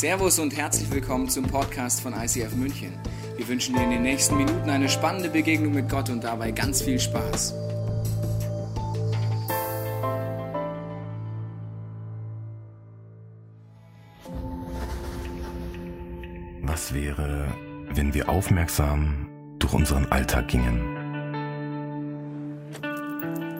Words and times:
Servus 0.00 0.38
und 0.38 0.56
herzlich 0.56 0.90
willkommen 0.90 1.28
zum 1.28 1.44
Podcast 1.44 2.00
von 2.00 2.14
ICF 2.14 2.54
München. 2.54 2.94
Wir 3.36 3.46
wünschen 3.46 3.74
dir 3.74 3.82
in 3.82 3.90
den 3.90 4.00
nächsten 4.00 4.34
Minuten 4.38 4.70
eine 4.70 4.88
spannende 4.88 5.28
Begegnung 5.28 5.74
mit 5.74 5.90
Gott 5.90 6.08
und 6.08 6.24
dabei 6.24 6.52
ganz 6.52 6.80
viel 6.80 6.98
Spaß. 6.98 7.54
Was 16.62 16.94
wäre, 16.94 17.48
wenn 17.92 18.14
wir 18.14 18.30
aufmerksam 18.30 19.28
durch 19.58 19.74
unseren 19.74 20.06
Alltag 20.06 20.48
gingen? 20.48 20.96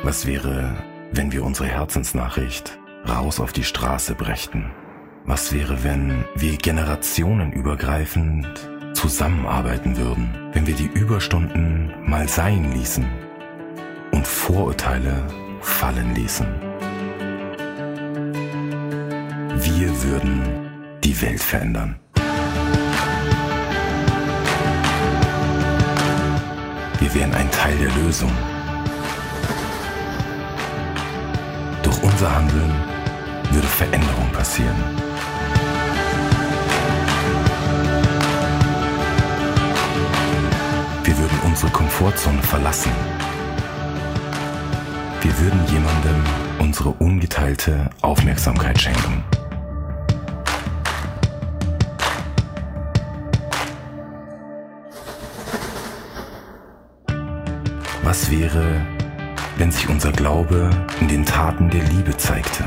Was 0.03 0.25
wäre, 0.25 0.75
wenn 1.13 1.33
wir 1.33 1.45
unsere 1.45 1.69
Herzensnachricht 1.69 2.79
raus 3.07 3.41
auf 3.41 3.53
die 3.53 3.65
Straße 3.65 4.15
brächten? 4.15 4.71
Was 5.31 5.53
wäre, 5.53 5.85
wenn 5.85 6.25
wir 6.35 6.57
generationenübergreifend 6.57 8.49
zusammenarbeiten 8.95 9.97
würden, 9.97 10.29
wenn 10.55 10.67
wir 10.67 10.75
die 10.75 10.91
Überstunden 10.93 11.95
mal 12.05 12.29
sein 12.29 12.73
ließen 12.73 13.07
und 14.11 14.27
Vorurteile 14.27 15.25
fallen 15.61 16.17
ließen? 16.17 16.49
Wir 19.55 20.03
würden 20.03 20.69
die 21.05 21.23
Welt 21.23 21.45
verändern. 21.45 21.95
Wir 26.99 27.15
wären 27.15 27.33
ein 27.35 27.49
Teil 27.53 27.79
der 27.79 27.93
Lösung. 28.03 28.33
Durch 31.85 32.03
unser 32.03 32.35
Handeln 32.35 32.75
würde 33.53 33.69
Veränderung 33.69 34.29
passieren. 34.33 35.10
Wir 41.11 41.19
würden 41.19 41.41
unsere 41.45 41.73
Komfortzone 41.73 42.41
verlassen. 42.41 42.93
Wir 45.23 45.39
würden 45.41 45.61
jemandem 45.67 46.25
unsere 46.61 46.91
ungeteilte 46.91 47.91
Aufmerksamkeit 48.01 48.81
schenken. 48.81 49.25
Was 58.05 58.31
wäre, 58.31 58.81
wenn 59.59 59.73
sich 59.73 59.89
unser 59.89 60.13
Glaube 60.13 60.71
in 61.01 61.09
den 61.09 61.27
Taten 61.27 61.71
der 61.71 61.83
Liebe 61.83 62.17
zeigte? 62.17 62.63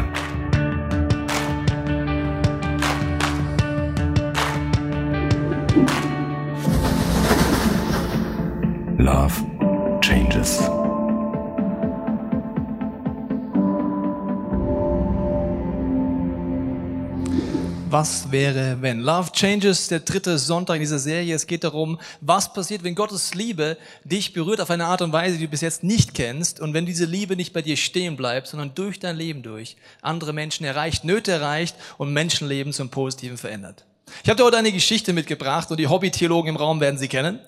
Was 17.94 18.31
wäre, 18.31 18.81
wenn? 18.81 19.02
Love 19.02 19.31
Changes, 19.33 19.88
der 19.88 19.99
dritte 19.99 20.39
Sonntag 20.39 20.77
in 20.77 20.81
dieser 20.81 20.97
Serie. 20.97 21.36
Es 21.36 21.45
geht 21.45 21.63
darum, 21.63 22.00
was 22.22 22.52
passiert, 22.52 22.83
wenn 22.83 22.95
Gottes 22.95 23.35
Liebe 23.35 23.77
dich 24.03 24.33
berührt 24.33 24.61
auf 24.61 24.72
eine 24.72 24.85
Art 24.85 25.03
und 25.03 25.13
Weise, 25.13 25.38
die 25.38 25.44
du 25.44 25.52
bis 25.52 25.61
jetzt 25.61 25.83
nicht 25.83 26.16
kennst. 26.16 26.59
Und 26.59 26.73
wenn 26.73 26.88
diese 26.88 27.05
Liebe 27.05 27.35
nicht 27.35 27.53
bei 27.53 27.61
dir 27.61 27.77
stehen 27.77 28.17
bleibt, 28.17 28.47
sondern 28.47 28.73
durch 28.73 29.00
dein 29.00 29.16
Leben 29.16 29.44
durch 29.44 29.77
andere 30.02 30.33
Menschen 30.33 30.66
erreicht, 30.66 31.03
Nöte 31.03 31.33
erreicht 31.33 31.75
und 32.00 32.11
Menschenleben 32.11 32.73
zum 32.73 32.89
Positiven 32.89 33.38
verändert. 33.38 33.85
Ich 34.23 34.30
habe 34.30 34.38
dir 34.38 34.45
heute 34.45 34.57
eine 34.57 34.72
Geschichte 34.72 35.13
mitgebracht 35.13 35.69
und 35.69 35.80
die 35.80 35.88
Hobbytheologen 35.88 36.50
im 36.50 36.55
Raum 36.55 36.80
werden 36.80 36.97
sie 36.97 37.07
kennen. 37.07 37.41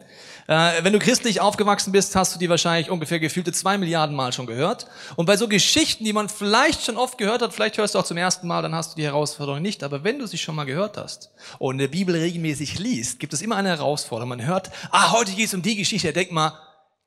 Äh, 0.47 0.83
wenn 0.83 0.93
du 0.93 0.99
christlich 0.99 1.41
aufgewachsen 1.41 1.91
bist, 1.91 2.15
hast 2.15 2.35
du 2.35 2.39
die 2.39 2.49
wahrscheinlich 2.49 2.91
ungefähr 2.91 3.19
gefühlte 3.19 3.51
zwei 3.51 3.79
Milliarden 3.79 4.15
Mal 4.15 4.31
schon 4.31 4.45
gehört. 4.45 4.85
Und 5.15 5.25
bei 5.25 5.37
so 5.37 5.47
Geschichten, 5.47 6.05
die 6.05 6.13
man 6.13 6.29
vielleicht 6.29 6.83
schon 6.83 6.97
oft 6.97 7.17
gehört 7.17 7.41
hat, 7.41 7.51
vielleicht 7.51 7.77
hörst 7.79 7.95
du 7.95 7.99
auch 7.99 8.05
zum 8.05 8.17
ersten 8.17 8.47
Mal, 8.47 8.61
dann 8.61 8.75
hast 8.75 8.91
du 8.91 8.95
die 8.97 9.05
Herausforderung 9.05 9.61
nicht. 9.61 9.83
Aber 9.83 10.03
wenn 10.03 10.19
du 10.19 10.27
sie 10.27 10.37
schon 10.37 10.55
mal 10.55 10.65
gehört 10.65 10.97
hast 10.97 11.31
und 11.57 11.79
der 11.79 11.87
Bibel 11.87 12.15
regelmäßig 12.15 12.77
liest, 12.77 13.19
gibt 13.19 13.33
es 13.33 13.41
immer 13.41 13.55
eine 13.55 13.69
Herausforderung. 13.69 14.29
Man 14.29 14.45
hört, 14.45 14.69
ah, 14.91 15.13
heute 15.13 15.31
geht 15.31 15.47
es 15.47 15.53
um 15.55 15.63
die 15.63 15.75
Geschichte. 15.75 16.13
Denk 16.13 16.31
mal, 16.31 16.53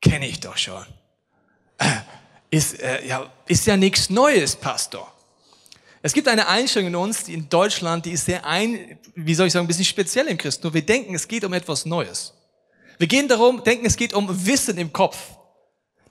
kenne 0.02 0.26
ich 0.26 0.40
doch 0.40 0.56
schon. 0.56 0.84
Äh, 1.78 1.86
ist, 2.50 2.80
äh, 2.80 3.06
ja, 3.06 3.24
ist 3.46 3.66
ja 3.66 3.76
nichts 3.76 4.10
Neues, 4.10 4.56
Pastor. 4.56 5.12
Es 6.02 6.12
gibt 6.12 6.26
eine 6.26 6.48
Einstellung 6.48 6.88
in 6.88 6.96
uns, 6.96 7.24
die 7.24 7.34
in 7.34 7.48
Deutschland, 7.48 8.04
die 8.04 8.12
ist 8.12 8.24
sehr 8.24 8.44
ein, 8.44 8.98
wie 9.14 9.34
soll 9.34 9.46
ich 9.46 9.52
sagen, 9.52 9.64
ein 9.64 9.68
bisschen 9.68 9.84
speziell 9.84 10.26
im 10.26 10.38
Christentum. 10.38 10.74
Wir 10.74 10.84
denken, 10.84 11.14
es 11.14 11.28
geht 11.28 11.44
um 11.44 11.52
etwas 11.52 11.86
Neues. 11.86 12.34
Wir 12.98 13.06
gehen 13.06 13.28
darum, 13.28 13.62
denken, 13.62 13.86
es 13.86 13.96
geht 13.96 14.12
um 14.12 14.46
Wissen 14.46 14.76
im 14.76 14.92
Kopf. 14.92 15.16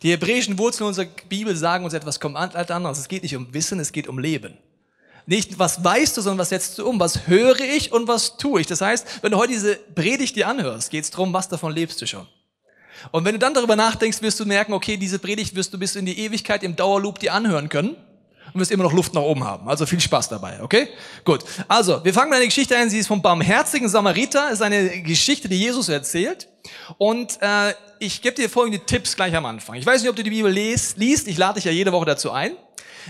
Die 0.01 0.11
hebräischen 0.11 0.57
Wurzeln 0.57 0.87
unserer 0.87 1.07
Bibel 1.27 1.55
sagen 1.55 1.83
uns 1.83 1.93
etwas 1.93 2.19
komplett 2.19 2.71
anderes. 2.71 2.99
Es 2.99 3.07
geht 3.07 3.23
nicht 3.23 3.35
um 3.35 3.53
Wissen, 3.53 3.79
es 3.79 3.91
geht 3.91 4.07
um 4.07 4.19
Leben. 4.19 4.57
Nicht, 5.25 5.59
was 5.59 5.83
weißt 5.83 6.15
du, 6.15 6.21
sondern 6.21 6.39
was 6.39 6.49
setzt 6.49 6.77
du 6.77 6.87
um? 6.87 6.99
Was 7.01 7.27
höre 7.27 7.59
ich 7.59 7.91
und 7.91 8.07
was 8.07 8.37
tue 8.37 8.61
ich? 8.61 8.67
Das 8.67 8.79
heißt, 8.79 9.21
wenn 9.21 9.31
du 9.31 9.37
heute 9.37 9.51
diese 9.51 9.75
Predigt 9.75 10.37
dir 10.37 10.47
anhörst, 10.47 10.89
geht 10.89 11.03
es 11.03 11.11
darum, 11.11 11.33
was 11.33 11.49
davon 11.49 11.73
lebst 11.73 12.01
du 12.01 12.07
schon. 12.07 12.25
Und 13.11 13.25
wenn 13.25 13.33
du 13.33 13.39
dann 13.39 13.53
darüber 13.53 13.75
nachdenkst, 13.75 14.21
wirst 14.21 14.39
du 14.39 14.45
merken, 14.45 14.71
okay, 14.71 14.95
diese 14.95 15.19
Predigt 15.19 15.55
wirst 15.55 15.73
du 15.73 15.77
bis 15.77 15.97
in 15.97 16.05
die 16.05 16.17
Ewigkeit 16.19 16.63
im 16.63 16.77
Dauerloop 16.77 17.19
dir 17.19 17.33
anhören 17.33 17.67
können 17.67 17.97
und 18.53 18.61
wirst 18.61 18.71
immer 18.71 18.83
noch 18.83 18.93
Luft 18.93 19.13
nach 19.13 19.21
oben 19.21 19.43
haben. 19.43 19.67
Also 19.67 19.85
viel 19.85 19.99
Spaß 19.99 20.29
dabei, 20.29 20.63
okay? 20.63 20.87
Gut. 21.25 21.43
Also, 21.67 22.03
wir 22.05 22.13
fangen 22.13 22.29
mit 22.29 22.37
einer 22.37 22.45
Geschichte 22.45 22.77
an, 22.77 22.89
sie 22.89 22.99
ist 22.99 23.07
vom 23.07 23.21
barmherzigen 23.21 23.89
Samariter, 23.89 24.43
das 24.43 24.53
ist 24.53 24.61
eine 24.61 25.01
Geschichte, 25.01 25.49
die 25.49 25.59
Jesus 25.59 25.89
erzählt. 25.89 26.47
Und 26.97 27.39
äh, 27.41 27.73
ich 27.99 28.21
gebe 28.21 28.35
dir 28.35 28.49
folgende 28.49 28.85
Tipps 28.85 29.15
gleich 29.15 29.35
am 29.35 29.45
Anfang. 29.45 29.75
Ich 29.75 29.85
weiß 29.85 30.01
nicht, 30.01 30.09
ob 30.09 30.15
du 30.15 30.23
die 30.23 30.29
Bibel 30.29 30.51
liest, 30.51 30.97
liest. 30.97 31.27
ich 31.27 31.37
lade 31.37 31.55
dich 31.55 31.65
ja 31.65 31.71
jede 31.71 31.91
Woche 31.91 32.05
dazu 32.05 32.31
ein. 32.31 32.51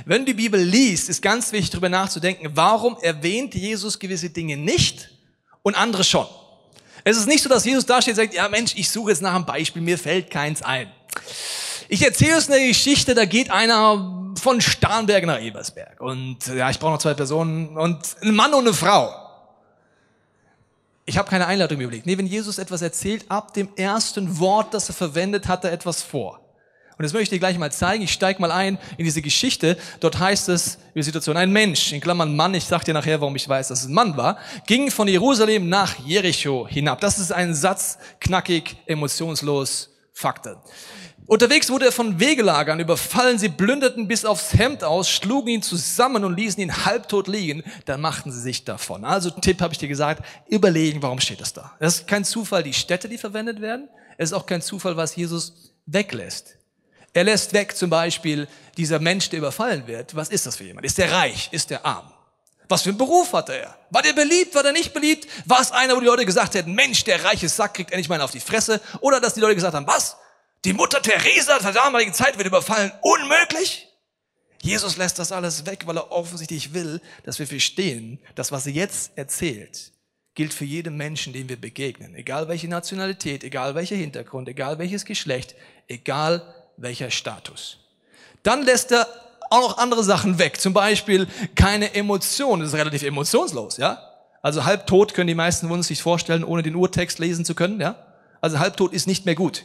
Wenn 0.05 0.21
du 0.21 0.25
die 0.27 0.33
Bibel 0.33 0.61
liest, 0.61 1.09
ist 1.09 1.21
ganz 1.21 1.51
wichtig, 1.51 1.71
darüber 1.71 1.89
nachzudenken, 1.89 2.51
warum 2.53 2.97
erwähnt 3.01 3.55
Jesus 3.55 3.97
gewisse 3.97 4.29
Dinge 4.29 4.57
nicht 4.57 5.09
und 5.63 5.75
andere 5.75 6.03
schon. 6.03 6.27
Es 7.03 7.17
ist 7.17 7.27
nicht 7.27 7.41
so, 7.41 7.49
dass 7.49 7.65
Jesus 7.65 7.85
da 7.85 8.01
steht 8.01 8.13
und 8.13 8.17
sagt, 8.17 8.33
ja 8.33 8.47
Mensch, 8.49 8.73
ich 8.75 8.89
suche 8.89 9.11
jetzt 9.11 9.21
nach 9.21 9.33
einem 9.33 9.45
Beispiel, 9.45 9.81
mir 9.81 9.97
fällt 9.97 10.29
keins 10.29 10.61
ein. 10.61 10.91
Ich 11.89 12.03
erzähle 12.03 12.35
uns 12.35 12.49
eine 12.49 12.67
Geschichte, 12.67 13.15
da 13.15 13.25
geht 13.25 13.49
einer 13.49 14.33
von 14.39 14.61
Starnberg 14.61 15.25
nach 15.25 15.41
Ebersberg. 15.41 15.99
Und 16.01 16.45
ja, 16.47 16.69
ich 16.69 16.79
brauche 16.79 16.91
noch 16.91 16.99
zwei 16.99 17.13
Personen 17.13 17.77
und 17.77 17.97
ein 18.21 18.35
Mann 18.35 18.53
und 18.53 18.67
eine 18.67 18.73
Frau. 18.73 19.26
Ich 21.09 21.17
habe 21.17 21.29
keine 21.29 21.47
Einleitung 21.47 21.79
überlegt. 21.79 22.05
Nee, 22.05 22.17
wenn 22.17 22.27
Jesus 22.27 22.57
etwas 22.57 22.81
erzählt, 22.81 23.25
ab 23.31 23.53
dem 23.53 23.69
ersten 23.77 24.39
Wort, 24.39 24.73
das 24.73 24.89
er 24.89 24.93
verwendet, 24.93 25.47
hat 25.47 25.63
er 25.63 25.71
etwas 25.71 26.03
vor. 26.03 26.41
Und 26.97 27.03
das 27.03 27.13
möchte 27.13 27.23
ich 27.23 27.29
dir 27.29 27.39
gleich 27.39 27.57
mal 27.57 27.71
zeigen. 27.71 28.03
Ich 28.03 28.11
steige 28.11 28.41
mal 28.41 28.51
ein 28.51 28.77
in 28.97 29.05
diese 29.05 29.21
Geschichte. 29.21 29.77
Dort 30.01 30.19
heißt 30.19 30.49
es, 30.49 30.79
die 30.95 31.03
Situation, 31.03 31.37
ein 31.37 31.49
Mensch, 31.51 31.93
in 31.93 32.01
Klammern 32.01 32.35
Mann, 32.35 32.53
ich 32.55 32.65
sag 32.65 32.83
dir 32.83 32.93
nachher, 32.93 33.21
warum 33.21 33.37
ich 33.37 33.47
weiß, 33.47 33.69
dass 33.69 33.83
es 33.83 33.87
ein 33.87 33.93
Mann 33.93 34.17
war, 34.17 34.37
ging 34.65 34.91
von 34.91 35.07
Jerusalem 35.07 35.69
nach 35.69 35.95
Jericho 35.99 36.67
hinab. 36.67 36.99
Das 36.99 37.19
ist 37.19 37.31
ein 37.31 37.55
Satz, 37.55 37.99
knackig, 38.19 38.75
emotionslos, 38.85 39.91
Fakten. 40.11 40.57
Unterwegs 41.27 41.69
wurde 41.69 41.87
er 41.87 41.91
von 41.91 42.21
Wegelagern 42.21 42.79
überfallen, 42.79 43.37
sie 43.37 43.49
plünderten 43.49 44.07
bis 44.07 44.23
aufs 44.23 44.53
Hemd 44.53 44.85
aus, 44.85 45.09
schlugen 45.09 45.49
ihn 45.49 45.61
zusammen 45.61 46.23
und 46.23 46.37
ließen 46.37 46.61
ihn 46.61 46.85
halbtot 46.85 47.27
liegen, 47.27 47.63
dann 47.83 47.99
machten 47.99 48.31
sie 48.31 48.39
sich 48.39 48.63
davon. 48.63 49.03
Also 49.03 49.29
Tipp 49.29 49.59
habe 49.59 49.73
ich 49.73 49.77
dir 49.77 49.89
gesagt, 49.89 50.23
überlegen, 50.47 51.01
warum 51.01 51.19
steht 51.19 51.41
das 51.41 51.51
da. 51.51 51.73
Das 51.81 51.95
ist 51.95 52.07
kein 52.07 52.23
Zufall, 52.23 52.63
die 52.63 52.73
Städte, 52.73 53.09
die 53.09 53.17
verwendet 53.17 53.59
werden. 53.59 53.89
Es 54.17 54.29
ist 54.29 54.33
auch 54.33 54.45
kein 54.45 54.61
Zufall, 54.61 54.95
was 54.95 55.17
Jesus 55.17 55.73
weglässt. 55.85 56.55
Er 57.11 57.25
lässt 57.25 57.51
weg 57.51 57.75
zum 57.75 57.89
Beispiel 57.89 58.47
dieser 58.77 58.99
Mensch, 58.99 59.29
der 59.29 59.39
überfallen 59.39 59.85
wird. 59.85 60.15
Was 60.15 60.29
ist 60.29 60.45
das 60.45 60.55
für 60.55 60.63
jemand? 60.63 60.85
Ist 60.85 60.97
der 60.97 61.11
reich? 61.11 61.49
Ist 61.51 61.69
der 61.71 61.85
arm? 61.85 62.09
Was 62.69 62.83
für 62.83 62.89
einen 62.89 62.97
Beruf 62.97 63.33
hatte 63.33 63.53
er? 63.53 63.77
War 63.89 64.01
der 64.01 64.13
beliebt? 64.13 64.55
War 64.55 64.63
der 64.63 64.71
nicht 64.71 64.93
beliebt? 64.93 65.27
War 65.45 65.59
es 65.59 65.73
einer, 65.73 65.95
wo 65.95 65.99
die 65.99 66.05
Leute 66.05 66.25
gesagt 66.25 66.55
hätten, 66.55 66.73
Mensch, 66.73 67.03
der 67.03 67.25
reiche 67.25 67.49
Sack 67.49 67.73
kriegt 67.73 67.91
endlich 67.91 68.07
mal 68.07 68.21
auf 68.21 68.31
die 68.31 68.39
Fresse? 68.39 68.79
Oder 69.01 69.19
dass 69.19 69.33
die 69.33 69.41
Leute 69.41 69.55
gesagt 69.55 69.73
haben, 69.73 69.87
was? 69.87 70.15
Die 70.67 70.73
Mutter 70.73 71.01
Teresa 71.01 71.59
der 71.59 71.71
damaligen 71.71 72.13
Zeit 72.13 72.37
wird 72.37 72.45
überfallen. 72.45 72.91
Unmöglich. 73.01 73.87
Jesus 74.61 74.97
lässt 74.97 75.17
das 75.17 75.31
alles 75.31 75.65
weg, 75.65 75.83
weil 75.85 75.95
er 75.95 76.11
offensichtlich 76.11 76.73
will, 76.73 76.99
dass 77.23 77.39
wir 77.39 77.47
verstehen, 77.47 78.19
dass 78.35 78.51
was 78.51 78.67
er 78.67 78.73
jetzt 78.73 79.13
erzählt, 79.15 79.93
gilt 80.35 80.53
für 80.53 80.65
jeden 80.65 80.97
Menschen, 80.97 81.31
den 81.31 81.47
wir 81.47 81.55
begegnen. 81.55 82.15
Egal 82.15 82.49
welche 82.49 82.67
Nationalität, 82.67 83.45
egal 83.45 83.75
welcher 83.75 83.95
Hintergrund, 83.95 84.49
egal 84.49 84.77
welches 84.77 85.05
Geschlecht, 85.05 85.55
egal 85.87 86.41
welcher 86.75 87.11
Status. 87.11 87.77
Dann 88.43 88.63
lässt 88.63 88.91
er 88.91 89.07
auch 89.49 89.69
noch 89.69 89.77
andere 89.77 90.03
Sachen 90.03 90.37
weg. 90.37 90.59
Zum 90.59 90.73
Beispiel 90.73 91.27
keine 91.55 91.95
Emotionen. 91.95 92.63
Das 92.63 92.73
ist 92.73 92.77
relativ 92.77 93.03
emotionslos, 93.03 93.77
ja? 93.77 94.03
Also 94.41 94.65
halbtot 94.65 95.13
können 95.13 95.27
die 95.27 95.33
meisten 95.33 95.69
von 95.69 95.77
uns 95.77 95.87
sich 95.87 96.01
vorstellen, 96.01 96.43
ohne 96.43 96.61
den 96.61 96.75
Urtext 96.75 97.19
lesen 97.19 97.45
zu 97.45 97.55
können, 97.55 97.79
ja? 97.79 97.95
Also 98.41 98.59
halbtot 98.59 98.91
ist 98.91 99.07
nicht 99.07 99.25
mehr 99.25 99.35
gut. 99.35 99.63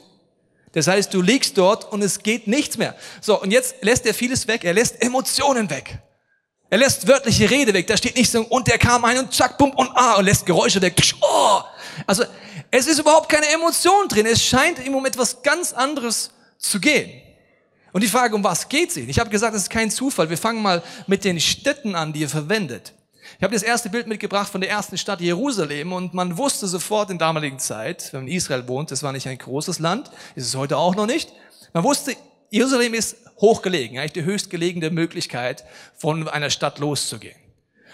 Das 0.72 0.86
heißt, 0.86 1.12
du 1.12 1.20
liegst 1.20 1.58
dort 1.58 1.92
und 1.92 2.02
es 2.02 2.22
geht 2.22 2.46
nichts 2.46 2.78
mehr. 2.78 2.96
So, 3.20 3.40
und 3.40 3.50
jetzt 3.50 3.76
lässt 3.82 4.06
er 4.06 4.14
vieles 4.14 4.48
weg. 4.48 4.64
Er 4.64 4.72
lässt 4.72 5.02
Emotionen 5.02 5.68
weg. 5.68 5.98
Er 6.70 6.78
lässt 6.78 7.06
wörtliche 7.06 7.50
Rede 7.50 7.74
weg. 7.74 7.86
Da 7.86 7.96
steht 7.96 8.16
nicht 8.16 8.30
so, 8.30 8.40
und 8.42 8.66
der 8.66 8.78
kam 8.78 9.04
ein 9.04 9.18
und 9.18 9.34
zack, 9.34 9.58
bumm 9.58 9.72
und 9.72 9.90
ah, 9.94 10.14
und 10.14 10.24
lässt 10.24 10.46
Geräusche 10.46 10.80
weg. 10.80 10.94
Oh. 11.20 11.60
Also, 12.06 12.24
es 12.70 12.86
ist 12.86 12.98
überhaupt 12.98 13.28
keine 13.28 13.46
Emotion 13.48 14.08
drin. 14.08 14.24
Es 14.24 14.42
scheint 14.42 14.78
ihm 14.84 14.94
um 14.94 15.04
etwas 15.04 15.42
ganz 15.42 15.74
anderes 15.74 16.30
zu 16.58 16.80
gehen. 16.80 17.20
Und 17.92 18.02
die 18.02 18.08
Frage, 18.08 18.34
um 18.34 18.42
was 18.42 18.66
geht's 18.66 18.96
ihn? 18.96 19.10
Ich 19.10 19.18
habe 19.18 19.28
gesagt, 19.28 19.54
es 19.54 19.64
ist 19.64 19.70
kein 19.70 19.90
Zufall. 19.90 20.30
Wir 20.30 20.38
fangen 20.38 20.62
mal 20.62 20.82
mit 21.06 21.24
den 21.24 21.38
Städten 21.38 21.94
an, 21.94 22.14
die 22.14 22.24
er 22.24 22.30
verwendet. 22.30 22.94
Ich 23.38 23.42
habe 23.42 23.54
das 23.54 23.62
erste 23.62 23.88
Bild 23.88 24.06
mitgebracht 24.06 24.50
von 24.50 24.60
der 24.60 24.70
ersten 24.70 24.98
Stadt 24.98 25.20
Jerusalem 25.20 25.92
und 25.92 26.14
man 26.14 26.36
wusste 26.36 26.66
sofort 26.66 27.10
in 27.10 27.18
damaligen 27.18 27.58
Zeit, 27.58 28.12
wenn 28.12 28.22
man 28.22 28.28
in 28.28 28.34
Israel 28.34 28.66
wohnt, 28.68 28.90
das 28.90 29.02
war 29.02 29.12
nicht 29.12 29.28
ein 29.28 29.38
großes 29.38 29.78
Land, 29.78 30.10
ist 30.34 30.46
es 30.46 30.56
heute 30.56 30.76
auch 30.76 30.94
noch 30.94 31.06
nicht, 31.06 31.32
man 31.72 31.84
wusste, 31.84 32.16
Jerusalem 32.50 32.94
ist 32.94 33.16
hochgelegen, 33.40 33.98
eigentlich 33.98 34.12
die 34.12 34.24
höchstgelegene 34.24 34.90
Möglichkeit, 34.90 35.64
von 35.96 36.28
einer 36.28 36.50
Stadt 36.50 36.78
loszugehen. 36.78 37.36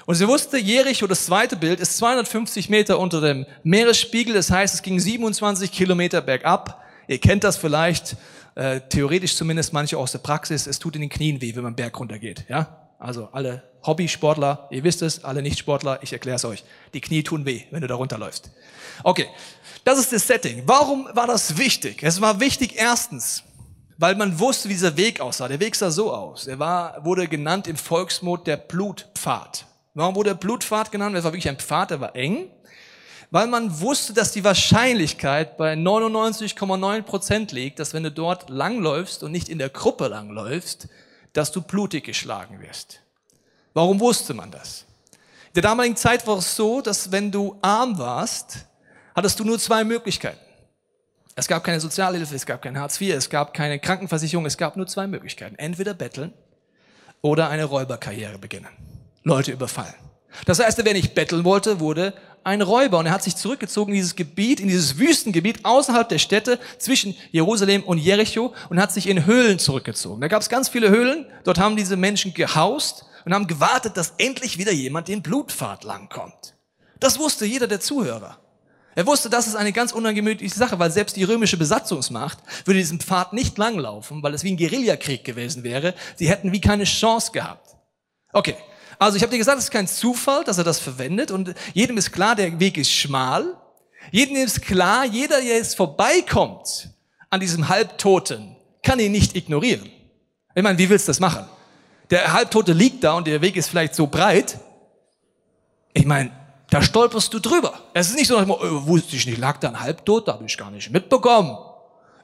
Und 0.06 0.14
sie 0.14 0.26
wusste, 0.26 0.58
Jericho, 0.58 1.06
das 1.06 1.26
zweite 1.26 1.56
Bild, 1.56 1.80
ist 1.80 1.98
250 1.98 2.70
Meter 2.70 2.98
unter 2.98 3.20
dem 3.20 3.46
Meeresspiegel, 3.62 4.34
das 4.34 4.50
heißt, 4.50 4.74
es 4.74 4.82
ging 4.82 4.98
27 4.98 5.70
Kilometer 5.70 6.22
bergab. 6.22 6.82
Ihr 7.08 7.18
kennt 7.18 7.44
das 7.44 7.56
vielleicht, 7.56 8.16
äh, 8.54 8.80
theoretisch 8.80 9.36
zumindest 9.36 9.72
manche 9.72 9.98
aus 9.98 10.12
der 10.12 10.18
Praxis, 10.18 10.66
es 10.66 10.78
tut 10.78 10.94
in 10.96 11.02
den 11.02 11.10
Knien 11.10 11.40
weh, 11.40 11.54
wenn 11.54 11.62
man 11.62 11.76
Berg 11.76 11.98
runtergeht. 12.00 12.46
Ja? 12.48 12.87
Also 12.98 13.28
alle 13.32 13.62
Hobbysportler, 13.86 14.66
ihr 14.70 14.82
wisst 14.82 15.02
es, 15.02 15.24
alle 15.24 15.40
Nichtsportler, 15.40 16.00
ich 16.02 16.12
erkläre 16.12 16.36
es 16.36 16.44
euch. 16.44 16.64
Die 16.94 17.00
Knie 17.00 17.22
tun 17.22 17.46
weh, 17.46 17.62
wenn 17.70 17.80
du 17.80 17.86
da 17.86 17.94
runterläufst. 17.94 18.50
Okay, 19.04 19.26
das 19.84 19.98
ist 19.98 20.12
das 20.12 20.26
Setting. 20.26 20.64
Warum 20.66 21.08
war 21.12 21.28
das 21.28 21.56
wichtig? 21.56 22.02
Es 22.02 22.20
war 22.20 22.40
wichtig 22.40 22.74
erstens, 22.76 23.44
weil 23.96 24.16
man 24.16 24.38
wusste, 24.40 24.68
wie 24.68 24.72
dieser 24.72 24.96
Weg 24.96 25.20
aussah. 25.20 25.46
Der 25.46 25.60
Weg 25.60 25.76
sah 25.76 25.90
so 25.90 26.12
aus. 26.12 26.48
Er 26.48 26.58
war, 26.58 27.04
wurde 27.04 27.28
genannt 27.28 27.68
im 27.68 27.76
Volksmod 27.76 28.46
der 28.48 28.56
Blutpfad. 28.56 29.66
Warum 29.94 30.16
wurde 30.16 30.30
er 30.30 30.34
Blutpfad 30.34 30.90
genannt? 30.90 31.16
Es 31.16 31.22
war 31.22 31.32
wirklich 31.32 31.48
ein 31.48 31.58
Pfad, 31.58 31.92
der 31.92 32.00
war 32.00 32.16
eng. 32.16 32.50
Weil 33.30 33.46
man 33.46 33.80
wusste, 33.80 34.12
dass 34.12 34.32
die 34.32 34.42
Wahrscheinlichkeit 34.42 35.56
bei 35.56 35.74
99,9 35.74 37.02
Prozent 37.02 37.52
liegt, 37.52 37.78
dass 37.78 37.94
wenn 37.94 38.02
du 38.02 38.10
dort 38.10 38.48
langläufst 38.48 39.22
und 39.22 39.32
nicht 39.32 39.48
in 39.48 39.58
der 39.58 39.68
Gruppe 39.68 40.08
langläufst, 40.08 40.88
dass 41.32 41.52
du 41.52 41.60
blutig 41.60 42.04
geschlagen 42.04 42.60
wirst. 42.60 43.00
Warum 43.74 44.00
wusste 44.00 44.34
man 44.34 44.50
das? 44.50 44.84
In 45.48 45.54
der 45.54 45.62
damaligen 45.62 45.96
Zeit 45.96 46.26
war 46.26 46.38
es 46.38 46.54
so, 46.54 46.80
dass 46.80 47.10
wenn 47.10 47.30
du 47.30 47.58
arm 47.62 47.98
warst, 47.98 48.66
hattest 49.14 49.38
du 49.40 49.44
nur 49.44 49.58
zwei 49.58 49.84
Möglichkeiten. 49.84 50.38
Es 51.34 51.46
gab 51.46 51.62
keine 51.62 51.78
Sozialhilfe, 51.80 52.34
es 52.34 52.46
gab 52.46 52.62
kein 52.62 52.78
Hartz 52.78 53.00
IV, 53.00 53.14
es 53.14 53.30
gab 53.30 53.54
keine 53.54 53.78
Krankenversicherung, 53.78 54.44
es 54.46 54.56
gab 54.56 54.76
nur 54.76 54.88
zwei 54.88 55.06
Möglichkeiten. 55.06 55.54
Entweder 55.56 55.94
betteln 55.94 56.32
oder 57.22 57.48
eine 57.48 57.64
Räuberkarriere 57.64 58.38
beginnen. 58.38 58.68
Leute 59.22 59.52
überfallen. 59.52 59.94
Das 60.46 60.58
heißt, 60.58 60.84
wer 60.84 60.92
nicht 60.92 61.14
betteln 61.14 61.44
wollte, 61.44 61.80
wurde 61.80 62.14
ein 62.48 62.62
Räuber 62.62 62.98
und 62.98 63.06
er 63.06 63.12
hat 63.12 63.22
sich 63.22 63.36
zurückgezogen 63.36 63.92
in 63.92 63.96
dieses 63.96 64.16
Gebiet, 64.16 64.60
in 64.60 64.68
dieses 64.68 64.98
Wüstengebiet 64.98 65.64
außerhalb 65.64 66.08
der 66.08 66.18
Städte 66.18 66.58
zwischen 66.78 67.14
Jerusalem 67.30 67.82
und 67.84 67.98
Jericho 67.98 68.54
und 68.70 68.80
hat 68.80 68.92
sich 68.92 69.08
in 69.08 69.26
Höhlen 69.26 69.58
zurückgezogen. 69.58 70.20
Da 70.20 70.28
gab 70.28 70.42
es 70.42 70.48
ganz 70.48 70.68
viele 70.68 70.90
Höhlen, 70.90 71.26
dort 71.44 71.58
haben 71.58 71.76
diese 71.76 71.96
Menschen 71.96 72.34
gehaust 72.34 73.04
und 73.24 73.34
haben 73.34 73.46
gewartet, 73.46 73.96
dass 73.96 74.14
endlich 74.18 74.58
wieder 74.58 74.72
jemand 74.72 75.08
den 75.08 75.22
Blutpfad 75.22 75.84
langkommt. 75.84 76.54
Das 77.00 77.18
wusste 77.18 77.44
jeder 77.44 77.66
der 77.66 77.80
Zuhörer. 77.80 78.38
Er 78.94 79.06
wusste, 79.06 79.30
das 79.30 79.46
ist 79.46 79.54
eine 79.54 79.72
ganz 79.72 79.92
unangemütliche 79.92 80.56
Sache, 80.56 80.78
weil 80.80 80.90
selbst 80.90 81.14
die 81.14 81.22
römische 81.22 81.56
Besatzungsmacht 81.56 82.38
würde 82.64 82.80
diesen 82.80 82.98
Pfad 82.98 83.32
nicht 83.32 83.56
langlaufen, 83.56 84.24
weil 84.24 84.34
es 84.34 84.42
wie 84.42 84.52
ein 84.52 84.56
Guerillakrieg 84.56 85.22
gewesen 85.22 85.62
wäre. 85.62 85.94
Sie 86.16 86.28
hätten 86.28 86.50
wie 86.50 86.60
keine 86.60 86.82
Chance 86.82 87.30
gehabt. 87.30 87.76
Okay, 88.32 88.56
also 88.98 89.16
ich 89.16 89.22
habe 89.22 89.30
dir 89.30 89.38
gesagt, 89.38 89.58
es 89.58 89.64
ist 89.64 89.70
kein 89.70 89.86
Zufall, 89.86 90.44
dass 90.44 90.58
er 90.58 90.64
das 90.64 90.78
verwendet 90.78 91.30
und 91.30 91.54
jedem 91.72 91.96
ist 91.96 92.12
klar, 92.12 92.34
der 92.34 92.58
Weg 92.58 92.76
ist 92.76 92.90
schmal. 92.90 93.56
Jedem 94.10 94.36
ist 94.36 94.62
klar, 94.62 95.04
jeder, 95.04 95.40
der 95.40 95.56
jetzt 95.56 95.76
vorbeikommt 95.76 96.90
an 97.30 97.40
diesem 97.40 97.68
Halbtoten, 97.68 98.56
kann 98.82 98.98
ihn 98.98 99.12
nicht 99.12 99.36
ignorieren. 99.36 99.90
Ich 100.54 100.62
meine, 100.62 100.78
wie 100.78 100.88
willst 100.88 101.06
du 101.06 101.10
das 101.10 101.20
machen? 101.20 101.46
Der 102.10 102.32
Halbtote 102.32 102.72
liegt 102.72 103.04
da 103.04 103.14
und 103.14 103.26
der 103.26 103.40
Weg 103.42 103.56
ist 103.56 103.68
vielleicht 103.68 103.94
so 103.94 104.06
breit. 104.06 104.58
Ich 105.92 106.06
meine, 106.06 106.30
da 106.70 106.82
stolperst 106.82 107.32
du 107.32 107.38
drüber. 107.38 107.80
Es 107.94 108.08
ist 108.08 108.16
nicht 108.16 108.28
so, 108.28 108.36
dass 108.36 108.46
man, 108.46 108.58
äh, 108.58 108.86
wusste 108.86 109.16
ich 109.16 109.26
nicht, 109.26 109.38
lag 109.38 109.58
da 109.58 109.68
ein 109.68 109.80
Halbtot, 109.80 110.28
da 110.28 110.34
habe 110.34 110.44
ich 110.44 110.56
gar 110.56 110.70
nicht 110.70 110.90
mitbekommen. 110.90 111.56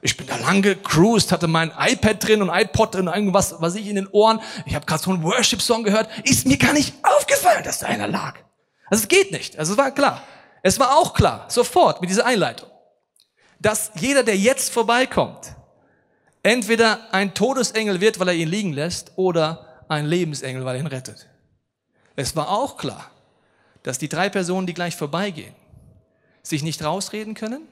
Ich 0.05 0.17
bin 0.17 0.27
da 0.27 0.35
lang 0.35 0.61
gecruised, 0.61 1.31
hatte 1.31 1.47
mein 1.47 1.71
iPad 1.75 2.23
drin 2.23 2.43
und 2.43 2.49
iPod 2.49 2.93
drin, 2.93 3.07
irgendwas, 3.07 3.55
was 3.57 3.73
ich 3.73 3.87
in 3.87 3.95
den 3.95 4.05
Ohren. 4.05 4.39
Ich 4.67 4.75
habe 4.75 4.85
gerade 4.85 5.01
so 5.01 5.09
einen 5.09 5.23
Worship-Song 5.23 5.83
gehört. 5.83 6.07
Ist 6.23 6.45
mir 6.45 6.57
gar 6.57 6.73
nicht 6.73 6.93
aufgefallen, 7.01 7.63
dass 7.63 7.79
da 7.79 7.87
einer 7.87 8.07
lag. 8.07 8.35
Also 8.85 9.01
es 9.01 9.07
geht 9.07 9.31
nicht. 9.31 9.57
Also 9.57 9.71
es 9.71 9.79
war 9.79 9.89
klar. 9.89 10.21
Es 10.61 10.79
war 10.79 10.95
auch 10.95 11.15
klar, 11.15 11.47
sofort 11.47 12.01
mit 12.01 12.11
dieser 12.11 12.23
Einleitung, 12.27 12.69
dass 13.59 13.89
jeder, 13.95 14.21
der 14.21 14.37
jetzt 14.37 14.71
vorbeikommt, 14.71 15.55
entweder 16.43 17.11
ein 17.11 17.33
Todesengel 17.33 17.99
wird, 17.99 18.19
weil 18.19 18.27
er 18.27 18.35
ihn 18.35 18.47
liegen 18.47 18.73
lässt, 18.73 19.13
oder 19.15 19.83
ein 19.87 20.05
Lebensengel, 20.05 20.65
weil 20.65 20.75
er 20.75 20.81
ihn 20.81 20.87
rettet. 20.87 21.27
Es 22.15 22.35
war 22.35 22.49
auch 22.49 22.77
klar, 22.77 23.09
dass 23.81 23.97
die 23.97 24.09
drei 24.09 24.29
Personen, 24.29 24.67
die 24.67 24.75
gleich 24.75 24.95
vorbeigehen, 24.95 25.55
sich 26.43 26.61
nicht 26.61 26.83
rausreden 26.83 27.33
können, 27.33 27.67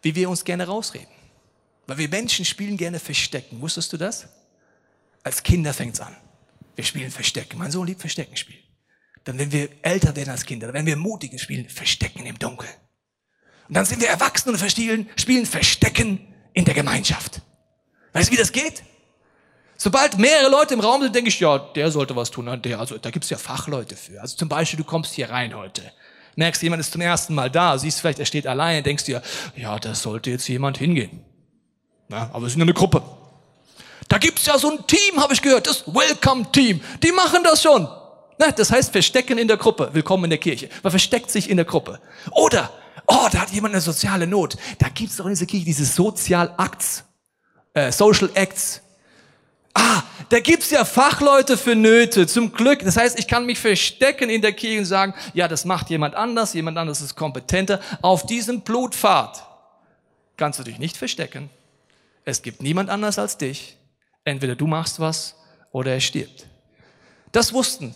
wie 0.00 0.14
wir 0.14 0.30
uns 0.30 0.44
gerne 0.44 0.68
rausreden. 0.68 1.19
Weil 1.90 1.98
wir 1.98 2.08
Menschen 2.08 2.44
spielen 2.44 2.76
gerne 2.76 3.00
Verstecken. 3.00 3.60
Wusstest 3.60 3.92
du 3.92 3.96
das? 3.96 4.28
Als 5.24 5.42
Kinder 5.42 5.74
fängt's 5.74 5.98
an. 5.98 6.16
Wir 6.76 6.84
spielen 6.84 7.10
Verstecken. 7.10 7.58
Mein 7.58 7.72
Sohn 7.72 7.84
liebt 7.84 8.00
Verstecken 8.00 8.36
spielen. 8.36 8.62
Dann, 9.24 9.40
wenn 9.40 9.50
wir 9.50 9.68
älter 9.82 10.14
werden 10.14 10.30
als 10.30 10.46
Kinder, 10.46 10.68
dann 10.68 10.74
werden 10.74 10.86
wir 10.86 10.94
mutigen 10.94 11.40
spielen 11.40 11.68
Verstecken 11.68 12.26
im 12.26 12.38
Dunkeln. 12.38 12.70
Und 13.66 13.74
dann 13.74 13.84
sind 13.86 14.00
wir 14.00 14.08
Erwachsene 14.08 14.56
und 14.56 14.70
spielen, 14.70 15.08
spielen 15.16 15.46
Verstecken 15.46 16.32
in 16.52 16.64
der 16.64 16.74
Gemeinschaft. 16.74 17.42
Weißt 18.12 18.28
du, 18.28 18.34
wie 18.34 18.38
das 18.38 18.52
geht? 18.52 18.84
Sobald 19.76 20.16
mehrere 20.16 20.48
Leute 20.48 20.74
im 20.74 20.80
Raum 20.80 21.02
sind, 21.02 21.12
denke 21.12 21.30
ich, 21.30 21.40
ja, 21.40 21.58
der 21.58 21.90
sollte 21.90 22.14
was 22.14 22.30
tun. 22.30 22.62
Der, 22.62 22.78
also 22.78 22.98
da 22.98 23.10
gibt's 23.10 23.30
ja 23.30 23.36
Fachleute 23.36 23.96
für. 23.96 24.20
Also 24.20 24.36
zum 24.36 24.48
Beispiel, 24.48 24.76
du 24.76 24.84
kommst 24.84 25.14
hier 25.14 25.28
rein 25.28 25.56
heute. 25.56 25.82
Merkst, 26.36 26.62
jemand 26.62 26.78
ist 26.78 26.92
zum 26.92 27.00
ersten 27.00 27.34
Mal 27.34 27.50
da, 27.50 27.76
siehst 27.78 28.00
vielleicht, 28.00 28.20
er 28.20 28.26
steht 28.26 28.46
alleine, 28.46 28.84
denkst 28.84 29.06
dir, 29.06 29.22
ja, 29.56 29.76
da 29.80 29.96
sollte 29.96 30.30
jetzt 30.30 30.46
jemand 30.46 30.78
hingehen. 30.78 31.24
Ja, 32.10 32.28
aber 32.32 32.42
wir 32.42 32.50
sind 32.50 32.62
eine 32.62 32.74
Gruppe. 32.74 33.02
Da 34.08 34.18
gibt's 34.18 34.44
ja 34.44 34.58
so 34.58 34.72
ein 34.72 34.84
Team, 34.86 35.20
habe 35.20 35.32
ich 35.32 35.40
gehört, 35.40 35.68
das 35.68 35.86
Welcome 35.86 36.50
Team. 36.50 36.80
Die 37.02 37.12
machen 37.12 37.44
das 37.44 37.62
schon. 37.62 37.88
Na, 38.38 38.50
das 38.50 38.72
heißt 38.72 38.90
Verstecken 38.90 39.38
in 39.38 39.46
der 39.46 39.56
Gruppe. 39.56 39.90
Willkommen 39.92 40.24
in 40.24 40.30
der 40.30 40.40
Kirche. 40.40 40.68
Man 40.82 40.90
versteckt 40.90 41.30
sich 41.30 41.48
in 41.48 41.56
der 41.56 41.66
Gruppe. 41.66 42.00
Oder, 42.32 42.72
oh, 43.06 43.28
da 43.30 43.42
hat 43.42 43.50
jemand 43.50 43.74
eine 43.74 43.80
soziale 43.80 44.26
Not. 44.26 44.56
Da 44.78 44.88
gibt's 44.88 45.16
doch 45.16 45.26
in 45.26 45.30
dieser 45.30 45.46
Kirche 45.46 45.64
diese 45.64 45.84
Social 45.84 46.52
Acts, 46.58 47.04
äh, 47.74 47.92
Social 47.92 48.28
Acts. 48.34 48.80
Ah, 49.74 50.02
da 50.30 50.40
gibt's 50.40 50.70
ja 50.70 50.84
Fachleute 50.84 51.56
für 51.56 51.76
Nöte, 51.76 52.26
zum 52.26 52.50
Glück. 52.50 52.80
Das 52.80 52.96
heißt, 52.96 53.20
ich 53.20 53.28
kann 53.28 53.46
mich 53.46 53.60
verstecken 53.60 54.30
in 54.30 54.42
der 54.42 54.52
Kirche 54.52 54.80
und 54.80 54.86
sagen, 54.86 55.14
ja, 55.32 55.46
das 55.46 55.64
macht 55.64 55.90
jemand 55.90 56.16
anders, 56.16 56.54
jemand 56.54 56.76
anders 56.76 57.02
ist 57.02 57.14
kompetenter. 57.14 57.78
Auf 58.02 58.26
diesem 58.26 58.62
Blutpfad 58.62 59.46
kannst 60.36 60.58
du 60.58 60.64
dich 60.64 60.80
nicht 60.80 60.96
verstecken. 60.96 61.50
Es 62.24 62.42
gibt 62.42 62.62
niemand 62.62 62.90
anders 62.90 63.18
als 63.18 63.38
dich. 63.38 63.76
Entweder 64.24 64.54
du 64.54 64.66
machst 64.66 65.00
was 65.00 65.36
oder 65.72 65.92
er 65.92 66.00
stirbt. 66.00 66.46
Das 67.32 67.52
wussten 67.52 67.94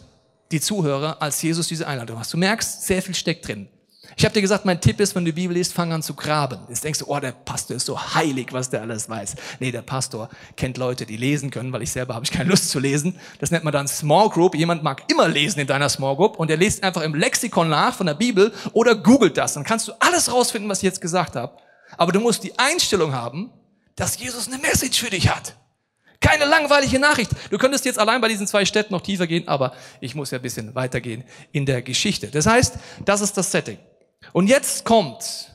die 0.51 0.61
Zuhörer, 0.61 1.21
als 1.21 1.43
Jesus 1.43 1.69
diese 1.69 1.87
Einladung 1.87 2.17
macht. 2.17 2.33
Du 2.33 2.39
merkst, 2.39 2.87
sehr 2.87 3.03
viel 3.03 3.15
steckt 3.15 3.49
drin. 3.49 3.69
Ich 4.17 4.25
habe 4.25 4.33
dir 4.35 4.43
gesagt, 4.43 4.65
mein 4.65 4.81
Tipp 4.81 5.01
ist, 5.01 5.15
wenn 5.15 5.25
du 5.25 5.33
die 5.33 5.41
Bibel 5.41 5.57
liest, 5.57 5.73
fang 5.73 5.93
an 5.93 6.03
zu 6.03 6.15
graben. 6.15 6.61
Jetzt 6.69 6.85
denkst 6.85 7.01
du, 7.01 7.07
oh, 7.07 7.19
der 7.19 7.33
Pastor 7.33 7.77
ist 7.77 7.87
so 7.87 7.99
heilig, 8.15 8.53
was 8.53 8.71
der 8.71 8.83
alles 8.83 9.09
weiß. 9.09 9.35
Nee, 9.59 9.73
der 9.73 9.83
Pastor 9.83 10.29
kennt 10.57 10.77
Leute, 10.77 11.07
die 11.07 11.17
lesen 11.17 11.51
können, 11.51 11.73
weil 11.73 11.83
ich 11.83 11.91
selber 11.91 12.15
habe 12.15 12.25
ich 12.25 12.31
keine 12.31 12.51
Lust 12.51 12.71
zu 12.71 12.79
lesen. 12.79 13.19
Das 13.41 13.51
nennt 13.51 13.65
man 13.65 13.73
dann 13.73 13.89
Small 13.89 14.29
Group. 14.29 14.55
Jemand 14.55 14.83
mag 14.83 15.03
immer 15.11 15.27
lesen 15.27 15.61
in 15.61 15.67
deiner 15.67 15.89
Small 15.89 16.17
Group 16.17 16.39
und 16.39 16.51
er 16.51 16.57
liest 16.57 16.85
einfach 16.85 17.03
im 17.03 17.15
Lexikon 17.15 17.69
nach 17.69 17.95
von 17.95 18.07
der 18.07 18.15
Bibel 18.15 18.53
oder 18.73 18.95
googelt 18.95 19.37
das. 19.37 19.55
Dann 19.55 19.65
kannst 19.65 19.89
du 19.89 19.93
alles 19.99 20.33
rausfinden, 20.33 20.71
was 20.71 20.79
ich 20.79 20.85
jetzt 20.85 21.01
gesagt 21.01 21.35
habe. 21.35 21.57
Aber 21.97 22.13
du 22.13 22.21
musst 22.21 22.45
die 22.45 22.57
Einstellung 22.59 23.13
haben, 23.13 23.51
dass 23.97 24.19
Jesus 24.19 24.49
eine 24.49 24.59
Message 24.59 25.01
für 25.01 25.11
dich 25.11 25.29
hat. 25.29 25.55
Keine 26.21 26.47
langweilige 26.47 26.99
Nachricht. 26.99 27.31
Du 27.51 27.59
könntest 27.59 27.85
jetzt 27.85 27.99
allein 27.99 28.21
bei 28.21 28.29
diesen 28.29 28.47
zwei 28.47 28.65
Städten 28.65 28.95
noch 28.95 29.03
tiefer 29.03 29.27
gehen, 29.27 29.47
aber 29.47 29.75
ich 30.01 30.15
muss 30.15 30.31
ja 30.31 30.39
ein 30.39 30.43
bisschen 30.43 30.75
weitergehen 30.75 31.23
in 31.53 31.67
der 31.67 31.83
Geschichte. 31.83 32.29
Das 32.29 32.47
heißt, 32.47 32.77
das 33.05 33.21
ist 33.21 33.37
das 33.37 33.51
Setting. 33.51 33.79
Und 34.33 34.47
jetzt 34.47 34.85
kommt 34.85 35.51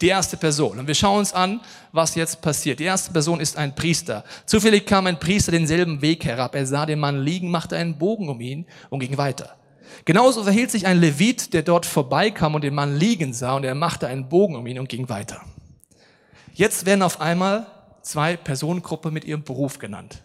die 0.00 0.08
erste 0.08 0.36
Person. 0.36 0.78
Und 0.78 0.86
wir 0.86 0.94
schauen 0.94 1.18
uns 1.18 1.32
an, 1.32 1.60
was 1.92 2.14
jetzt 2.14 2.40
passiert. 2.40 2.78
Die 2.78 2.84
erste 2.84 3.12
Person 3.12 3.40
ist 3.40 3.56
ein 3.56 3.74
Priester. 3.74 4.24
Zufällig 4.46 4.86
kam 4.86 5.06
ein 5.06 5.18
Priester 5.18 5.52
denselben 5.52 6.00
Weg 6.00 6.24
herab. 6.24 6.54
Er 6.54 6.66
sah 6.66 6.86
den 6.86 7.00
Mann 7.00 7.22
liegen, 7.22 7.50
machte 7.50 7.76
einen 7.76 7.98
Bogen 7.98 8.28
um 8.28 8.40
ihn 8.40 8.66
und 8.90 9.00
ging 9.00 9.18
weiter. 9.18 9.56
Genauso 10.04 10.44
verhielt 10.44 10.70
sich 10.70 10.86
ein 10.86 11.00
Levit, 11.00 11.52
der 11.52 11.62
dort 11.62 11.84
vorbeikam 11.84 12.54
und 12.54 12.62
den 12.62 12.74
Mann 12.74 12.96
liegen 12.96 13.32
sah 13.32 13.56
und 13.56 13.64
er 13.64 13.74
machte 13.74 14.06
einen 14.06 14.28
Bogen 14.28 14.54
um 14.56 14.66
ihn 14.66 14.78
und 14.78 14.88
ging 14.88 15.08
weiter. 15.08 15.42
Jetzt 16.58 16.86
werden 16.86 17.02
auf 17.02 17.20
einmal 17.20 17.68
zwei 18.02 18.36
Personengruppen 18.36 19.14
mit 19.14 19.24
ihrem 19.24 19.44
Beruf 19.44 19.78
genannt. 19.78 20.24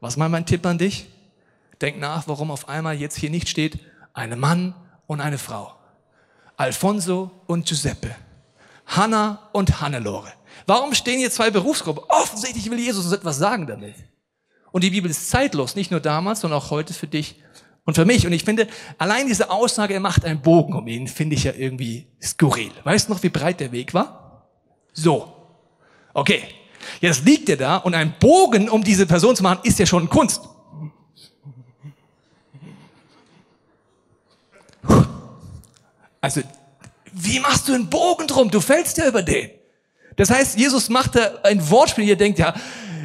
Was 0.00 0.16
mal 0.16 0.28
mein 0.28 0.44
Tipp 0.44 0.66
an 0.66 0.76
dich? 0.76 1.06
Denk 1.80 2.00
nach, 2.00 2.26
warum 2.26 2.50
auf 2.50 2.68
einmal 2.68 2.96
jetzt 2.96 3.16
hier 3.16 3.30
nicht 3.30 3.48
steht, 3.48 3.78
ein 4.12 4.40
Mann 4.40 4.74
und 5.06 5.20
eine 5.20 5.38
Frau. 5.38 5.72
Alfonso 6.56 7.30
und 7.46 7.68
Giuseppe. 7.68 8.16
Hanna 8.86 9.50
und 9.52 9.80
Hannelore. 9.80 10.32
Warum 10.66 10.94
stehen 10.96 11.20
hier 11.20 11.30
zwei 11.30 11.52
Berufsgruppen? 11.52 12.02
Offensichtlich 12.08 12.68
will 12.68 12.80
Jesus 12.80 13.04
uns 13.04 13.14
etwas 13.14 13.38
sagen 13.38 13.68
damit. 13.68 13.94
Und 14.72 14.82
die 14.82 14.90
Bibel 14.90 15.08
ist 15.08 15.30
zeitlos, 15.30 15.76
nicht 15.76 15.92
nur 15.92 16.00
damals, 16.00 16.40
sondern 16.40 16.58
auch 16.58 16.72
heute 16.72 16.92
für 16.92 17.06
dich 17.06 17.40
und 17.84 17.94
für 17.94 18.04
mich. 18.04 18.26
Und 18.26 18.32
ich 18.32 18.42
finde, 18.42 18.66
allein 18.98 19.28
diese 19.28 19.48
Aussage, 19.48 19.94
er 19.94 20.00
macht 20.00 20.24
einen 20.24 20.42
Bogen 20.42 20.72
um 20.72 20.88
ihn, 20.88 21.06
finde 21.06 21.36
ich 21.36 21.44
ja 21.44 21.52
irgendwie 21.52 22.08
skurril. 22.20 22.72
Weißt 22.82 23.08
du 23.08 23.12
noch, 23.12 23.22
wie 23.22 23.28
breit 23.28 23.60
der 23.60 23.70
Weg 23.70 23.94
war? 23.94 24.48
So. 24.92 25.37
Okay. 26.14 26.42
Jetzt 27.00 27.24
liegt 27.24 27.48
er 27.48 27.56
da 27.56 27.76
und 27.76 27.94
ein 27.94 28.14
Bogen 28.18 28.68
um 28.68 28.82
diese 28.82 29.06
Person 29.06 29.36
zu 29.36 29.42
machen, 29.42 29.60
ist 29.62 29.78
ja 29.78 29.86
schon 29.86 30.08
Kunst. 30.08 30.40
Also, 36.20 36.42
wie 37.12 37.40
machst 37.40 37.68
du 37.68 37.74
einen 37.74 37.88
Bogen 37.88 38.26
drum? 38.26 38.50
Du 38.50 38.60
fällst 38.60 38.98
ja 38.98 39.06
über 39.06 39.22
den. 39.22 39.50
Das 40.16 40.30
heißt, 40.30 40.58
Jesus 40.58 40.88
macht 40.88 41.14
da 41.14 41.38
ein 41.44 41.70
Wortspiel, 41.70 42.04
ihr 42.04 42.16
denkt 42.16 42.38
ja, 42.38 42.54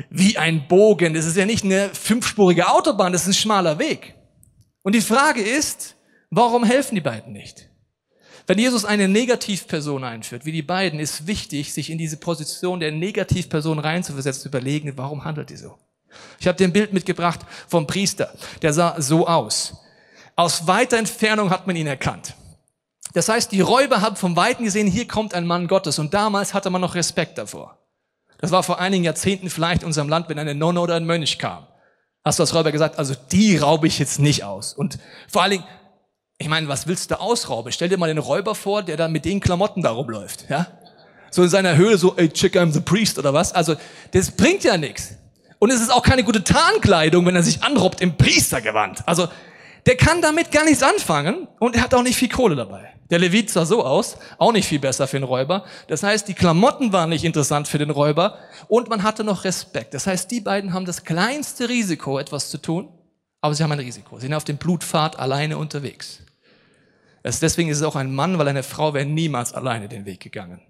wie 0.09 0.37
ein 0.37 0.67
Bogen. 0.67 1.13
Das 1.13 1.25
ist 1.25 1.37
ja 1.37 1.45
nicht 1.45 1.63
eine 1.63 1.89
fünfspurige 1.89 2.67
Autobahn, 2.67 3.13
das 3.13 3.23
ist 3.23 3.27
ein 3.27 3.33
schmaler 3.33 3.77
Weg. 3.77 4.15
Und 4.81 4.95
die 4.95 5.01
Frage 5.01 5.41
ist, 5.41 5.95
warum 6.31 6.63
helfen 6.63 6.95
die 6.95 7.01
beiden 7.01 7.33
nicht? 7.33 7.69
Wenn 8.45 8.59
Jesus 8.59 8.83
eine 8.83 9.07
Negativperson 9.07 10.03
einführt, 10.03 10.45
wie 10.45 10.51
die 10.51 10.61
beiden, 10.61 10.99
ist 10.99 11.27
wichtig, 11.27 11.73
sich 11.73 11.89
in 11.89 11.97
diese 11.97 12.17
Position 12.17 12.79
der 12.79 12.91
Negativperson 12.91 13.79
reinzuversetzen, 13.79 14.43
zu 14.43 14.49
überlegen, 14.49 14.93
warum 14.97 15.23
handelt 15.23 15.49
die 15.49 15.55
so? 15.55 15.77
Ich 16.39 16.47
habe 16.47 16.57
dir 16.57 16.67
ein 16.67 16.73
Bild 16.73 16.93
mitgebracht 16.93 17.39
vom 17.67 17.87
Priester, 17.87 18.33
der 18.61 18.73
sah 18.73 18.99
so 19.01 19.27
aus. 19.27 19.75
Aus 20.35 20.67
weiter 20.67 20.97
Entfernung 20.97 21.49
hat 21.49 21.67
man 21.67 21.75
ihn 21.75 21.87
erkannt. 21.87 22.35
Das 23.13 23.29
heißt, 23.29 23.51
die 23.51 23.61
Räuber 23.61 24.01
haben 24.01 24.15
vom 24.15 24.35
Weiten 24.35 24.63
gesehen, 24.63 24.87
hier 24.87 25.07
kommt 25.07 25.33
ein 25.33 25.45
Mann 25.45 25.67
Gottes. 25.67 25.99
Und 25.99 26.13
damals 26.13 26.53
hatte 26.53 26.69
man 26.69 26.81
noch 26.81 26.95
Respekt 26.95 27.37
davor. 27.37 27.77
Das 28.39 28.51
war 28.51 28.63
vor 28.63 28.79
einigen 28.79 29.03
Jahrzehnten 29.03 29.49
vielleicht 29.49 29.83
in 29.83 29.87
unserem 29.87 30.09
Land, 30.09 30.29
wenn 30.29 30.39
eine 30.39 30.55
Nonne 30.55 30.81
oder 30.81 30.95
ein 30.95 31.05
Mönch 31.05 31.37
kam. 31.37 31.67
Hast 32.25 32.39
du 32.39 32.43
als 32.43 32.55
Räuber 32.55 32.71
gesagt, 32.71 32.97
also 32.97 33.13
die 33.31 33.57
raube 33.57 33.85
ich 33.87 33.99
jetzt 33.99 34.19
nicht 34.19 34.43
aus. 34.43 34.73
Und 34.73 34.97
vor 35.29 35.43
allen 35.43 35.51
Dingen, 35.51 35.63
ich 36.43 36.49
meine, 36.49 36.67
was 36.67 36.87
willst 36.87 37.09
du 37.09 37.19
ausrauben? 37.21 37.71
Stell 37.71 37.87
dir 37.87 37.97
mal 37.97 38.07
den 38.07 38.17
Räuber 38.17 38.53
vor, 38.53 38.83
der 38.83 38.97
da 38.97 39.07
mit 39.07 39.23
den 39.23 39.39
Klamotten 39.39 39.81
da 39.81 39.91
rumläuft, 39.91 40.45
ja? 40.49 40.67
So 41.31 41.41
in 41.41 41.49
seiner 41.49 41.77
Höhle 41.77 41.97
so, 41.97 42.15
ey, 42.17 42.27
check, 42.27 42.57
I'm 42.57 42.71
the 42.71 42.81
priest 42.81 43.17
oder 43.17 43.33
was? 43.33 43.53
Also, 43.53 43.75
das 44.11 44.29
bringt 44.29 44.65
ja 44.65 44.75
nichts. 44.75 45.15
Und 45.57 45.71
es 45.71 45.79
ist 45.79 45.89
auch 45.89 46.03
keine 46.03 46.25
gute 46.25 46.43
Tarnkleidung, 46.43 47.25
wenn 47.25 47.35
er 47.35 47.43
sich 47.43 47.63
anrobbt 47.63 48.01
im 48.01 48.17
Priestergewand. 48.17 49.07
Also, 49.07 49.29
der 49.85 49.95
kann 49.95 50.21
damit 50.21 50.51
gar 50.51 50.65
nichts 50.65 50.83
anfangen 50.83 51.47
und 51.59 51.77
er 51.77 51.83
hat 51.83 51.93
auch 51.93 52.03
nicht 52.03 52.17
viel 52.17 52.29
Kohle 52.29 52.57
dabei. 52.57 52.93
Der 53.09 53.19
Levit 53.19 53.49
sah 53.49 53.65
so 53.65 53.85
aus, 53.85 54.17
auch 54.37 54.51
nicht 54.51 54.67
viel 54.67 54.79
besser 54.79 55.07
für 55.07 55.17
den 55.17 55.23
Räuber. 55.23 55.63
Das 55.87 56.03
heißt, 56.03 56.27
die 56.27 56.33
Klamotten 56.33 56.91
waren 56.91 57.09
nicht 57.09 57.23
interessant 57.23 57.69
für 57.69 57.77
den 57.77 57.89
Räuber 57.89 58.37
und 58.67 58.89
man 58.89 59.03
hatte 59.03 59.23
noch 59.23 59.45
Respekt. 59.45 59.93
Das 59.93 60.07
heißt, 60.07 60.29
die 60.29 60.41
beiden 60.41 60.73
haben 60.73 60.85
das 60.85 61.05
kleinste 61.05 61.69
Risiko, 61.69 62.19
etwas 62.19 62.49
zu 62.49 62.57
tun, 62.57 62.89
aber 63.39 63.55
sie 63.55 63.63
haben 63.63 63.71
ein 63.71 63.79
Risiko. 63.79 64.17
Sie 64.17 64.27
sind 64.27 64.33
auf 64.33 64.43
dem 64.43 64.57
Blutpfad 64.57 65.17
alleine 65.17 65.57
unterwegs. 65.57 66.19
Deswegen 67.23 67.69
ist 67.69 67.77
es 67.77 67.83
auch 67.83 67.95
ein 67.95 68.13
Mann, 68.13 68.37
weil 68.37 68.47
eine 68.47 68.63
Frau 68.63 68.93
wäre 68.93 69.05
niemals 69.05 69.53
alleine 69.53 69.87
den 69.87 70.05
Weg 70.05 70.19
gegangen. 70.19 70.61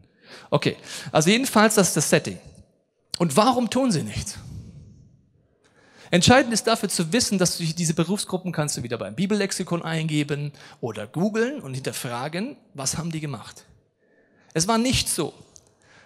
Okay, 0.49 0.77
also 1.11 1.29
jedenfalls 1.29 1.75
das 1.75 1.89
ist 1.89 1.97
das 1.97 2.09
Setting. 2.09 2.37
Und 3.17 3.35
warum 3.35 3.69
tun 3.69 3.91
sie 3.91 4.03
nichts? 4.03 4.37
Entscheidend 6.11 6.53
ist 6.53 6.67
dafür 6.67 6.89
zu 6.89 7.11
wissen, 7.11 7.39
dass 7.39 7.57
du 7.57 7.63
diese 7.63 7.95
Berufsgruppen 7.95 8.51
kannst 8.51 8.77
du 8.77 8.83
wieder 8.83 8.99
beim 8.99 9.15
Bibellexikon 9.15 9.81
eingeben 9.81 10.51
oder 10.79 11.07
googeln 11.07 11.59
und 11.59 11.73
hinterfragen, 11.73 12.55
was 12.75 12.97
haben 12.97 13.11
die 13.11 13.19
gemacht. 13.19 13.65
Es 14.53 14.67
war 14.67 14.77
nicht 14.77 15.09
so, 15.09 15.33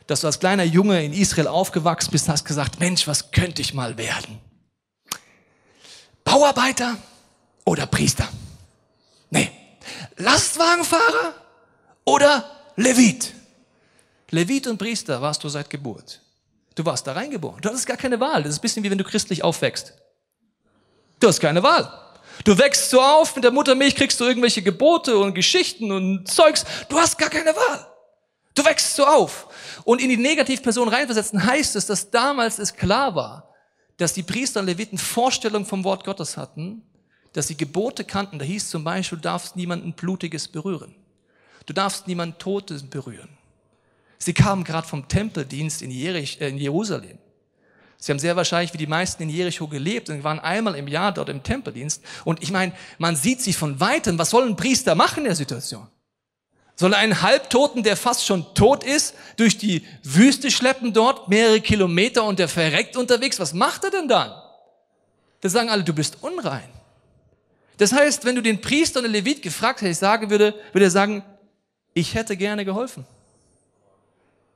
dass 0.08 0.22
du 0.22 0.28
als 0.28 0.40
kleiner 0.40 0.64
Junge 0.64 1.04
in 1.04 1.12
Israel 1.12 1.48
aufgewachsen 1.48 2.12
bist 2.12 2.30
hast 2.30 2.46
gesagt, 2.46 2.80
Mensch, 2.80 3.06
was 3.06 3.32
könnte 3.32 3.62
ich 3.62 3.74
mal 3.74 3.98
werden? 3.98 4.40
Bauarbeiter 6.24 6.96
oder 7.66 7.86
Priester? 7.86 8.30
Nee. 9.30 9.52
Lastwagenfahrer 10.18 11.34
oder 12.06 12.50
Levit? 12.76 13.34
Levit 14.32 14.68
und 14.68 14.78
Priester 14.78 15.22
warst 15.22 15.44
du 15.44 15.50
seit 15.50 15.70
Geburt. 15.70 16.22
Du 16.76 16.86
warst 16.86 17.08
da 17.08 17.14
reingeboren. 17.14 17.62
Du 17.62 17.70
hattest 17.70 17.88
gar 17.88 17.98
keine 17.98 18.20
Wahl. 18.20 18.44
Das 18.44 18.54
ist 18.54 18.60
ein 18.60 18.62
bisschen 18.62 18.84
wie 18.84 18.92
wenn 18.92 18.98
du 18.98 19.04
christlich 19.04 19.44
aufwächst. 19.44 19.94
Du 21.20 21.28
hast 21.28 21.40
keine 21.40 21.64
Wahl. 21.64 21.92
Du 22.44 22.58
wächst 22.58 22.90
so 22.90 23.02
auf, 23.02 23.36
mit 23.36 23.44
der 23.44 23.52
Muttermilch 23.52 23.96
kriegst 23.96 24.20
du 24.20 24.26
irgendwelche 24.26 24.62
Gebote 24.62 25.18
und 25.18 25.34
Geschichten 25.34 25.92
und 25.92 26.28
Zeugs. 26.28 26.66
Du 26.90 26.98
hast 26.98 27.18
gar 27.18 27.30
keine 27.30 27.56
Wahl. 27.56 27.88
Du 28.54 28.64
wächst 28.66 28.96
so 28.96 29.06
auf. 29.06 29.48
Und 29.84 30.02
in 30.02 30.10
die 30.10 30.18
Negativperson 30.18 30.88
reinversetzen 30.88 31.46
heißt 31.46 31.76
es, 31.76 31.86
dass 31.86 32.12
damals 32.12 32.60
es 32.60 32.76
klar 32.76 33.16
war, 33.16 33.54
dass 33.98 34.14
die 34.14 34.24
Priester 34.24 34.60
und 34.60 34.68
Leviten 34.68 34.98
Vorstellung 34.98 35.66
vom 35.66 35.84
Wort 35.84 36.04
Gottes 36.04 36.38
hatten, 36.38 36.84
dass 37.38 37.46
sie 37.46 37.56
Gebote 37.56 38.04
kannten. 38.04 38.40
Da 38.40 38.46
hieß 38.46 38.68
zum 38.68 38.84
Beispiel, 38.84 39.20
du 39.20 39.22
darfst 39.22 39.56
niemanden 39.56 39.94
Blutiges 39.94 40.48
berühren. 40.48 40.96
Du 41.68 41.74
darfst 41.74 42.08
niemanden 42.08 42.40
Totes 42.40 42.82
berühren. 42.82 43.30
Sie 44.18 44.34
kamen 44.34 44.64
gerade 44.64 44.88
vom 44.88 45.08
Tempeldienst 45.08 45.84
in, 45.84 45.92
Jerich, 45.92 46.42
äh, 46.42 46.50
in 46.50 46.58
Jerusalem. 46.58 47.20
Sie 47.98 48.12
haben 48.12 48.18
sehr 48.18 48.36
wahrscheinlich 48.36 48.74
wie 48.74 48.80
die 48.80 48.88
meisten 48.88 49.22
in 49.22 49.30
Jericho 49.30 49.68
gelebt 49.68 50.10
und 50.10 50.24
waren 50.24 50.40
einmal 50.40 50.74
im 50.74 50.88
Jahr 50.88 51.12
dort 51.12 51.30
im 51.30 51.44
Tempeldienst. 51.44 52.02
Und 52.26 52.42
ich 52.42 52.52
meine, 52.52 52.74
man 52.98 53.16
sieht 53.16 53.40
sich 53.42 53.56
von 53.56 53.80
weitem. 53.80 54.18
Was 54.18 54.32
soll 54.32 54.48
ein 54.48 54.56
Priester 54.56 54.96
machen 54.96 55.20
in 55.20 55.26
der 55.26 55.36
Situation? 55.36 55.88
Soll 56.76 56.94
er 56.94 57.00
einen 57.00 57.22
Halbtoten, 57.22 57.84
der 57.84 57.98
fast 57.98 58.26
schon 58.26 58.52
tot 58.56 58.84
ist, 58.84 59.14
durch 59.36 59.60
die 59.60 59.86
Wüste 60.02 60.50
schleppen 60.50 60.92
dort, 60.92 61.30
mehrere 61.30 61.62
Kilometer 61.62 62.24
und 62.24 62.40
der 62.40 62.48
verreckt 62.48 62.98
unterwegs? 62.98 63.40
Was 63.40 63.54
macht 63.54 63.84
er 63.84 63.92
denn 63.92 64.08
dann? 64.08 64.32
Da 65.42 65.50
sagen 65.50 65.70
alle, 65.70 65.84
du 65.84 65.94
bist 65.94 66.18
unrein. 66.22 66.77
Das 67.78 67.94
heißt, 67.94 68.26
wenn 68.26 68.36
du 68.36 68.42
den 68.42 68.60
Priester 68.60 69.00
und 69.00 69.04
den 69.04 69.14
Levit 69.14 69.42
gefragt 69.42 69.82
hättest, 69.82 70.02
sagen 70.02 70.30
würde, 70.30 70.56
würde 70.74 70.86
er 70.86 70.92
sagen, 70.92 71.24
ich 71.94 72.14
hätte 72.16 72.36
gerne 72.36 72.66
geholfen. 72.66 73.06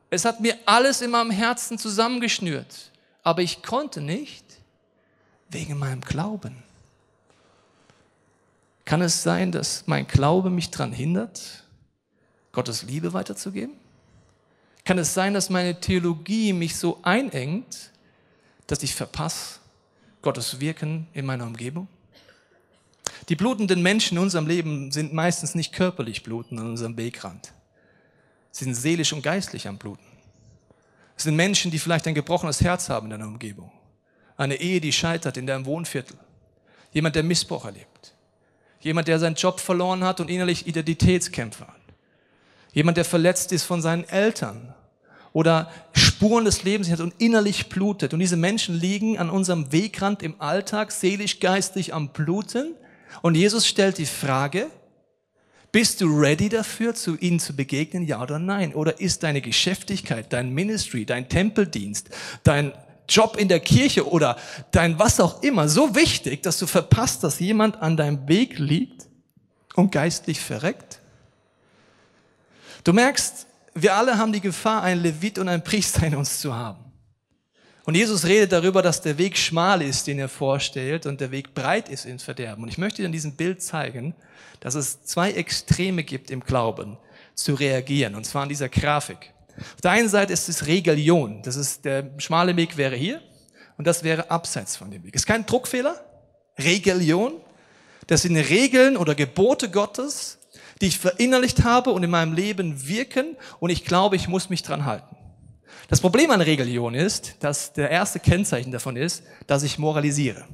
Es 0.09 0.25
hat 0.25 0.39
mir 0.41 0.57
alles 0.65 1.01
in 1.01 1.11
meinem 1.11 1.31
Herzen 1.31 1.77
zusammengeschnürt, 1.77 2.91
aber 3.23 3.41
ich 3.41 3.63
konnte 3.63 4.01
nicht 4.01 4.43
wegen 5.49 5.77
meinem 5.77 6.01
Glauben. 6.01 6.63
Kann 8.85 9.01
es 9.01 9.23
sein, 9.23 9.51
dass 9.51 9.83
mein 9.85 10.07
Glaube 10.07 10.49
mich 10.49 10.69
daran 10.69 10.91
hindert, 10.91 11.63
Gottes 12.51 12.83
Liebe 12.83 13.13
weiterzugeben? 13.13 13.75
Kann 14.83 14.97
es 14.97 15.13
sein, 15.13 15.33
dass 15.33 15.49
meine 15.49 15.79
Theologie 15.79 16.51
mich 16.53 16.75
so 16.75 16.99
einengt, 17.03 17.91
dass 18.67 18.83
ich 18.83 18.95
verpasse 18.95 19.59
Gottes 20.21 20.59
Wirken 20.59 21.07
in 21.13 21.25
meiner 21.25 21.45
Umgebung? 21.45 21.87
Die 23.29 23.35
blutenden 23.35 23.81
Menschen 23.81 24.17
in 24.17 24.23
unserem 24.23 24.47
Leben 24.47 24.91
sind 24.91 25.13
meistens 25.13 25.55
nicht 25.55 25.73
körperlich 25.73 26.23
bluten 26.23 26.59
an 26.59 26.69
unserem 26.71 26.97
Wegrand. 26.97 27.53
Sie 28.51 28.65
sind 28.65 28.75
seelisch 28.75 29.13
und 29.13 29.21
geistlich 29.21 29.67
am 29.67 29.77
Bluten. 29.77 30.05
Es 31.15 31.23
sind 31.23 31.35
Menschen, 31.35 31.71
die 31.71 31.79
vielleicht 31.79 32.07
ein 32.07 32.15
gebrochenes 32.15 32.61
Herz 32.61 32.89
haben 32.89 33.05
in 33.05 33.11
deiner 33.11 33.27
Umgebung. 33.27 33.71
Eine 34.37 34.55
Ehe, 34.55 34.81
die 34.81 34.91
scheitert 34.91 35.37
in 35.37 35.45
deinem 35.45 35.65
Wohnviertel. 35.65 36.17
Jemand, 36.91 37.15
der 37.15 37.23
Missbrauch 37.23 37.65
erlebt. 37.65 38.15
Jemand, 38.79 39.07
der 39.07 39.19
seinen 39.19 39.35
Job 39.35 39.59
verloren 39.59 40.03
hat 40.03 40.19
und 40.19 40.29
innerlich 40.29 40.65
Identitätskämpfer 40.67 41.67
hat. 41.67 41.75
Jemand, 42.73 42.97
der 42.97 43.05
verletzt 43.05 43.51
ist 43.51 43.63
von 43.63 43.81
seinen 43.81 44.03
Eltern 44.05 44.73
oder 45.33 45.71
Spuren 45.93 46.45
des 46.45 46.63
Lebens 46.63 46.89
hat 46.89 46.99
und 46.99 47.13
innerlich 47.19 47.69
blutet. 47.69 48.13
Und 48.13 48.19
diese 48.19 48.37
Menschen 48.37 48.75
liegen 48.75 49.17
an 49.17 49.29
unserem 49.29 49.71
Wegrand 49.71 50.23
im 50.23 50.39
Alltag, 50.41 50.91
seelisch, 50.91 51.39
geistig 51.39 51.93
am 51.93 52.09
Bluten. 52.09 52.75
Und 53.21 53.35
Jesus 53.35 53.67
stellt 53.67 53.97
die 53.97 54.05
Frage, 54.05 54.69
bist 55.71 56.01
du 56.01 56.07
ready 56.07 56.49
dafür, 56.49 56.93
zu 56.93 57.15
ihnen 57.17 57.39
zu 57.39 57.55
begegnen, 57.55 58.05
ja 58.05 58.21
oder 58.21 58.39
nein? 58.39 58.73
Oder 58.73 58.99
ist 58.99 59.23
deine 59.23 59.41
Geschäftigkeit, 59.41 60.33
dein 60.33 60.53
Ministry, 60.53 61.05
dein 61.05 61.29
Tempeldienst, 61.29 62.09
dein 62.43 62.73
Job 63.07 63.37
in 63.37 63.47
der 63.47 63.59
Kirche 63.59 64.09
oder 64.09 64.37
dein 64.71 64.99
was 64.99 65.19
auch 65.19 65.43
immer 65.43 65.69
so 65.69 65.95
wichtig, 65.95 66.43
dass 66.43 66.59
du 66.59 66.67
verpasst, 66.67 67.23
dass 67.23 67.39
jemand 67.39 67.81
an 67.81 67.95
deinem 67.95 68.27
Weg 68.27 68.59
liegt 68.59 69.07
und 69.75 69.91
geistlich 69.91 70.39
verreckt? 70.39 70.99
Du 72.83 72.93
merkst, 72.93 73.47
wir 73.73 73.95
alle 73.95 74.17
haben 74.17 74.33
die 74.33 74.41
Gefahr, 74.41 74.83
einen 74.83 75.01
Levit 75.01 75.39
und 75.39 75.47
einen 75.47 75.63
Priester 75.63 76.05
in 76.05 76.15
uns 76.15 76.39
zu 76.39 76.53
haben. 76.53 76.80
Und 77.83 77.95
Jesus 77.95 78.25
redet 78.25 78.51
darüber, 78.51 78.81
dass 78.81 79.01
der 79.01 79.17
Weg 79.17 79.38
schmal 79.38 79.81
ist, 79.81 80.05
den 80.05 80.19
er 80.19 80.29
vorstellt, 80.29 81.05
und 81.05 81.19
der 81.19 81.31
Weg 81.31 81.53
breit 81.55 81.89
ist 81.89 82.05
ins 82.05 82.23
Verderben. 82.23 82.63
Und 82.63 82.69
ich 82.69 82.77
möchte 82.77 83.01
dir 83.01 83.07
in 83.07 83.11
diesem 83.11 83.35
Bild 83.35 83.61
zeigen, 83.61 84.13
dass 84.59 84.75
es 84.75 85.03
zwei 85.03 85.31
Extreme 85.31 86.03
gibt 86.03 86.29
im 86.29 86.41
Glauben, 86.41 86.97
zu 87.33 87.55
reagieren. 87.55 88.15
Und 88.15 88.25
zwar 88.25 88.43
an 88.43 88.50
dieser 88.50 88.69
Grafik. 88.69 89.33
Auf 89.57 89.81
der 89.81 89.91
einen 89.91 90.09
Seite 90.09 90.33
ist 90.33 90.47
es 90.47 90.67
Regalion. 90.67 91.41
Das 91.43 91.55
ist 91.55 91.85
der 91.85 92.11
schmale 92.17 92.55
Weg 92.55 92.77
wäre 92.77 92.95
hier 92.95 93.21
und 93.77 93.88
das 93.88 94.03
wäre 94.03 94.29
abseits 94.29 94.75
von 94.75 94.91
dem 94.91 95.03
Weg. 95.03 95.15
Ist 95.15 95.25
kein 95.25 95.45
Druckfehler. 95.45 96.00
Regelion. 96.59 97.33
Das 98.07 98.23
sind 98.23 98.35
Regeln 98.35 98.97
oder 98.97 99.15
Gebote 99.15 99.69
Gottes, 99.69 100.39
die 100.81 100.88
ich 100.88 101.00
verinnerlicht 101.00 101.63
habe 101.63 101.91
und 101.91 102.03
in 102.03 102.09
meinem 102.09 102.33
Leben 102.33 102.88
wirken 102.88 103.38
und 103.59 103.69
ich 103.69 103.85
glaube, 103.85 104.15
ich 104.15 104.27
muss 104.27 104.50
mich 104.50 104.63
dran 104.63 104.85
halten. 104.85 105.15
Das 105.89 105.99
Problem 105.99 106.31
an 106.31 106.41
Religion 106.41 106.93
ist, 106.93 107.35
dass 107.41 107.73
der 107.73 107.89
erste 107.89 108.19
Kennzeichen 108.19 108.71
davon 108.71 108.95
ist, 108.95 109.23
dass 109.47 109.63
ich 109.63 109.77
moralisiere. 109.77 110.45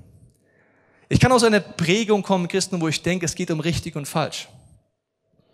Ich 1.09 1.19
kann 1.19 1.31
aus 1.31 1.43
einer 1.43 1.59
Prägung 1.59 2.23
kommen, 2.23 2.47
Christen, 2.47 2.81
wo 2.81 2.87
ich 2.87 3.01
denke, 3.01 3.25
es 3.25 3.35
geht 3.35 3.51
um 3.51 3.59
richtig 3.59 3.95
und 3.95 4.07
falsch. 4.07 4.47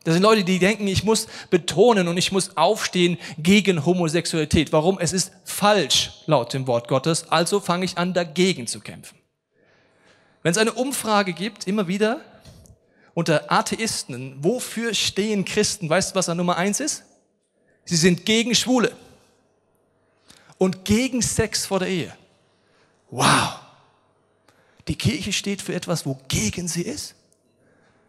Das 0.03 0.15
sind 0.15 0.23
Leute, 0.23 0.43
die 0.43 0.59
denken, 0.59 0.87
ich 0.87 1.03
muss 1.03 1.27
betonen 1.49 2.07
und 2.07 2.17
ich 2.17 2.31
muss 2.31 2.57
aufstehen 2.57 3.17
gegen 3.37 3.85
Homosexualität. 3.85 4.73
Warum? 4.73 4.99
Es 4.99 5.13
ist 5.13 5.31
falsch 5.45 6.11
laut 6.25 6.53
dem 6.53 6.67
Wort 6.67 6.87
Gottes, 6.87 7.29
also 7.29 7.59
fange 7.59 7.85
ich 7.85 7.97
an, 7.97 8.13
dagegen 8.13 8.67
zu 8.67 8.81
kämpfen. 8.81 9.17
Wenn 10.41 10.51
es 10.51 10.57
eine 10.57 10.73
Umfrage 10.73 11.31
gibt, 11.31 11.67
immer 11.67 11.87
wieder 11.87 12.19
unter 13.13 13.51
Atheisten, 13.51 14.35
wofür 14.43 14.93
stehen 14.93 15.45
Christen? 15.45 15.89
Weißt 15.89 16.11
du, 16.11 16.15
was 16.15 16.27
an 16.27 16.37
Nummer 16.37 16.57
eins 16.57 16.79
ist? 16.79 17.03
Sie 17.85 17.95
sind 17.95 18.25
gegen 18.25 18.55
Schwule 18.55 18.91
und 20.63 20.85
gegen 20.85 21.21
Sex 21.21 21.65
vor 21.65 21.79
der 21.79 21.89
Ehe. 21.89 22.15
Wow! 23.11 23.59
Die 24.87 24.95
Kirche 24.95 25.33
steht 25.33 25.61
für 25.61 25.73
etwas, 25.73 26.05
wogegen 26.05 26.69
sie 26.69 26.83
ist. 26.83 27.15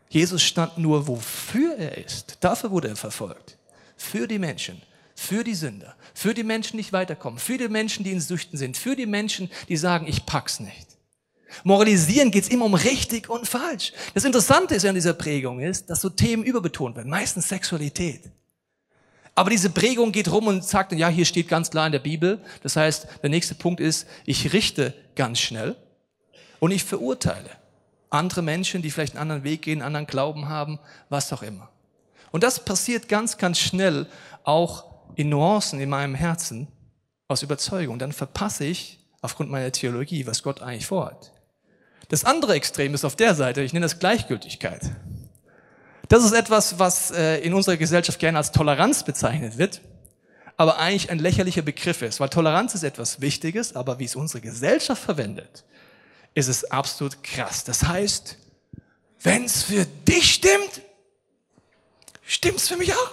Jesus 0.08 0.42
stand 0.42 0.78
nur, 0.78 1.08
wofür 1.08 1.76
er 1.76 1.98
ist. 1.98 2.38
Dafür 2.40 2.70
wurde 2.70 2.88
er 2.88 2.96
verfolgt. 2.96 3.58
Für 3.96 4.28
die 4.28 4.38
Menschen, 4.38 4.80
für 5.16 5.42
die 5.42 5.54
Sünder, 5.54 5.96
für 6.14 6.32
die 6.32 6.44
Menschen, 6.44 6.72
die 6.72 6.76
nicht 6.78 6.92
weiterkommen, 6.92 7.40
für 7.40 7.58
die 7.58 7.68
Menschen, 7.68 8.04
die 8.04 8.12
in 8.12 8.20
Süchten 8.20 8.56
sind, 8.56 8.76
für 8.76 8.94
die 8.94 9.06
Menschen, 9.06 9.50
die 9.68 9.76
sagen, 9.76 10.06
ich 10.06 10.24
pack's 10.24 10.60
nicht. 10.60 10.86
Moralisieren 11.64 12.30
geht 12.30 12.44
es 12.44 12.50
immer 12.50 12.66
um 12.66 12.74
richtig 12.74 13.28
und 13.28 13.48
falsch. 13.48 13.92
Das 14.14 14.24
Interessante 14.24 14.76
ist 14.76 14.84
an 14.84 14.94
dieser 14.94 15.14
Prägung 15.14 15.58
ist, 15.58 15.90
dass 15.90 16.00
so 16.00 16.08
Themen 16.08 16.44
überbetont 16.44 16.94
werden, 16.94 17.10
meistens 17.10 17.48
Sexualität. 17.48 18.30
Aber 19.34 19.50
diese 19.50 19.70
Prägung 19.70 20.12
geht 20.12 20.30
rum 20.30 20.46
und 20.46 20.64
sagt, 20.64 20.92
ja, 20.92 21.08
hier 21.08 21.24
steht 21.24 21.48
ganz 21.48 21.70
klar 21.70 21.86
in 21.86 21.92
der 21.92 21.98
Bibel. 21.98 22.40
Das 22.62 22.76
heißt, 22.76 23.08
der 23.22 23.30
nächste 23.30 23.54
Punkt 23.54 23.80
ist, 23.80 24.06
ich 24.26 24.52
richte 24.52 24.94
ganz 25.16 25.40
schnell 25.40 25.76
und 26.60 26.70
ich 26.70 26.84
verurteile 26.84 27.50
andere 28.10 28.42
Menschen, 28.42 28.80
die 28.80 28.90
vielleicht 28.90 29.14
einen 29.14 29.22
anderen 29.22 29.44
Weg 29.44 29.62
gehen, 29.62 29.80
einen 29.80 29.86
anderen 29.86 30.06
Glauben 30.06 30.48
haben, 30.48 30.78
was 31.08 31.32
auch 31.32 31.42
immer. 31.42 31.68
Und 32.30 32.44
das 32.44 32.64
passiert 32.64 33.08
ganz, 33.08 33.38
ganz 33.38 33.58
schnell 33.58 34.06
auch 34.44 34.84
in 35.16 35.28
Nuancen 35.28 35.80
in 35.80 35.88
meinem 35.88 36.14
Herzen 36.14 36.68
aus 37.28 37.42
Überzeugung. 37.42 37.98
Dann 37.98 38.12
verpasse 38.12 38.64
ich 38.64 39.00
aufgrund 39.20 39.50
meiner 39.50 39.72
Theologie, 39.72 40.26
was 40.26 40.42
Gott 40.42 40.62
eigentlich 40.62 40.86
vorhat. 40.86 41.32
Das 42.08 42.24
andere 42.24 42.54
Extrem 42.54 42.94
ist 42.94 43.04
auf 43.04 43.16
der 43.16 43.34
Seite, 43.34 43.62
ich 43.62 43.72
nenne 43.72 43.84
das 43.84 43.98
Gleichgültigkeit. 43.98 44.92
Das 46.14 46.22
ist 46.22 46.30
etwas, 46.30 46.78
was 46.78 47.10
äh, 47.10 47.38
in 47.38 47.54
unserer 47.54 47.76
Gesellschaft 47.76 48.20
gerne 48.20 48.38
als 48.38 48.52
Toleranz 48.52 49.02
bezeichnet 49.02 49.58
wird, 49.58 49.80
aber 50.56 50.78
eigentlich 50.78 51.10
ein 51.10 51.18
lächerlicher 51.18 51.62
Begriff 51.62 52.02
ist, 52.02 52.20
weil 52.20 52.28
Toleranz 52.28 52.72
ist 52.72 52.84
etwas 52.84 53.20
Wichtiges, 53.20 53.74
aber 53.74 53.98
wie 53.98 54.04
es 54.04 54.14
unsere 54.14 54.40
Gesellschaft 54.40 55.02
verwendet, 55.02 55.64
ist 56.32 56.46
es 56.46 56.70
absolut 56.70 57.20
krass. 57.24 57.64
Das 57.64 57.82
heißt, 57.82 58.36
wenn 59.22 59.44
es 59.46 59.64
für 59.64 59.86
dich 60.06 60.34
stimmt, 60.34 60.82
stimmt 62.22 62.58
es 62.58 62.68
für 62.68 62.76
mich 62.76 62.94
auch. 62.94 63.10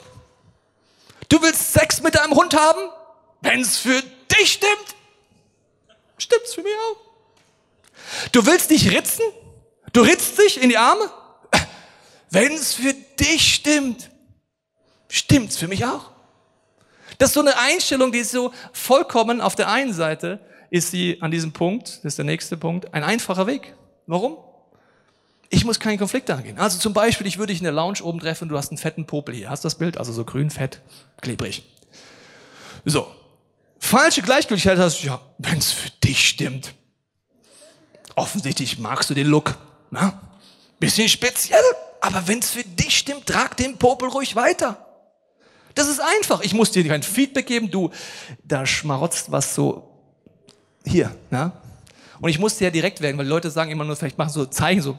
Du 1.28 1.42
willst 1.42 1.74
Sex 1.74 2.04
mit 2.04 2.14
deinem 2.14 2.36
Hund 2.36 2.54
haben? 2.54 2.82
Wenn 3.42 3.62
es 3.62 3.80
für 3.80 4.00
dich 4.40 4.52
stimmt, 4.52 4.96
stimmt 6.20 6.44
es 6.46 6.54
für 6.54 6.62
mich 6.62 6.74
auch. 6.76 8.30
Du 8.32 8.46
willst 8.46 8.70
dich 8.70 8.92
ritzen? 8.92 9.26
Du 9.92 10.02
ritzt 10.02 10.38
dich 10.38 10.62
in 10.62 10.70
die 10.70 10.78
Arme? 10.78 11.10
Wenn 12.32 12.54
es 12.54 12.74
für 12.74 12.94
dich 13.20 13.56
stimmt, 13.56 14.10
stimmt's 15.10 15.58
für 15.58 15.68
mich 15.68 15.86
auch. 15.86 16.10
Das 17.18 17.30
ist 17.30 17.34
so 17.36 17.42
eine 17.42 17.58
Einstellung, 17.58 18.12
die 18.12 18.20
ist 18.20 18.32
so 18.32 18.54
vollkommen 18.74 19.42
auf 19.42 19.56
der 19.56 19.70
einen 19.70 19.94
Seite 19.94 20.40
ist 20.72 20.90
sie 20.90 21.22
an 21.22 21.30
diesem 21.30 21.52
Punkt, 21.52 21.98
das 21.98 22.14
ist 22.14 22.18
der 22.18 22.26
nächste 22.26 22.56
Punkt, 22.56 22.94
ein 22.94 23.04
einfacher 23.04 23.46
Weg. 23.46 23.76
Warum? 24.08 24.38
Ich 25.50 25.66
muss 25.66 25.82
keinen 25.82 25.98
Konflikt 25.98 26.30
angehen. 26.32 26.58
Also 26.58 26.80
zum 26.80 26.94
Beispiel, 26.94 27.28
ich 27.28 27.38
würde 27.38 27.52
dich 27.52 27.60
in 27.60 27.66
der 27.66 27.74
Lounge 27.74 28.02
oben 28.02 28.22
treffen 28.22 28.48
du 28.48 28.58
hast 28.58 28.72
einen 28.72 28.78
fetten 28.78 29.06
Popel 29.06 29.36
hier. 29.36 29.50
Hast 29.50 29.66
du 29.66 29.66
das 29.66 29.76
Bild? 29.76 29.98
Also 29.98 30.14
so 30.14 30.24
grün, 30.24 30.50
fett, 30.50 30.80
klebrig. 31.20 31.64
So. 32.86 33.06
Falsche 33.78 34.22
Gleichgültigkeit 34.22 34.78
hast 34.78 35.04
du, 35.04 35.08
ja, 35.08 35.22
wenn 35.40 35.58
es 35.58 35.74
für 35.74 35.90
dich 35.90 36.26
stimmt. 36.26 36.74
Offensichtlich 38.16 38.80
magst 38.80 39.10
du 39.10 39.14
den 39.14 39.28
Look. 39.28 39.58
Na? 39.90 40.22
Bisschen 40.80 41.10
speziell, 41.10 41.60
aber 42.02 42.28
wenn 42.28 42.40
es 42.40 42.50
für 42.50 42.64
dich 42.64 42.98
stimmt, 42.98 43.28
trag 43.28 43.56
den 43.56 43.78
Popel 43.78 44.10
ruhig 44.10 44.36
weiter. 44.36 44.86
Das 45.76 45.88
ist 45.88 46.02
einfach. 46.02 46.42
Ich 46.42 46.54
muss 46.54 46.72
dir 46.72 46.86
kein 46.86 47.04
Feedback 47.04 47.46
geben. 47.46 47.70
Du, 47.70 47.92
da 48.44 48.66
schmarotzt 48.66 49.32
was 49.32 49.56
so 49.56 49.88
hier. 50.84 51.16
Na? 51.30 51.62
Und 52.20 52.30
ich 52.30 52.40
musste 52.40 52.64
ja 52.64 52.72
direkt 52.72 53.02
werden, 53.02 53.18
weil 53.18 53.28
Leute 53.28 53.50
sagen 53.50 53.72
immer 53.72 53.84
nur, 53.84 53.96
vielleicht 53.96 54.18
machen 54.18 54.32
so 54.32 54.46
Zeichen 54.46 54.82
so. 54.82 54.98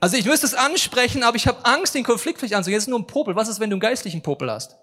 Also 0.00 0.16
ich 0.16 0.24
müsste 0.24 0.46
es 0.46 0.54
ansprechen, 0.54 1.24
aber 1.24 1.36
ich 1.36 1.46
habe 1.46 1.64
Angst, 1.64 1.94
den 1.94 2.04
Konflikt 2.04 2.38
vielleicht 2.38 2.54
anzugehen. 2.54 2.78
Es 2.78 2.84
ist 2.84 2.88
nur 2.88 3.00
ein 3.00 3.06
Popel. 3.06 3.34
Was 3.36 3.48
ist, 3.48 3.60
wenn 3.60 3.68
du 3.68 3.74
einen 3.74 3.80
geistlichen 3.80 4.22
Popel 4.22 4.50
hast? 4.50 4.76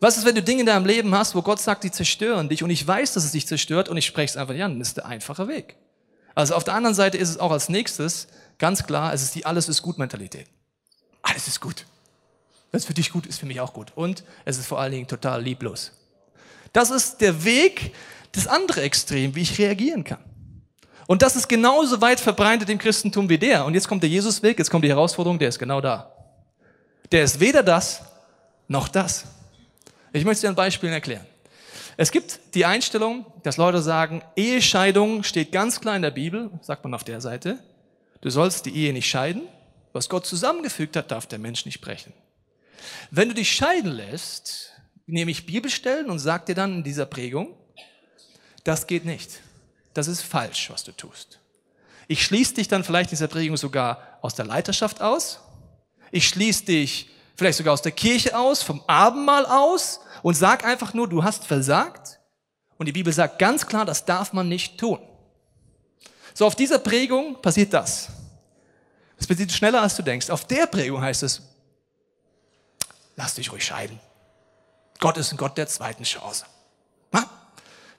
Was 0.00 0.16
ist, 0.16 0.24
wenn 0.24 0.34
du 0.34 0.42
Dinge 0.42 0.60
in 0.60 0.66
deinem 0.66 0.86
Leben 0.86 1.14
hast, 1.14 1.34
wo 1.34 1.42
Gott 1.42 1.60
sagt, 1.60 1.84
die 1.84 1.90
zerstören 1.90 2.48
dich 2.48 2.62
und 2.62 2.70
ich 2.70 2.86
weiß, 2.86 3.12
dass 3.12 3.24
es 3.24 3.32
dich 3.32 3.46
zerstört 3.46 3.90
und 3.90 3.98
ich 3.98 4.06
spreche 4.06 4.30
es 4.30 4.36
einfach 4.36 4.54
nicht 4.54 4.64
an? 4.64 4.78
Das 4.78 4.88
ist 4.88 4.96
der 4.96 5.06
einfache 5.06 5.46
Weg. 5.46 5.76
Also 6.34 6.54
auf 6.54 6.64
der 6.64 6.74
anderen 6.74 6.94
Seite 6.94 7.18
ist 7.18 7.28
es 7.28 7.38
auch 7.38 7.50
als 7.50 7.68
nächstes 7.68 8.28
ganz 8.58 8.86
klar, 8.86 9.12
es 9.12 9.22
ist 9.22 9.34
die 9.34 9.44
Alles 9.44 9.68
ist 9.68 9.82
gut 9.82 9.98
Mentalität. 9.98 10.46
Alles 11.22 11.48
ist 11.48 11.60
gut. 11.60 11.84
Es 12.72 12.86
für 12.86 12.94
dich 12.94 13.12
gut 13.12 13.26
ist, 13.26 13.38
für 13.40 13.46
mich 13.46 13.60
auch 13.60 13.74
gut. 13.74 13.92
Und 13.94 14.24
es 14.44 14.56
ist 14.56 14.66
vor 14.66 14.80
allen 14.80 14.92
Dingen 14.92 15.06
total 15.06 15.42
lieblos. 15.42 15.92
Das 16.72 16.90
ist 16.90 17.20
der 17.20 17.44
Weg, 17.44 17.94
das 18.32 18.46
andere 18.46 18.80
Extrem, 18.82 19.34
wie 19.34 19.42
ich 19.42 19.58
reagieren 19.58 20.04
kann. 20.04 20.24
Und 21.08 21.22
das 21.22 21.34
ist 21.34 21.48
genauso 21.48 22.00
weit 22.00 22.20
verbreitet 22.20 22.70
im 22.70 22.78
Christentum 22.78 23.28
wie 23.28 23.38
der. 23.38 23.64
Und 23.64 23.74
jetzt 23.74 23.88
kommt 23.88 24.02
der 24.02 24.10
Jesusweg, 24.10 24.58
jetzt 24.58 24.70
kommt 24.70 24.84
die 24.84 24.88
Herausforderung, 24.88 25.38
der 25.38 25.48
ist 25.48 25.58
genau 25.58 25.80
da. 25.80 26.14
Der 27.10 27.24
ist 27.24 27.40
weder 27.40 27.64
das 27.64 28.02
noch 28.68 28.86
das. 28.86 29.24
Ich 30.12 30.24
möchte 30.24 30.42
dir 30.42 30.48
ein 30.48 30.56
Beispiel 30.56 30.90
erklären. 30.90 31.26
Es 31.96 32.10
gibt 32.10 32.40
die 32.54 32.64
Einstellung, 32.64 33.26
dass 33.42 33.56
Leute 33.56 33.82
sagen, 33.82 34.22
Ehescheidung 34.34 35.22
steht 35.22 35.52
ganz 35.52 35.80
klar 35.80 35.96
in 35.96 36.02
der 36.02 36.10
Bibel, 36.10 36.50
sagt 36.62 36.82
man 36.82 36.94
auf 36.94 37.04
der 37.04 37.20
Seite. 37.20 37.58
Du 38.20 38.30
sollst 38.30 38.66
die 38.66 38.74
Ehe 38.74 38.92
nicht 38.92 39.08
scheiden. 39.08 39.42
Was 39.92 40.08
Gott 40.08 40.26
zusammengefügt 40.26 40.96
hat, 40.96 41.10
darf 41.10 41.26
der 41.26 41.38
Mensch 41.38 41.66
nicht 41.66 41.80
brechen. 41.80 42.12
Wenn 43.10 43.28
du 43.28 43.34
dich 43.34 43.52
scheiden 43.52 43.90
lässt, 43.90 44.72
nehme 45.06 45.30
ich 45.30 45.46
Bibelstellen 45.46 46.10
und 46.10 46.18
sage 46.18 46.46
dir 46.46 46.54
dann 46.54 46.76
in 46.76 46.84
dieser 46.84 47.06
Prägung, 47.06 47.54
das 48.64 48.86
geht 48.86 49.04
nicht. 49.04 49.40
Das 49.94 50.06
ist 50.06 50.22
falsch, 50.22 50.70
was 50.70 50.84
du 50.84 50.92
tust. 50.92 51.40
Ich 52.08 52.24
schließe 52.24 52.54
dich 52.54 52.68
dann 52.68 52.84
vielleicht 52.84 53.10
in 53.10 53.16
dieser 53.16 53.28
Prägung 53.28 53.56
sogar 53.56 54.18
aus 54.22 54.34
der 54.34 54.44
Leiterschaft 54.44 55.00
aus. 55.00 55.40
Ich 56.10 56.28
schließe 56.28 56.64
dich 56.64 57.10
vielleicht 57.40 57.56
sogar 57.56 57.72
aus 57.72 57.80
der 57.80 57.92
Kirche 57.92 58.38
aus, 58.38 58.62
vom 58.62 58.84
Abendmahl 58.86 59.46
aus 59.46 60.00
und 60.22 60.34
sag 60.34 60.62
einfach 60.62 60.92
nur, 60.92 61.08
du 61.08 61.24
hast 61.24 61.46
versagt. 61.46 62.20
Und 62.76 62.84
die 62.84 62.92
Bibel 62.92 63.14
sagt 63.14 63.38
ganz 63.38 63.66
klar, 63.66 63.86
das 63.86 64.04
darf 64.04 64.34
man 64.34 64.46
nicht 64.46 64.78
tun. 64.78 64.98
So, 66.34 66.44
auf 66.44 66.54
dieser 66.54 66.78
Prägung 66.78 67.40
passiert 67.40 67.72
das. 67.72 68.10
Das 69.16 69.26
passiert 69.26 69.52
schneller, 69.52 69.80
als 69.80 69.96
du 69.96 70.02
denkst. 70.02 70.28
Auf 70.28 70.44
der 70.44 70.66
Prägung 70.66 71.00
heißt 71.00 71.22
es, 71.22 71.40
lass 73.16 73.36
dich 73.36 73.50
ruhig 73.50 73.64
scheiden. 73.64 73.98
Gott 74.98 75.16
ist 75.16 75.32
ein 75.32 75.38
Gott 75.38 75.56
der 75.56 75.66
zweiten 75.66 76.04
Chance. 76.04 76.44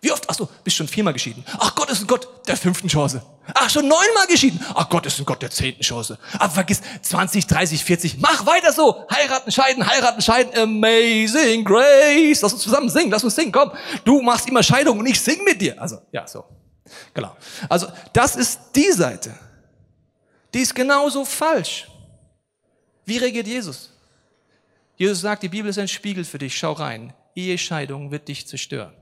Wie 0.03 0.11
oft? 0.11 0.27
Ach 0.27 0.33
so, 0.33 0.49
bist 0.63 0.77
schon 0.77 0.87
viermal 0.87 1.13
geschieden. 1.13 1.45
Ach 1.59 1.75
Gott 1.75 1.91
ist 1.91 2.01
ein 2.01 2.07
Gott 2.07 2.27
der 2.47 2.57
fünften 2.57 2.87
Chance. 2.87 3.21
Ach, 3.53 3.69
schon 3.69 3.87
neunmal 3.87 4.25
geschieden. 4.27 4.59
Ach 4.73 4.89
Gott 4.89 5.05
ist 5.05 5.19
ein 5.19 5.25
Gott 5.25 5.43
der 5.43 5.51
zehnten 5.51 5.83
Chance. 5.83 6.17
Aber 6.39 6.51
vergiss 6.51 6.81
20, 7.03 7.45
30, 7.45 7.83
40. 7.83 8.17
Mach 8.17 8.47
weiter 8.47 8.73
so. 8.73 9.05
Heiraten, 9.11 9.51
scheiden, 9.51 9.85
heiraten, 9.85 10.21
scheiden. 10.23 10.57
Amazing 10.59 11.63
Grace. 11.63 12.41
Lass 12.41 12.51
uns 12.53 12.63
zusammen 12.63 12.89
singen. 12.89 13.11
Lass 13.11 13.23
uns 13.23 13.35
singen. 13.35 13.51
Komm. 13.51 13.71
Du 14.03 14.23
machst 14.23 14.49
immer 14.49 14.63
Scheidung 14.63 14.97
und 14.97 15.05
ich 15.05 15.21
sing 15.21 15.43
mit 15.43 15.61
dir. 15.61 15.79
Also, 15.79 15.99
ja, 16.11 16.25
so. 16.25 16.45
Genau. 17.13 17.37
Also, 17.69 17.87
das 18.11 18.35
ist 18.35 18.59
die 18.75 18.91
Seite. 18.91 19.37
Die 20.51 20.59
ist 20.59 20.73
genauso 20.73 21.25
falsch. 21.25 21.87
Wie 23.05 23.17
reagiert 23.17 23.47
Jesus? 23.47 23.91
Jesus 24.97 25.21
sagt, 25.21 25.43
die 25.43 25.49
Bibel 25.49 25.69
ist 25.69 25.77
ein 25.77 25.87
Spiegel 25.87 26.23
für 26.23 26.39
dich. 26.39 26.57
Schau 26.57 26.73
rein. 26.73 27.13
Ehescheidung 27.35 28.09
wird 28.09 28.27
dich 28.27 28.47
zerstören. 28.47 28.93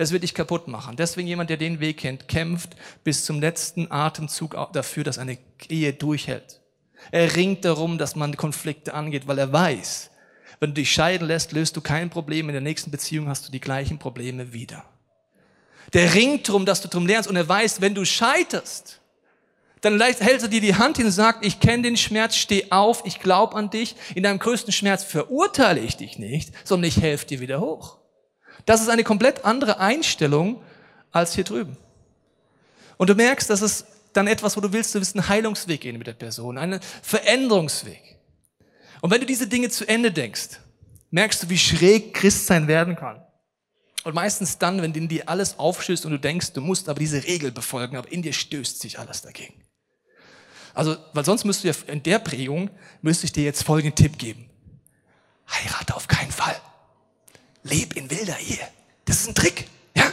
Es 0.00 0.12
wird 0.12 0.22
dich 0.22 0.32
kaputt 0.32 0.66
machen. 0.66 0.96
Deswegen 0.96 1.28
jemand, 1.28 1.50
der 1.50 1.58
den 1.58 1.78
Weg 1.78 1.98
kennt, 1.98 2.26
kämpft 2.26 2.70
bis 3.04 3.26
zum 3.26 3.38
letzten 3.38 3.92
Atemzug 3.92 4.56
dafür, 4.72 5.04
dass 5.04 5.18
eine 5.18 5.36
Ehe 5.68 5.92
durchhält. 5.92 6.62
Er 7.10 7.36
ringt 7.36 7.66
darum, 7.66 7.98
dass 7.98 8.16
man 8.16 8.34
Konflikte 8.34 8.94
angeht, 8.94 9.28
weil 9.28 9.38
er 9.38 9.52
weiß, 9.52 10.10
Wenn 10.58 10.70
du 10.70 10.74
dich 10.74 10.90
scheiden 10.90 11.26
lässt, 11.26 11.52
löst 11.52 11.76
du 11.76 11.82
kein 11.82 12.08
Problem. 12.08 12.48
In 12.48 12.54
der 12.54 12.62
nächsten 12.62 12.90
Beziehung 12.90 13.28
hast 13.28 13.46
du 13.46 13.52
die 13.52 13.60
gleichen 13.60 13.98
Probleme 13.98 14.54
wieder. 14.54 14.84
Der 15.92 16.14
ringt 16.14 16.48
drum, 16.48 16.64
dass 16.64 16.80
du 16.80 16.88
drum 16.88 17.06
lernst 17.06 17.28
und 17.28 17.36
er 17.36 17.48
weiß, 17.48 17.82
wenn 17.82 17.94
du 17.94 18.06
scheiterst, 18.06 19.00
dann 19.82 20.00
hält 20.00 20.42
er 20.42 20.48
dir 20.48 20.60
die 20.62 20.76
Hand 20.76 20.96
hin 20.96 21.06
und 21.06 21.12
sagt, 21.12 21.44
ich 21.44 21.60
kenne 21.60 21.82
den 21.82 21.98
Schmerz, 21.98 22.36
steh 22.36 22.70
auf, 22.70 23.02
ich 23.04 23.20
glaube 23.20 23.54
an 23.54 23.68
dich. 23.68 23.96
In 24.14 24.22
deinem 24.22 24.38
größten 24.38 24.72
Schmerz 24.72 25.04
verurteile 25.04 25.80
ich 25.80 25.98
dich 25.98 26.18
nicht, 26.18 26.52
sondern 26.66 26.88
ich 26.88 27.00
helfe 27.02 27.26
dir 27.26 27.40
wieder 27.40 27.60
hoch. 27.60 27.99
Das 28.66 28.80
ist 28.80 28.88
eine 28.88 29.04
komplett 29.04 29.44
andere 29.44 29.78
Einstellung 29.78 30.62
als 31.10 31.34
hier 31.34 31.44
drüben. 31.44 31.76
Und 32.96 33.10
du 33.10 33.14
merkst, 33.14 33.48
dass 33.48 33.62
es 33.62 33.84
dann 34.12 34.26
etwas, 34.26 34.56
wo 34.56 34.60
du 34.60 34.72
willst, 34.72 34.94
du 34.94 34.98
willst 34.98 35.16
einen 35.16 35.28
Heilungsweg 35.28 35.80
gehen 35.80 35.98
mit 35.98 36.06
der 36.06 36.12
Person, 36.12 36.58
einen 36.58 36.80
Veränderungsweg. 37.02 38.18
Und 39.00 39.10
wenn 39.10 39.20
du 39.20 39.26
diese 39.26 39.46
Dinge 39.46 39.70
zu 39.70 39.86
Ende 39.88 40.12
denkst, 40.12 40.60
merkst 41.10 41.42
du, 41.42 41.48
wie 41.48 41.58
schräg 41.58 42.14
Christsein 42.14 42.68
werden 42.68 42.96
kann. 42.96 43.22
Und 44.04 44.14
meistens 44.14 44.58
dann, 44.58 44.80
wenn 44.80 44.94
in 44.94 45.08
dir 45.08 45.28
alles 45.28 45.58
aufstößt 45.58 46.06
und 46.06 46.12
du 46.12 46.18
denkst, 46.18 46.52
du 46.52 46.60
musst 46.60 46.88
aber 46.88 46.98
diese 46.98 47.24
Regel 47.24 47.52
befolgen, 47.52 47.96
aber 47.96 48.10
in 48.10 48.22
dir 48.22 48.32
stößt 48.32 48.80
sich 48.80 48.98
alles 48.98 49.22
dagegen. 49.22 49.62
Also, 50.72 50.96
weil 51.12 51.24
sonst 51.24 51.44
müsst 51.44 51.64
du 51.64 51.68
ja 51.68 51.74
in 51.86 52.02
der 52.02 52.18
Prägung, 52.18 52.70
müsste 53.02 53.26
ich 53.26 53.32
dir 53.32 53.44
jetzt 53.44 53.62
folgenden 53.62 53.96
Tipp 53.96 54.18
geben. 54.18 54.48
Heirate 55.48 55.94
auf 55.96 56.08
keinen 56.08 56.30
Fall. 56.30 56.56
Leb 57.62 57.96
in 57.96 58.10
wilder 58.10 58.38
Ehe. 58.38 58.58
Das 59.04 59.20
ist 59.20 59.28
ein 59.28 59.34
Trick. 59.34 59.66
Ja? 59.94 60.04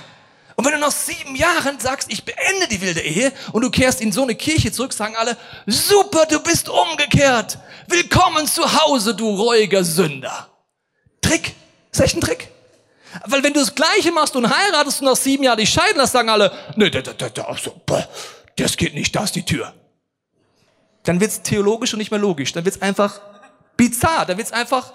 Und 0.55 0.65
wenn 0.65 0.73
du 0.73 0.79
nach 0.79 0.91
sieben 0.91 1.35
Jahren 1.35 1.79
sagst, 1.79 2.11
ich 2.11 2.23
beende 2.23 2.67
die 2.69 2.81
wilde 2.81 3.01
Ehe 3.01 3.31
und 3.51 3.61
du 3.61 3.69
kehrst 3.69 4.01
in 4.01 4.11
so 4.11 4.23
eine 4.23 4.35
Kirche 4.35 4.71
zurück, 4.71 4.93
sagen 4.93 5.15
alle, 5.15 5.37
super, 5.65 6.25
du 6.25 6.39
bist 6.39 6.67
umgekehrt. 6.69 7.59
Willkommen 7.87 8.47
zu 8.47 8.63
Hause, 8.81 9.15
du 9.15 9.29
reuiger 9.35 9.83
Sünder. 9.83 10.49
Trick. 11.21 11.53
Ist 11.91 12.01
echt 12.01 12.15
ein 12.15 12.21
Trick. 12.21 12.49
Weil 13.25 13.43
wenn 13.43 13.53
du 13.53 13.59
das 13.59 13.73
Gleiche 13.73 14.11
machst 14.11 14.35
und 14.35 14.49
heiratest 14.49 15.01
und 15.01 15.07
nach 15.07 15.15
sieben 15.15 15.43
Jahren 15.43 15.57
dich 15.57 15.69
scheiden 15.69 15.97
lässt, 15.97 16.13
sagen 16.13 16.29
alle, 16.29 16.51
nee, 16.75 16.89
das, 16.89 17.15
das, 17.17 17.31
das 18.55 18.77
geht 18.77 18.93
nicht, 18.93 19.15
da 19.15 19.23
ist 19.23 19.35
die 19.35 19.45
Tür. 19.45 19.73
Dann 21.03 21.21
wird's 21.21 21.41
theologisch 21.41 21.93
und 21.93 21.99
nicht 21.99 22.11
mehr 22.11 22.19
logisch. 22.19 22.51
Dann 22.51 22.65
wird's 22.65 22.81
einfach 22.81 23.21
bizarr. 23.77 24.25
Dann 24.25 24.37
wird's 24.37 24.51
einfach 24.51 24.91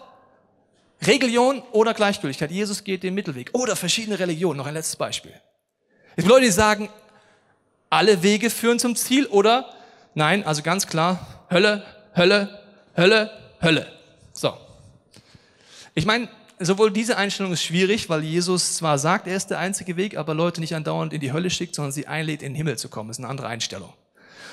Religion 1.05 1.63
oder 1.73 1.95
Gleichgültigkeit. 1.95 2.51
Jesus 2.51 2.85
geht 2.85 3.03
den 3.03 3.15
Mittelweg. 3.15 3.51
Oder 3.53 3.77
verschiedene 3.77 4.19
Religionen. 4.19 4.59
Noch 4.59 4.67
ein 4.67 4.75
letztes 4.75 4.97
Beispiel. 4.97 5.33
Es 6.11 6.25
gibt 6.25 6.29
Leute, 6.29 6.45
die 6.45 6.53
sagen, 6.53 6.89
alle 7.91 8.23
Wege 8.23 8.51
führen 8.51 8.79
zum 8.79 8.97
Ziel 8.97 9.27
oder 9.27 9.75
nein, 10.15 10.45
also 10.45 10.63
ganz 10.63 10.87
klar, 10.87 11.45
Hölle, 11.51 11.85
Hölle, 12.17 12.61
Hölle, 12.97 13.31
Hölle. 13.61 13.87
So. 14.33 14.57
Ich 15.95 16.07
meine, 16.07 16.29
sowohl 16.59 16.91
diese 16.91 17.17
Einstellung 17.17 17.53
ist 17.53 17.63
schwierig, 17.63 18.09
weil 18.09 18.23
Jesus 18.23 18.77
zwar 18.77 18.99
sagt, 18.99 19.27
er 19.27 19.37
ist 19.37 19.49
der 19.49 19.59
einzige 19.59 19.97
Weg, 19.97 20.17
aber 20.17 20.35
Leute 20.35 20.61
nicht 20.61 20.75
andauernd 20.75 21.13
in 21.13 21.21
die 21.21 21.33
Hölle 21.33 21.51
schickt, 21.51 21.75
sondern 21.75 21.93
sie 21.93 22.07
einlädt, 22.07 22.43
in 22.43 22.53
den 22.53 22.57
Himmel 22.57 22.79
zu 22.79 22.89
kommen. 22.89 23.09
Das 23.09 23.19
ist 23.19 23.25
eine 23.25 23.31
andere 23.31 23.49
Einstellung. 23.49 23.93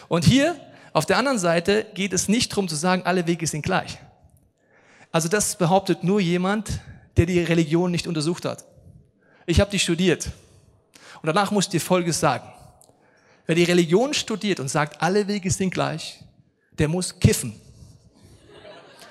Und 0.07 0.25
hier, 0.25 0.55
auf 0.93 1.05
der 1.05 1.17
anderen 1.17 1.39
Seite, 1.39 1.85
geht 1.93 2.13
es 2.13 2.27
nicht 2.27 2.51
darum 2.51 2.67
zu 2.67 2.75
sagen, 2.75 3.03
alle 3.05 3.27
Wege 3.27 3.45
sind 3.45 3.61
gleich. 3.61 3.99
Also 5.11 5.27
das 5.27 5.57
behauptet 5.57 6.03
nur 6.03 6.19
jemand, 6.19 6.69
der 7.17 7.25
die 7.25 7.39
Religion 7.39 7.91
nicht 7.91 8.07
untersucht 8.07 8.45
hat. 8.45 8.65
Ich 9.45 9.59
habe 9.59 9.71
die 9.71 9.79
studiert. 9.79 10.29
Und 11.21 11.27
danach 11.27 11.51
muss 11.51 11.65
ich 11.65 11.71
dir 11.71 11.81
Folgendes 11.81 12.19
sagen. 12.19 12.47
Wer 13.45 13.55
die 13.55 13.63
Religion 13.63 14.13
studiert 14.13 14.59
und 14.59 14.67
sagt, 14.69 15.01
alle 15.01 15.27
Wege 15.27 15.49
sind 15.49 15.73
gleich, 15.73 16.23
der 16.71 16.87
muss 16.87 17.19
kiffen. 17.19 17.59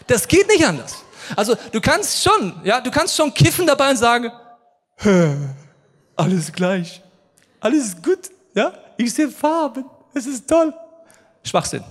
Das 0.06 0.26
geht 0.28 0.46
nicht 0.46 0.64
anders. 0.64 1.02
Also 1.36 1.56
du 1.72 1.80
kannst 1.80 2.22
schon, 2.22 2.54
ja, 2.64 2.80
du 2.80 2.90
kannst 2.90 3.16
schon 3.16 3.34
kiffen 3.34 3.66
dabei 3.66 3.90
und 3.90 3.96
sagen, 3.96 4.30
alles 6.16 6.52
gleich, 6.52 7.02
alles 7.60 8.00
gut, 8.00 8.30
ja, 8.54 8.72
ich 8.96 9.12
sehe 9.12 9.28
Farben, 9.28 9.84
es 10.14 10.26
ist 10.26 10.48
toll. 10.48 10.72
Schwachsinn. 11.42 11.84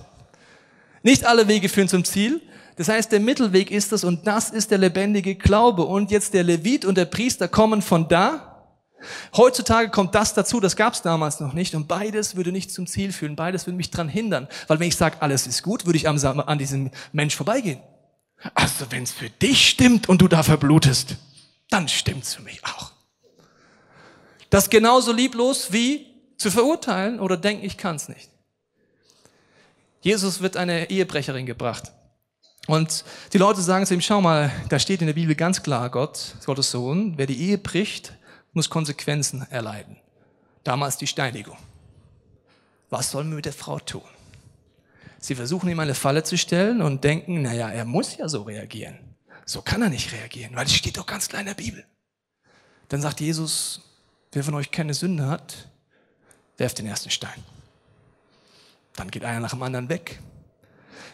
Nicht 1.02 1.24
alle 1.24 1.46
Wege 1.46 1.68
führen 1.68 1.88
zum 1.88 2.04
Ziel. 2.04 2.40
Das 2.78 2.88
heißt, 2.88 3.12
der 3.12 3.20
Mittelweg 3.20 3.70
ist 3.70 3.92
es 3.92 4.04
und 4.04 4.26
das 4.26 4.50
ist 4.50 4.70
der 4.70 4.78
lebendige 4.78 5.34
Glaube. 5.34 5.84
Und 5.84 6.10
jetzt 6.10 6.32
der 6.32 6.44
Levit 6.44 6.84
und 6.84 6.96
der 6.96 7.04
Priester 7.04 7.48
kommen 7.48 7.82
von 7.82 8.08
da 8.08 8.48
Heutzutage 9.36 9.90
kommt 9.90 10.14
das 10.14 10.34
dazu, 10.34 10.60
das 10.60 10.74
gab 10.74 10.94
es 10.94 11.02
damals 11.02 11.40
noch 11.40 11.52
nicht 11.52 11.74
und 11.74 11.86
beides 11.86 12.36
würde 12.36 12.50
nicht 12.50 12.72
zum 12.72 12.86
Ziel 12.86 13.12
führen, 13.12 13.36
beides 13.36 13.66
würde 13.66 13.76
mich 13.76 13.90
dran 13.90 14.08
hindern, 14.08 14.48
weil 14.66 14.80
wenn 14.80 14.88
ich 14.88 14.96
sage, 14.96 15.22
alles 15.22 15.46
ist 15.46 15.62
gut, 15.62 15.86
würde 15.86 15.96
ich 15.96 16.08
an 16.08 16.58
diesem 16.58 16.90
Mensch 17.12 17.36
vorbeigehen. 17.36 17.80
Also 18.54 18.86
wenn 18.90 19.04
es 19.04 19.12
für 19.12 19.30
dich 19.30 19.68
stimmt 19.68 20.08
und 20.08 20.20
du 20.20 20.28
da 20.28 20.42
verblutest, 20.42 21.16
dann 21.70 21.88
stimmt's 21.88 22.34
für 22.34 22.42
mich 22.42 22.64
auch. 22.64 22.92
Das 24.50 24.64
ist 24.64 24.70
genauso 24.70 25.12
lieblos 25.12 25.72
wie 25.72 26.06
zu 26.36 26.50
verurteilen 26.50 27.20
oder 27.20 27.36
denken, 27.36 27.64
ich 27.64 27.76
kann's 27.76 28.08
nicht. 28.08 28.30
Jesus 30.00 30.40
wird 30.40 30.56
eine 30.56 30.90
Ehebrecherin 30.90 31.46
gebracht. 31.46 31.92
Und 32.68 33.02
die 33.32 33.38
Leute 33.38 33.62
sagen 33.62 33.86
zu 33.86 33.94
ihm, 33.94 34.02
schau 34.02 34.20
mal, 34.20 34.52
da 34.68 34.78
steht 34.78 35.00
in 35.00 35.06
der 35.06 35.14
Bibel 35.14 35.34
ganz 35.34 35.62
klar, 35.62 35.88
Gott, 35.88 36.34
Gottes 36.44 36.70
Sohn, 36.70 37.14
wer 37.16 37.24
die 37.24 37.40
Ehe 37.40 37.56
bricht, 37.56 38.12
muss 38.52 38.68
Konsequenzen 38.68 39.46
erleiden. 39.50 39.96
Damals 40.64 40.98
die 40.98 41.06
Steinigung. 41.06 41.56
Was 42.90 43.10
sollen 43.10 43.30
wir 43.30 43.36
mit 43.36 43.46
der 43.46 43.54
Frau 43.54 43.78
tun? 43.78 44.02
Sie 45.18 45.34
versuchen 45.34 45.70
ihm 45.70 45.80
eine 45.80 45.94
Falle 45.94 46.24
zu 46.24 46.36
stellen 46.36 46.82
und 46.82 47.04
denken, 47.04 47.40
naja, 47.40 47.70
er 47.70 47.86
muss 47.86 48.18
ja 48.18 48.28
so 48.28 48.42
reagieren. 48.42 48.98
So 49.46 49.62
kann 49.62 49.80
er 49.80 49.88
nicht 49.88 50.12
reagieren, 50.12 50.54
weil 50.54 50.66
es 50.66 50.74
steht 50.74 50.98
doch 50.98 51.06
ganz 51.06 51.26
klar 51.26 51.40
in 51.40 51.46
der 51.46 51.54
Bibel. 51.54 51.86
Dann 52.88 53.00
sagt 53.00 53.20
Jesus, 53.20 53.80
wer 54.32 54.44
von 54.44 54.54
euch 54.54 54.70
keine 54.70 54.92
Sünde 54.92 55.26
hat, 55.26 55.70
werft 56.58 56.78
den 56.78 56.86
ersten 56.86 57.08
Stein. 57.08 57.42
Dann 58.94 59.10
geht 59.10 59.24
einer 59.24 59.40
nach 59.40 59.52
dem 59.52 59.62
anderen 59.62 59.88
weg. 59.88 60.20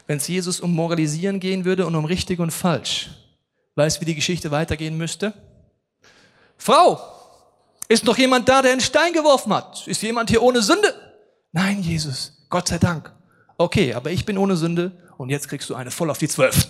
Wenn 0.07 0.19
es 0.19 0.29
Jesus 0.29 0.61
um 0.61 0.75
Moralisieren 0.75 1.41
gehen 1.41 1.65
würde 1.65 1.87
und 1.87 1.95
um 1.95 2.05
richtig 2.05 2.39
und 2.39 2.51
falsch, 2.51 3.11
weißt 3.75 3.97
du, 3.97 4.01
wie 4.03 4.07
die 4.07 4.15
Geschichte 4.15 4.51
weitergehen 4.51 4.97
müsste? 4.97 5.33
Frau, 6.59 7.01
ist 7.89 8.05
noch 8.05 8.19
jemand 8.19 8.49
da, 8.49 8.63
der 8.63 8.73
einen 8.73 8.81
Stein 8.81 9.13
geworfen 9.13 9.53
hat? 9.53 9.87
Ist 9.87 10.03
jemand 10.03 10.31
hier 10.31 10.43
ohne 10.43 10.63
Sünde? 10.63 10.95
Nein, 11.53 11.83
Jesus, 11.83 12.47
Gott 12.51 12.69
sei 12.69 12.79
Dank. 12.79 13.13
Okay, 13.57 13.95
aber 13.95 14.11
ich 14.11 14.25
bin 14.25 14.39
ohne 14.39 14.57
Sünde 14.57 14.93
und 15.17 15.31
jetzt 15.31 15.49
kriegst 15.49 15.71
du 15.71 15.75
eine 15.75 15.91
voll 15.91 16.11
auf 16.11 16.19
die 16.19 16.29
zwölf. 16.29 16.67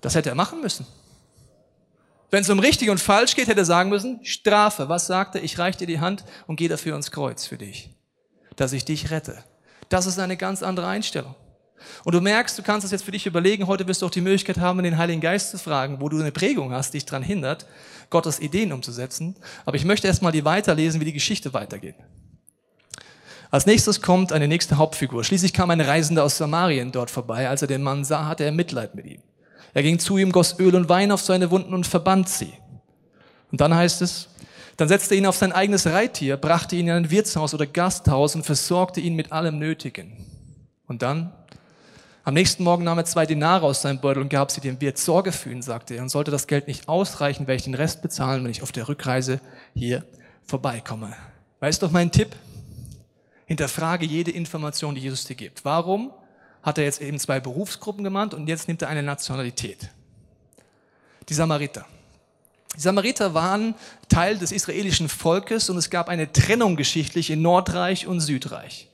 Das 0.00 0.14
hätte 0.14 0.28
er 0.28 0.34
machen 0.34 0.60
müssen. 0.60 0.86
Wenn 2.30 2.42
es 2.42 2.50
um 2.50 2.58
richtig 2.58 2.90
und 2.90 2.98
falsch 2.98 3.34
geht, 3.34 3.48
hätte 3.48 3.60
er 3.60 3.64
sagen 3.64 3.88
müssen, 3.88 4.24
Strafe. 4.24 4.88
Was 4.88 5.06
sagt 5.06 5.36
er? 5.36 5.42
Ich 5.42 5.58
reiche 5.58 5.78
dir 5.78 5.86
die 5.86 6.00
Hand 6.00 6.24
und 6.46 6.56
gehe 6.56 6.68
dafür 6.68 6.96
ins 6.96 7.10
Kreuz 7.10 7.46
für 7.46 7.56
dich, 7.56 7.90
dass 8.56 8.72
ich 8.72 8.84
dich 8.84 9.10
rette. 9.10 9.42
Das 9.88 10.06
ist 10.06 10.18
eine 10.18 10.36
ganz 10.36 10.62
andere 10.62 10.86
Einstellung. 10.86 11.34
Und 12.04 12.14
du 12.14 12.20
merkst, 12.20 12.58
du 12.58 12.62
kannst 12.62 12.84
es 12.84 12.90
jetzt 12.90 13.04
für 13.04 13.10
dich 13.10 13.26
überlegen, 13.26 13.66
heute 13.66 13.86
wirst 13.86 14.02
du 14.02 14.06
auch 14.06 14.10
die 14.10 14.20
Möglichkeit 14.20 14.58
haben, 14.58 14.82
den 14.82 14.98
Heiligen 14.98 15.20
Geist 15.20 15.50
zu 15.50 15.58
fragen, 15.58 16.00
wo 16.00 16.08
du 16.08 16.18
eine 16.18 16.32
Prägung 16.32 16.72
hast, 16.72 16.92
die 16.92 16.98
dich 16.98 17.06
daran 17.06 17.22
hindert, 17.22 17.66
Gottes 18.10 18.40
Ideen 18.40 18.72
umzusetzen. 18.72 19.36
Aber 19.64 19.76
ich 19.76 19.84
möchte 19.84 20.06
erstmal 20.06 20.32
die 20.32 20.44
weiterlesen, 20.44 21.00
wie 21.00 21.04
die 21.04 21.12
Geschichte 21.12 21.52
weitergeht. 21.52 21.96
Als 23.50 23.66
nächstes 23.66 24.02
kommt 24.02 24.32
eine 24.32 24.48
nächste 24.48 24.76
Hauptfigur. 24.76 25.22
Schließlich 25.22 25.52
kam 25.52 25.70
ein 25.70 25.80
Reisender 25.80 26.24
aus 26.24 26.36
Samarien 26.36 26.92
dort 26.92 27.10
vorbei. 27.10 27.48
Als 27.48 27.62
er 27.62 27.68
den 27.68 27.82
Mann 27.82 28.04
sah, 28.04 28.26
hatte 28.26 28.44
er 28.44 28.52
Mitleid 28.52 28.94
mit 28.94 29.06
ihm. 29.06 29.22
Er 29.72 29.82
ging 29.82 29.98
zu 29.98 30.18
ihm, 30.18 30.32
goss 30.32 30.58
Öl 30.58 30.74
und 30.74 30.88
Wein 30.88 31.12
auf 31.12 31.20
seine 31.20 31.50
Wunden 31.50 31.74
und 31.74 31.86
verband 31.86 32.28
sie. 32.28 32.52
Und 33.52 33.60
dann 33.60 33.74
heißt 33.74 34.02
es, 34.02 34.28
dann 34.76 34.88
setzte 34.88 35.14
er 35.14 35.18
ihn 35.18 35.26
auf 35.26 35.36
sein 35.36 35.52
eigenes 35.52 35.86
Reittier, 35.86 36.36
brachte 36.36 36.76
ihn 36.76 36.88
in 36.88 36.94
ein 36.94 37.10
Wirtshaus 37.10 37.54
oder 37.54 37.66
Gasthaus 37.66 38.34
und 38.34 38.44
versorgte 38.44 39.00
ihn 39.00 39.14
mit 39.14 39.32
allem 39.32 39.58
Nötigen. 39.58 40.12
Und 40.86 41.02
dann, 41.02 41.32
am 42.24 42.34
nächsten 42.34 42.64
Morgen 42.64 42.84
nahm 42.84 42.98
er 42.98 43.04
zwei 43.04 43.24
Dinare 43.24 43.64
aus 43.64 43.82
seinem 43.82 44.00
Beutel 44.00 44.22
und 44.22 44.28
gab 44.28 44.50
sie 44.50 44.60
dem 44.60 44.80
Wirt. 44.80 44.98
Sorge 44.98 45.32
für 45.32 45.50
ihn, 45.50 45.62
sagte 45.62 45.94
er, 45.94 46.02
und 46.02 46.08
sollte 46.08 46.30
das 46.30 46.46
Geld 46.46 46.66
nicht 46.66 46.88
ausreichen, 46.88 47.46
werde 47.46 47.56
ich 47.56 47.64
den 47.64 47.74
Rest 47.74 48.02
bezahlen, 48.02 48.44
wenn 48.44 48.50
ich 48.50 48.62
auf 48.62 48.72
der 48.72 48.88
Rückreise 48.88 49.40
hier 49.74 50.04
vorbeikomme. 50.44 51.14
Weißt 51.60 51.80
du 51.80 51.86
doch 51.86 51.92
mein 51.92 52.10
Tipp? 52.10 52.36
Hinterfrage 53.46 54.04
jede 54.04 54.32
Information, 54.32 54.94
die 54.94 55.00
Jesus 55.00 55.24
dir 55.24 55.36
gibt. 55.36 55.64
Warum 55.64 56.12
hat 56.62 56.78
er 56.78 56.84
jetzt 56.84 57.00
eben 57.00 57.18
zwei 57.18 57.38
Berufsgruppen 57.38 58.02
genannt 58.02 58.34
und 58.34 58.48
jetzt 58.48 58.66
nimmt 58.66 58.82
er 58.82 58.88
eine 58.88 59.04
Nationalität? 59.04 59.88
Die 61.28 61.34
Samariter. 61.34 61.86
Die 62.76 62.80
Samariter 62.80 63.32
waren 63.32 63.74
Teil 64.08 64.38
des 64.38 64.52
israelischen 64.52 65.08
Volkes 65.08 65.70
und 65.70 65.78
es 65.78 65.88
gab 65.88 66.08
eine 66.08 66.32
Trennung 66.32 66.76
geschichtlich 66.76 67.30
in 67.30 67.40
Nordreich 67.40 68.06
und 68.06 68.20
Südreich. 68.20 68.90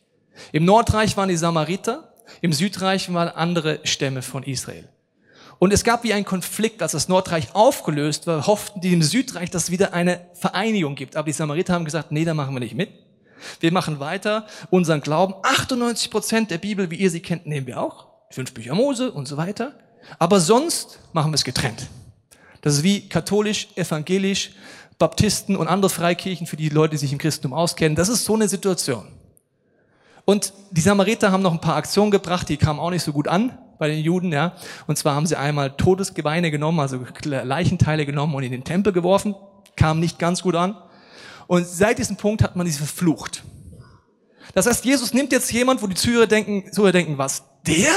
Im 0.53 0.65
Nordreich 0.65 1.17
waren 1.17 1.29
die 1.29 1.37
Samariter, 1.37 2.15
im 2.41 2.53
Südreich 2.53 3.13
waren 3.13 3.29
andere 3.29 3.81
Stämme 3.85 4.23
von 4.23 4.45
Israel. 4.45 4.89
Und 5.59 5.73
es 5.73 5.85
gab 5.85 6.03
wie 6.05 6.13
ein 6.13 6.25
Konflikt, 6.25 6.83
als 6.83 6.93
das 6.93 7.09
Nordreich 7.09 7.55
aufgelöst 7.55 8.27
war, 8.27 8.47
hofften 8.47 8.81
die 8.81 8.93
im 8.93 9.03
Südreich, 9.03 9.51
dass 9.51 9.65
es 9.65 9.71
wieder 9.71 9.93
eine 9.93 10.27
Vereinigung 10.35 10.95
gibt. 10.95 11.17
Aber 11.17 11.27
die 11.27 11.33
Samariter 11.33 11.75
haben 11.75 11.85
gesagt, 11.85 12.11
nee, 12.11 12.25
da 12.25 12.35
machen 12.35 12.55
wir 12.55 12.61
nicht 12.61 12.75
mit. 12.75 12.91
Wir 13.61 13.73
machen 13.73 14.01
weiter 14.01 14.47
unseren 14.71 15.01
Glauben. 15.01 15.35
98 15.43 16.11
Prozent 16.11 16.51
der 16.51 16.59
Bibel, 16.59 16.91
wie 16.91 16.97
ihr 16.97 17.11
sie 17.11 17.21
kennt, 17.21 17.47
nehmen 17.47 17.67
wir 17.67 17.81
auch. 17.81 18.09
Fünf 18.31 18.55
Bücher 18.55 18.75
Mose 18.75 19.13
und 19.13 19.29
so 19.29 19.37
weiter. 19.37 19.75
Aber 20.19 20.41
sonst 20.41 20.99
machen 21.13 21.31
wir 21.31 21.37
es 21.37 21.45
getrennt. 21.45 21.87
Das 22.63 22.75
ist 22.75 22.83
wie 22.83 23.09
katholisch, 23.09 23.69
evangelisch, 23.75 24.53
Baptisten 24.99 25.57
und 25.57 25.69
andere 25.69 25.91
Freikirchen 25.91 26.47
für 26.47 26.57
die 26.57 26.69
Leute, 26.69 26.93
die 26.93 26.99
sich 26.99 27.13
im 27.13 27.19
Christentum 27.19 27.53
auskennen. 27.53 27.97
Das 27.97 28.09
ist 28.09 28.25
so 28.25 28.35
eine 28.35 28.49
Situation. 28.49 29.09
Und 30.25 30.53
die 30.71 30.81
Samariter 30.81 31.33
haben 31.33 31.43
noch 31.43 31.53
ein 31.53 31.61
paar 31.61 31.77
Aktionen 31.77 32.13
gebracht, 32.13 32.49
die 32.49 32.57
kamen 32.57 32.79
auch 32.79 32.91
nicht 32.91 33.03
so 33.03 33.13
gut 33.13 33.27
an 33.27 33.59
bei 33.79 33.89
den 33.89 33.99
Juden, 33.99 34.33
ja. 34.33 34.55
Und 34.87 34.97
zwar 34.97 35.17
haben 35.17 35.27
sie 35.27 35.37
einmal 35.37 35.77
Todesgebeine 35.77 36.53
genommen, 36.53 36.79
also 36.79 37.05
Leichenteile 37.25 38.07
genommen 38.07 38.33
und 38.37 38.45
in 38.45 38.53
den 38.53 38.63
Tempel 38.63 38.93
geworfen. 38.93 39.35
Kam 39.75 39.99
nicht 39.99 40.21
ganz 40.21 40.43
gut 40.43 40.55
an. 40.55 40.77
Und 41.49 41.67
seit 41.67 41.99
diesem 41.99 42.17
Punkt 42.17 42.45
hat 42.45 42.55
man 42.55 42.67
sie 42.69 42.73
verflucht. 42.79 43.43
Das 44.55 44.67
heißt, 44.67 44.85
Jesus 44.85 45.13
nimmt 45.13 45.33
jetzt 45.33 45.51
jemand, 45.51 45.83
wo 45.83 45.89
die 45.89 45.97
Zuhörer 45.97 46.29
denken, 46.29 46.73
Zuhörer 46.73 46.93
denken, 46.93 47.19
was? 47.19 47.43
Der? 47.67 47.91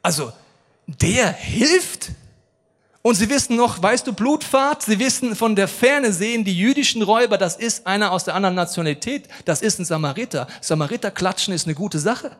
Also, 0.00 0.32
der 0.86 1.30
hilft? 1.32 2.12
Und 3.02 3.14
sie 3.14 3.30
wissen 3.30 3.56
noch, 3.56 3.82
weißt 3.82 4.06
du, 4.06 4.12
Blutfahrt, 4.12 4.82
sie 4.82 4.98
wissen 4.98 5.34
von 5.34 5.56
der 5.56 5.68
Ferne 5.68 6.12
sehen, 6.12 6.44
die 6.44 6.56
jüdischen 6.56 7.00
Räuber, 7.00 7.38
das 7.38 7.56
ist 7.56 7.86
einer 7.86 8.12
aus 8.12 8.24
der 8.24 8.34
anderen 8.34 8.54
Nationalität, 8.54 9.26
das 9.46 9.62
ist 9.62 9.78
ein 9.78 9.86
Samariter. 9.86 10.46
Samariter 10.60 11.10
klatschen 11.10 11.54
ist 11.54 11.66
eine 11.66 11.74
gute 11.74 11.98
Sache. 11.98 12.36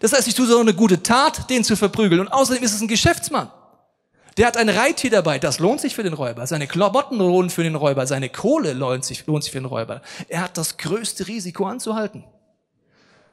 Das 0.00 0.12
heißt, 0.12 0.26
ich 0.26 0.34
tue 0.34 0.46
so 0.46 0.58
eine 0.58 0.74
gute 0.74 1.02
Tat, 1.02 1.48
den 1.48 1.62
zu 1.62 1.76
verprügeln. 1.76 2.20
Und 2.20 2.28
außerdem 2.28 2.62
ist 2.62 2.74
es 2.74 2.80
ein 2.80 2.88
Geschäftsmann. 2.88 3.50
Der 4.36 4.46
hat 4.46 4.56
ein 4.56 4.68
Reittier 4.68 5.10
dabei, 5.10 5.38
das 5.38 5.60
lohnt 5.60 5.80
sich 5.80 5.94
für 5.94 6.02
den 6.02 6.12
Räuber. 6.12 6.46
Seine 6.46 6.66
Klamotten 6.66 7.16
lohnen 7.16 7.48
für 7.48 7.62
den 7.62 7.74
Räuber, 7.74 8.06
seine 8.06 8.28
Kohle 8.28 8.74
lohnt 8.74 9.04
sich, 9.04 9.26
lohnt 9.26 9.44
sich 9.44 9.52
für 9.52 9.60
den 9.60 9.64
Räuber. 9.64 10.02
Er 10.28 10.42
hat 10.42 10.58
das 10.58 10.76
größte 10.76 11.26
Risiko 11.26 11.64
anzuhalten. 11.66 12.24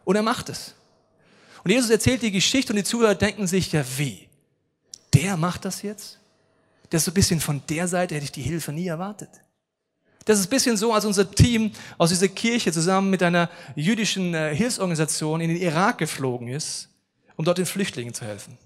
Und 0.06 0.15
er 0.15 0.21
macht 0.21 0.47
es. 0.49 0.76
Und 1.63 1.71
Jesus 1.71 1.89
erzählt 1.89 2.21
die 2.21 2.32
Geschichte 2.32 2.71
und 2.71 2.78
die 2.78 2.84
Zuhörer 2.84 3.15
denken 3.15 3.47
sich, 3.47 3.71
ja 3.71 3.84
wie? 3.97 4.30
Der 5.13 5.38
macht 5.38 5.65
das 5.65 5.82
jetzt? 5.82 6.19
Das 6.89 7.02
ist 7.02 7.06
so 7.06 7.12
ein 7.12 7.15
bisschen 7.15 7.39
von 7.39 7.62
der 7.69 7.88
Seite, 7.88 8.15
hätte 8.15 8.26
ich 8.26 8.32
die 8.32 8.41
Hilfe 8.41 8.71
nie 8.71 8.88
erwartet. 8.88 9.30
Das 10.26 10.39
ist 10.39 10.47
ein 10.47 10.49
bisschen 10.49 10.78
so, 10.78 10.93
als 10.93 11.06
unser 11.06 11.30
Team 11.30 11.71
aus 11.97 12.10
dieser 12.10 12.30
Kirche 12.30 12.71
zusammen 12.71 13.10
mit 13.10 13.21
einer 13.23 13.49
jüdischen 13.76 14.34
äh, 14.34 14.56
Hilfsorganisation 14.56 15.41
in 15.41 15.49
den 15.49 15.62
Irak 15.62 15.97
geflogen 15.97 16.47
ist, 16.47 16.89
um 17.36 17.43
dort 17.43 17.58
den 17.58 17.65
Flüchtlingen 17.65 18.13
zu 18.13 18.26
helfen. 18.26 18.58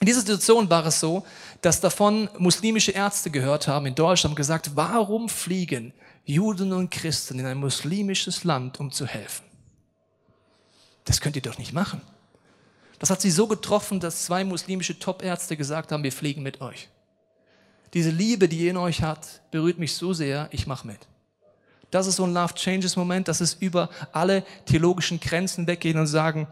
In 0.00 0.06
dieser 0.06 0.20
Situation 0.20 0.68
war 0.68 0.86
es 0.86 1.00
so, 1.00 1.24
dass 1.60 1.80
davon 1.80 2.28
muslimische 2.38 2.92
Ärzte 2.92 3.30
gehört 3.30 3.66
haben 3.66 3.86
in 3.86 3.94
Deutschland 3.94 4.32
und 4.32 4.36
gesagt, 4.36 4.72
warum 4.74 5.28
fliegen 5.28 5.92
Juden 6.24 6.72
und 6.72 6.90
Christen 6.90 7.38
in 7.38 7.46
ein 7.46 7.58
muslimisches 7.58 8.44
Land, 8.44 8.78
um 8.78 8.92
zu 8.92 9.06
helfen? 9.06 9.44
Das 11.04 11.20
könnt 11.20 11.36
ihr 11.36 11.42
doch 11.42 11.58
nicht 11.58 11.72
machen. 11.72 12.02
Das 12.98 13.10
hat 13.10 13.20
sie 13.20 13.30
so 13.30 13.46
getroffen, 13.46 14.00
dass 14.00 14.24
zwei 14.24 14.44
muslimische 14.44 14.98
Topärzte 14.98 15.56
gesagt 15.56 15.92
haben, 15.92 16.02
wir 16.02 16.12
fliegen 16.12 16.42
mit 16.42 16.60
euch. 16.60 16.88
Diese 17.94 18.10
Liebe, 18.10 18.48
die 18.48 18.58
ihr 18.58 18.70
in 18.70 18.76
euch 18.76 19.02
hat, 19.02 19.40
berührt 19.50 19.78
mich 19.78 19.94
so 19.94 20.12
sehr, 20.12 20.48
ich 20.50 20.66
mache 20.66 20.86
mit. 20.86 20.98
Das 21.90 22.06
ist 22.06 22.16
so 22.16 22.24
ein 22.24 22.34
Love 22.34 22.54
Changes 22.54 22.96
Moment, 22.96 23.28
das 23.28 23.40
ist 23.40 23.62
über 23.62 23.88
alle 24.12 24.44
theologischen 24.66 25.20
Grenzen 25.20 25.66
weggehen 25.66 25.98
und 25.98 26.06
sagen, 26.06 26.46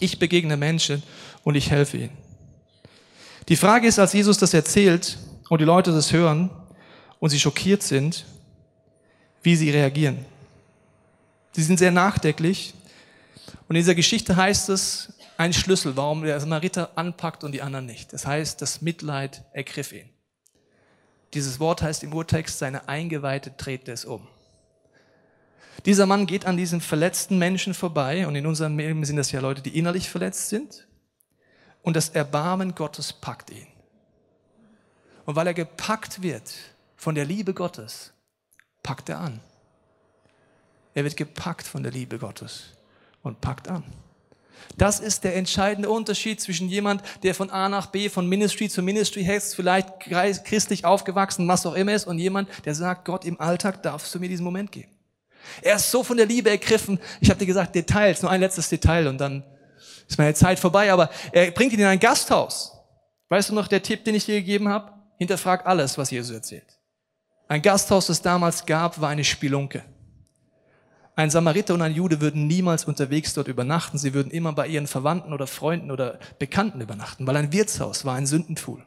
ich 0.00 0.18
begegne 0.18 0.56
Menschen 0.56 1.02
und 1.44 1.54
ich 1.54 1.70
helfe 1.70 1.98
ihnen. 1.98 2.16
Die 3.48 3.56
Frage 3.56 3.86
ist, 3.86 3.98
als 3.98 4.14
Jesus 4.14 4.38
das 4.38 4.54
erzählt 4.54 5.18
und 5.48 5.60
die 5.60 5.64
Leute 5.64 5.92
das 5.92 6.12
hören 6.12 6.50
und 7.20 7.30
sie 7.30 7.38
schockiert 7.38 7.82
sind, 7.82 8.24
wie 9.42 9.54
sie 9.54 9.70
reagieren. 9.70 10.24
Sie 11.52 11.62
sind 11.62 11.78
sehr 11.78 11.92
nachdenklich. 11.92 12.74
Und 13.68 13.76
in 13.76 13.80
dieser 13.80 13.94
Geschichte 13.94 14.34
heißt 14.34 14.70
es, 14.70 15.12
ein 15.36 15.52
Schlüssel, 15.52 15.96
warum 15.96 16.22
der 16.22 16.38
Samariter 16.38 16.90
anpackt 16.96 17.44
und 17.44 17.52
die 17.52 17.62
anderen 17.62 17.86
nicht. 17.86 18.12
Das 18.12 18.26
heißt, 18.26 18.62
das 18.62 18.82
Mitleid 18.82 19.44
ergriff 19.52 19.92
ihn. 19.92 20.08
Dieses 21.34 21.58
Wort 21.58 21.82
heißt 21.82 22.04
im 22.04 22.14
Urtext, 22.14 22.58
seine 22.58 22.88
Eingeweihte 22.88 23.50
drehte 23.50 23.90
es 23.90 24.04
um. 24.04 24.28
Dieser 25.84 26.06
Mann 26.06 26.26
geht 26.26 26.46
an 26.46 26.56
diesen 26.56 26.80
verletzten 26.80 27.38
Menschen 27.38 27.74
vorbei 27.74 28.26
und 28.26 28.36
in 28.36 28.46
unserem 28.46 28.78
Leben 28.78 29.04
sind 29.04 29.16
das 29.16 29.32
ja 29.32 29.40
Leute, 29.40 29.60
die 29.60 29.76
innerlich 29.76 30.08
verletzt 30.08 30.48
sind 30.48 30.86
und 31.82 31.96
das 31.96 32.10
Erbarmen 32.10 32.74
Gottes 32.74 33.12
packt 33.12 33.50
ihn. 33.50 33.66
Und 35.26 35.36
weil 35.36 35.48
er 35.48 35.54
gepackt 35.54 36.22
wird 36.22 36.54
von 36.96 37.14
der 37.14 37.24
Liebe 37.24 37.52
Gottes, 37.52 38.12
packt 38.82 39.08
er 39.08 39.20
an. 39.20 39.40
Er 40.94 41.02
wird 41.02 41.16
gepackt 41.16 41.66
von 41.66 41.82
der 41.82 41.90
Liebe 41.90 42.18
Gottes 42.18 42.74
und 43.22 43.40
packt 43.40 43.68
an. 43.68 43.82
Das 44.76 45.00
ist 45.00 45.24
der 45.24 45.36
entscheidende 45.36 45.90
Unterschied 45.90 46.40
zwischen 46.40 46.68
jemand, 46.68 47.02
der 47.22 47.34
von 47.34 47.50
A 47.50 47.68
nach 47.68 47.86
B, 47.86 48.08
von 48.08 48.28
Ministry 48.28 48.68
zu 48.68 48.82
Ministry 48.82 49.24
hext, 49.24 49.54
vielleicht 49.54 50.00
christlich 50.44 50.84
aufgewachsen, 50.84 51.46
was 51.46 51.64
auch 51.66 51.74
immer 51.74 51.94
ist, 51.94 52.06
und 52.06 52.18
jemand, 52.18 52.48
der 52.64 52.74
sagt, 52.74 53.04
Gott, 53.04 53.24
im 53.24 53.40
Alltag 53.40 53.82
darfst 53.82 54.14
du 54.14 54.18
mir 54.18 54.28
diesen 54.28 54.44
Moment 54.44 54.72
geben. 54.72 54.90
Er 55.62 55.76
ist 55.76 55.90
so 55.90 56.02
von 56.02 56.16
der 56.16 56.26
Liebe 56.26 56.50
ergriffen. 56.50 56.98
Ich 57.20 57.30
habe 57.30 57.38
dir 57.38 57.46
gesagt, 57.46 57.74
Details, 57.74 58.22
nur 58.22 58.30
ein 58.30 58.40
letztes 58.40 58.68
Detail 58.68 59.06
und 59.06 59.18
dann 59.18 59.44
ist 60.08 60.18
meine 60.18 60.34
Zeit 60.34 60.58
vorbei, 60.58 60.92
aber 60.92 61.10
er 61.32 61.50
bringt 61.50 61.72
ihn 61.72 61.80
in 61.80 61.86
ein 61.86 62.00
Gasthaus. 62.00 62.72
Weißt 63.28 63.50
du 63.50 63.54
noch 63.54 63.68
der 63.68 63.82
Tipp, 63.82 64.04
den 64.04 64.14
ich 64.14 64.26
dir 64.26 64.36
gegeben 64.36 64.68
habe? 64.68 64.92
Hinterfrag 65.18 65.66
alles, 65.66 65.96
was 65.96 66.10
Jesus 66.10 66.34
erzählt. 66.34 66.78
Ein 67.48 67.62
Gasthaus, 67.62 68.06
das 68.06 68.20
damals 68.20 68.64
gab, 68.64 69.00
war 69.00 69.10
eine 69.10 69.24
Spelunke. 69.24 69.84
Ein 71.16 71.30
Samariter 71.30 71.74
und 71.74 71.82
ein 71.82 71.94
Jude 71.94 72.20
würden 72.20 72.48
niemals 72.48 72.84
unterwegs 72.84 73.34
dort 73.34 73.46
übernachten. 73.46 73.98
Sie 73.98 74.14
würden 74.14 74.32
immer 74.32 74.52
bei 74.52 74.66
ihren 74.66 74.88
Verwandten 74.88 75.32
oder 75.32 75.46
Freunden 75.46 75.92
oder 75.92 76.18
Bekannten 76.40 76.80
übernachten, 76.80 77.26
weil 77.26 77.36
ein 77.36 77.52
Wirtshaus 77.52 78.04
war 78.04 78.16
ein 78.16 78.26
Sündenpfuhl. 78.26 78.82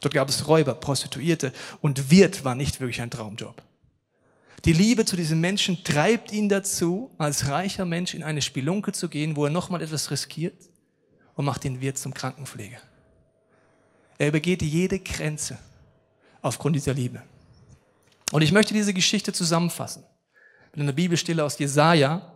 Dort 0.00 0.14
gab 0.14 0.28
es 0.28 0.46
Räuber, 0.46 0.74
Prostituierte 0.74 1.52
und 1.80 2.10
Wirt 2.10 2.44
war 2.44 2.54
nicht 2.54 2.80
wirklich 2.80 3.00
ein 3.00 3.10
Traumjob. 3.10 3.60
Die 4.64 4.72
Liebe 4.72 5.04
zu 5.04 5.16
diesem 5.16 5.40
Menschen 5.40 5.82
treibt 5.82 6.30
ihn 6.30 6.48
dazu, 6.48 7.10
als 7.18 7.48
reicher 7.48 7.84
Mensch 7.84 8.14
in 8.14 8.22
eine 8.22 8.42
Spelunke 8.42 8.92
zu 8.92 9.08
gehen, 9.08 9.34
wo 9.34 9.44
er 9.44 9.50
nochmal 9.50 9.82
etwas 9.82 10.12
riskiert 10.12 10.54
und 11.34 11.44
macht 11.44 11.64
den 11.64 11.80
Wirt 11.80 11.98
zum 11.98 12.14
Krankenpfleger. 12.14 12.78
Er 14.18 14.28
übergeht 14.28 14.62
jede 14.62 15.00
Grenze 15.00 15.58
aufgrund 16.40 16.76
dieser 16.76 16.94
Liebe. 16.94 17.22
Und 18.30 18.42
ich 18.42 18.52
möchte 18.52 18.74
diese 18.74 18.94
Geschichte 18.94 19.32
zusammenfassen 19.32 20.04
mit 20.72 20.82
einer 20.82 20.92
Bibelstelle 20.92 21.44
aus 21.44 21.58
Jesaja, 21.58 22.32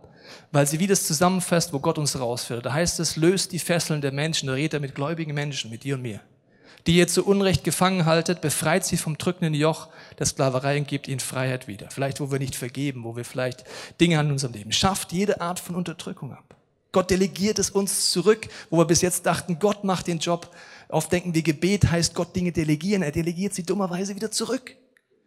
weil 0.51 0.67
sie 0.67 0.79
wie 0.79 0.87
das 0.87 1.05
zusammenfasst, 1.05 1.73
wo 1.73 1.79
Gott 1.79 1.97
uns 1.97 2.19
rausführt. 2.19 2.65
Da 2.65 2.73
heißt 2.73 2.99
es, 2.99 3.15
löst 3.15 3.51
die 3.51 3.59
Fesseln 3.59 4.01
der 4.01 4.11
Menschen, 4.11 4.47
da 4.47 4.53
redet 4.53 4.75
er 4.75 4.79
mit 4.79 4.95
gläubigen 4.95 5.33
Menschen, 5.33 5.71
mit 5.71 5.83
dir 5.83 5.95
und 5.95 6.03
mir. 6.03 6.21
Die 6.85 6.95
ihr 6.95 7.07
zu 7.07 7.25
Unrecht 7.25 7.63
gefangen 7.63 8.05
haltet, 8.05 8.39
befreit 8.39 8.85
sie 8.85 8.95
vom 8.95 9.17
drückenden 9.17 9.53
Joch 9.53 9.89
der 10.19 10.25
Sklaverei 10.25 10.77
und 10.77 10.87
gebt 10.87 11.07
ihnen 11.07 11.19
Freiheit 11.19 11.67
wieder. 11.67 11.89
Vielleicht, 11.89 12.21
wo 12.21 12.31
wir 12.31 12.39
nicht 12.39 12.55
vergeben, 12.55 13.03
wo 13.03 13.15
wir 13.17 13.25
vielleicht 13.25 13.65
Dinge 13.99 14.19
an 14.19 14.31
unserem 14.31 14.53
Leben. 14.53 14.71
Schafft 14.71 15.11
jede 15.11 15.41
Art 15.41 15.59
von 15.59 15.75
Unterdrückung 15.75 16.31
ab. 16.31 16.55
Gott 16.93 17.09
delegiert 17.09 17.59
es 17.59 17.69
uns 17.69 18.11
zurück, 18.11 18.47
wo 18.69 18.77
wir 18.77 18.85
bis 18.85 19.01
jetzt 19.01 19.25
dachten, 19.25 19.59
Gott 19.59 19.83
macht 19.83 20.07
den 20.07 20.19
Job. 20.19 20.49
Oft 20.87 21.11
denken 21.11 21.33
wir, 21.33 21.41
Gebet 21.41 21.91
heißt 21.91 22.15
Gott 22.15 22.33
Dinge 22.35 22.53
delegieren. 22.53 23.01
Er 23.01 23.11
delegiert 23.11 23.53
sie 23.53 23.63
dummerweise 23.63 24.15
wieder 24.15 24.31
zurück. 24.31 24.75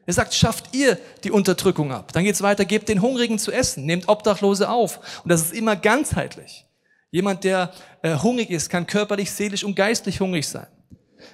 Er 0.06 0.12
sagt, 0.12 0.34
schafft 0.34 0.74
ihr 0.74 0.98
die 1.24 1.30
Unterdrückung 1.30 1.92
ab. 1.92 2.12
Dann 2.12 2.24
geht's 2.24 2.42
weiter, 2.42 2.64
gebt 2.64 2.88
den 2.88 3.02
Hungrigen 3.02 3.38
zu 3.38 3.52
essen, 3.52 3.86
nehmt 3.86 4.08
Obdachlose 4.08 4.68
auf. 4.68 5.22
Und 5.22 5.30
das 5.30 5.42
ist 5.42 5.52
immer 5.52 5.76
ganzheitlich. 5.76 6.66
Jemand, 7.10 7.44
der 7.44 7.72
äh, 8.02 8.16
hungrig 8.16 8.50
ist, 8.50 8.70
kann 8.70 8.86
körperlich, 8.86 9.30
seelisch 9.30 9.64
und 9.64 9.74
geistlich 9.74 10.20
hungrig 10.20 10.48
sein. 10.48 10.66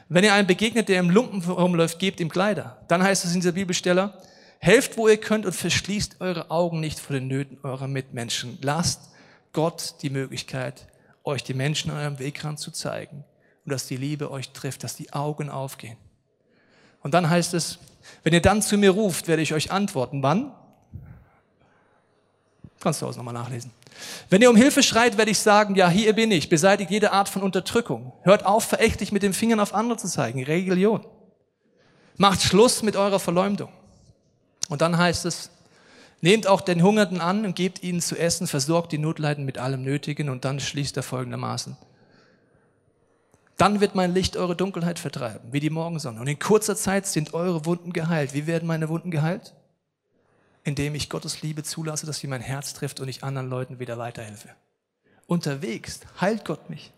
Wenn 0.08 0.24
ihr 0.24 0.34
einem 0.34 0.46
begegnet, 0.46 0.88
der 0.88 1.00
im 1.00 1.10
Lumpen 1.10 1.42
rumläuft, 1.42 1.98
gebt 1.98 2.20
ihm 2.20 2.28
Kleider. 2.28 2.84
Dann 2.88 3.02
heißt 3.02 3.24
es 3.24 3.34
in 3.34 3.40
dieser 3.40 3.52
Bibelstelle, 3.52 4.14
helft, 4.58 4.96
wo 4.96 5.08
ihr 5.08 5.18
könnt 5.18 5.46
und 5.46 5.52
verschließt 5.52 6.20
eure 6.20 6.50
Augen 6.50 6.80
nicht 6.80 6.98
vor 6.98 7.14
den 7.14 7.28
Nöten 7.28 7.58
eurer 7.62 7.88
Mitmenschen. 7.88 8.58
Lasst 8.62 9.10
Gott 9.52 9.94
die 10.02 10.10
Möglichkeit, 10.10 10.86
euch 11.24 11.42
die 11.44 11.54
Menschen 11.54 11.90
an 11.90 11.98
eurem 11.98 12.18
Wegrand 12.18 12.58
zu 12.58 12.70
zeigen 12.70 13.24
und 13.64 13.72
dass 13.72 13.86
die 13.86 13.96
Liebe 13.96 14.30
euch 14.30 14.50
trifft, 14.50 14.84
dass 14.84 14.96
die 14.96 15.12
Augen 15.12 15.50
aufgehen. 15.50 15.96
Und 17.02 17.14
dann 17.14 17.28
heißt 17.28 17.54
es, 17.54 17.78
wenn 18.22 18.32
ihr 18.32 18.42
dann 18.42 18.62
zu 18.62 18.76
mir 18.76 18.90
ruft, 18.90 19.28
werde 19.28 19.42
ich 19.42 19.54
euch 19.54 19.70
antworten. 19.70 20.22
Wann? 20.22 20.52
Kannst 22.80 23.02
du 23.02 23.06
aus 23.06 23.16
nochmal 23.16 23.34
nachlesen. 23.34 23.70
Wenn 24.28 24.42
ihr 24.42 24.50
um 24.50 24.56
Hilfe 24.56 24.82
schreit, 24.82 25.16
werde 25.16 25.30
ich 25.30 25.38
sagen, 25.38 25.74
ja, 25.74 25.88
hier 25.88 26.12
bin 26.12 26.30
ich, 26.30 26.48
beseitigt 26.48 26.90
jede 26.90 27.12
Art 27.12 27.28
von 27.28 27.42
Unterdrückung. 27.42 28.12
Hört 28.22 28.44
auf, 28.44 28.64
verächtlich 28.64 29.12
mit 29.12 29.22
den 29.22 29.32
Fingern 29.32 29.60
auf 29.60 29.74
andere 29.74 29.98
zu 29.98 30.08
zeigen. 30.08 30.42
Religion. 30.44 31.04
Macht 32.16 32.42
Schluss 32.42 32.82
mit 32.82 32.96
eurer 32.96 33.18
Verleumdung. 33.18 33.70
Und 34.68 34.82
dann 34.82 34.98
heißt 34.98 35.24
es, 35.26 35.50
nehmt 36.20 36.46
auch 36.46 36.60
den 36.60 36.82
Hungernden 36.82 37.20
an 37.20 37.44
und 37.44 37.56
gebt 37.56 37.82
ihnen 37.82 38.00
zu 38.00 38.16
essen, 38.16 38.46
versorgt 38.46 38.92
die 38.92 38.98
Notleiden 38.98 39.44
mit 39.44 39.58
allem 39.58 39.82
Nötigen 39.82 40.28
und 40.28 40.44
dann 40.44 40.60
schließt 40.60 40.96
er 40.96 41.02
folgendermaßen. 41.02 41.76
Dann 43.56 43.80
wird 43.80 43.94
mein 43.94 44.12
Licht 44.12 44.36
eure 44.36 44.54
Dunkelheit 44.54 44.98
vertreiben, 44.98 45.52
wie 45.52 45.60
die 45.60 45.70
Morgensonne. 45.70 46.20
Und 46.20 46.26
in 46.26 46.38
kurzer 46.38 46.76
Zeit 46.76 47.06
sind 47.06 47.32
eure 47.32 47.64
Wunden 47.64 47.92
geheilt. 47.92 48.34
Wie 48.34 48.46
werden 48.46 48.66
meine 48.66 48.88
Wunden 48.88 49.10
geheilt? 49.10 49.54
Indem 50.62 50.94
ich 50.94 51.08
Gottes 51.08 51.42
Liebe 51.42 51.62
zulasse, 51.62 52.06
dass 52.06 52.18
sie 52.18 52.26
mein 52.26 52.42
Herz 52.42 52.74
trifft 52.74 53.00
und 53.00 53.08
ich 53.08 53.24
anderen 53.24 53.48
Leuten 53.48 53.78
wieder 53.78 53.96
weiterhelfe. 53.96 54.50
Unterwegs 55.26 56.00
heilt 56.20 56.44
Gott 56.44 56.68
mich, 56.68 56.92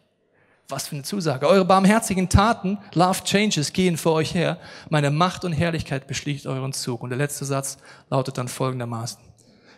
Was 0.71 0.88
für 0.88 0.97
eine 0.97 1.05
Zusage. 1.05 1.49
Eure 1.49 1.64
barmherzigen 1.64 2.29
Taten, 2.29 2.77
Love 2.92 3.25
Changes, 3.25 3.73
gehen 3.73 3.97
vor 3.97 4.14
euch 4.14 4.35
her. 4.35 4.59
Meine 4.90 5.11
Macht 5.11 5.44
und 5.44 5.53
Herrlichkeit 5.53 6.07
beschließt 6.09 6.47
euren 6.47 6.73
Zug. 6.73 7.03
Und 7.03 7.11
der 7.11 7.18
letzte 7.18 7.44
Satz 7.44 7.79
lautet 8.11 8.37
dann 8.37 8.49
folgendermaßen. 8.49 9.21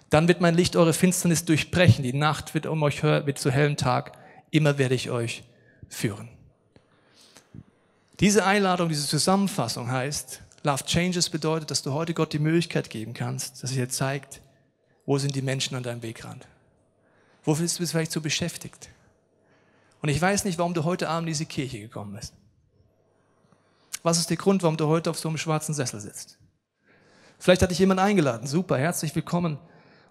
Dann 0.09 0.27
wird 0.27 0.41
mein 0.41 0.57
Licht 0.57 0.75
eure 0.75 0.93
Finsternis 0.93 1.45
durchbrechen. 1.45 2.03
Die 2.03 2.15
Nacht 2.15 2.55
wird 2.55 2.67
um 2.67 2.83
euch 2.83 3.03
wird 3.03 3.39
zu 3.39 3.51
hellem 3.53 3.77
Tag. 3.77 4.19
Immer 4.51 4.79
werde 4.79 4.97
ich 4.97 5.11
euch 5.11 5.45
führen. 5.89 6.29
Diese 8.21 8.45
Einladung, 8.45 8.91
diese 8.91 9.07
Zusammenfassung 9.07 9.91
heißt, 9.91 10.43
Love 10.63 10.85
Changes 10.85 11.31
bedeutet, 11.31 11.71
dass 11.71 11.83
du 11.83 11.95
heute 11.95 12.13
Gott 12.13 12.35
die 12.35 12.39
Möglichkeit 12.39 12.91
geben 12.91 13.15
kannst, 13.15 13.63
dass 13.63 13.71
er 13.71 13.87
dir 13.87 13.89
zeigt, 13.89 14.43
wo 15.07 15.17
sind 15.17 15.35
die 15.35 15.41
Menschen 15.41 15.75
an 15.75 15.83
deinem 15.83 16.03
Wegrand? 16.03 16.47
Wo 17.45 17.55
bist 17.55 17.81
du 17.81 17.87
vielleicht 17.87 18.13
so 18.13 18.21
beschäftigt? 18.21 18.91
Und 20.03 20.11
ich 20.11 20.21
weiß 20.21 20.45
nicht, 20.45 20.59
warum 20.59 20.75
du 20.75 20.85
heute 20.85 21.09
Abend 21.09 21.29
in 21.29 21.33
diese 21.33 21.47
Kirche 21.47 21.81
gekommen 21.81 22.13
bist. 22.13 22.35
Was 24.03 24.19
ist 24.19 24.29
der 24.29 24.37
Grund, 24.37 24.63
warum 24.63 24.77
du 24.77 24.87
heute 24.87 25.09
auf 25.09 25.19
so 25.19 25.29
einem 25.29 25.39
schwarzen 25.39 25.75
Sessel 25.75 26.01
sitzt? 26.01 26.39
Vielleicht 27.39 27.63
hat 27.63 27.71
dich 27.71 27.79
jemand 27.79 28.01
eingeladen. 28.01 28.47
Super, 28.47 28.77
herzlich 28.77 29.15
willkommen. 29.15 29.57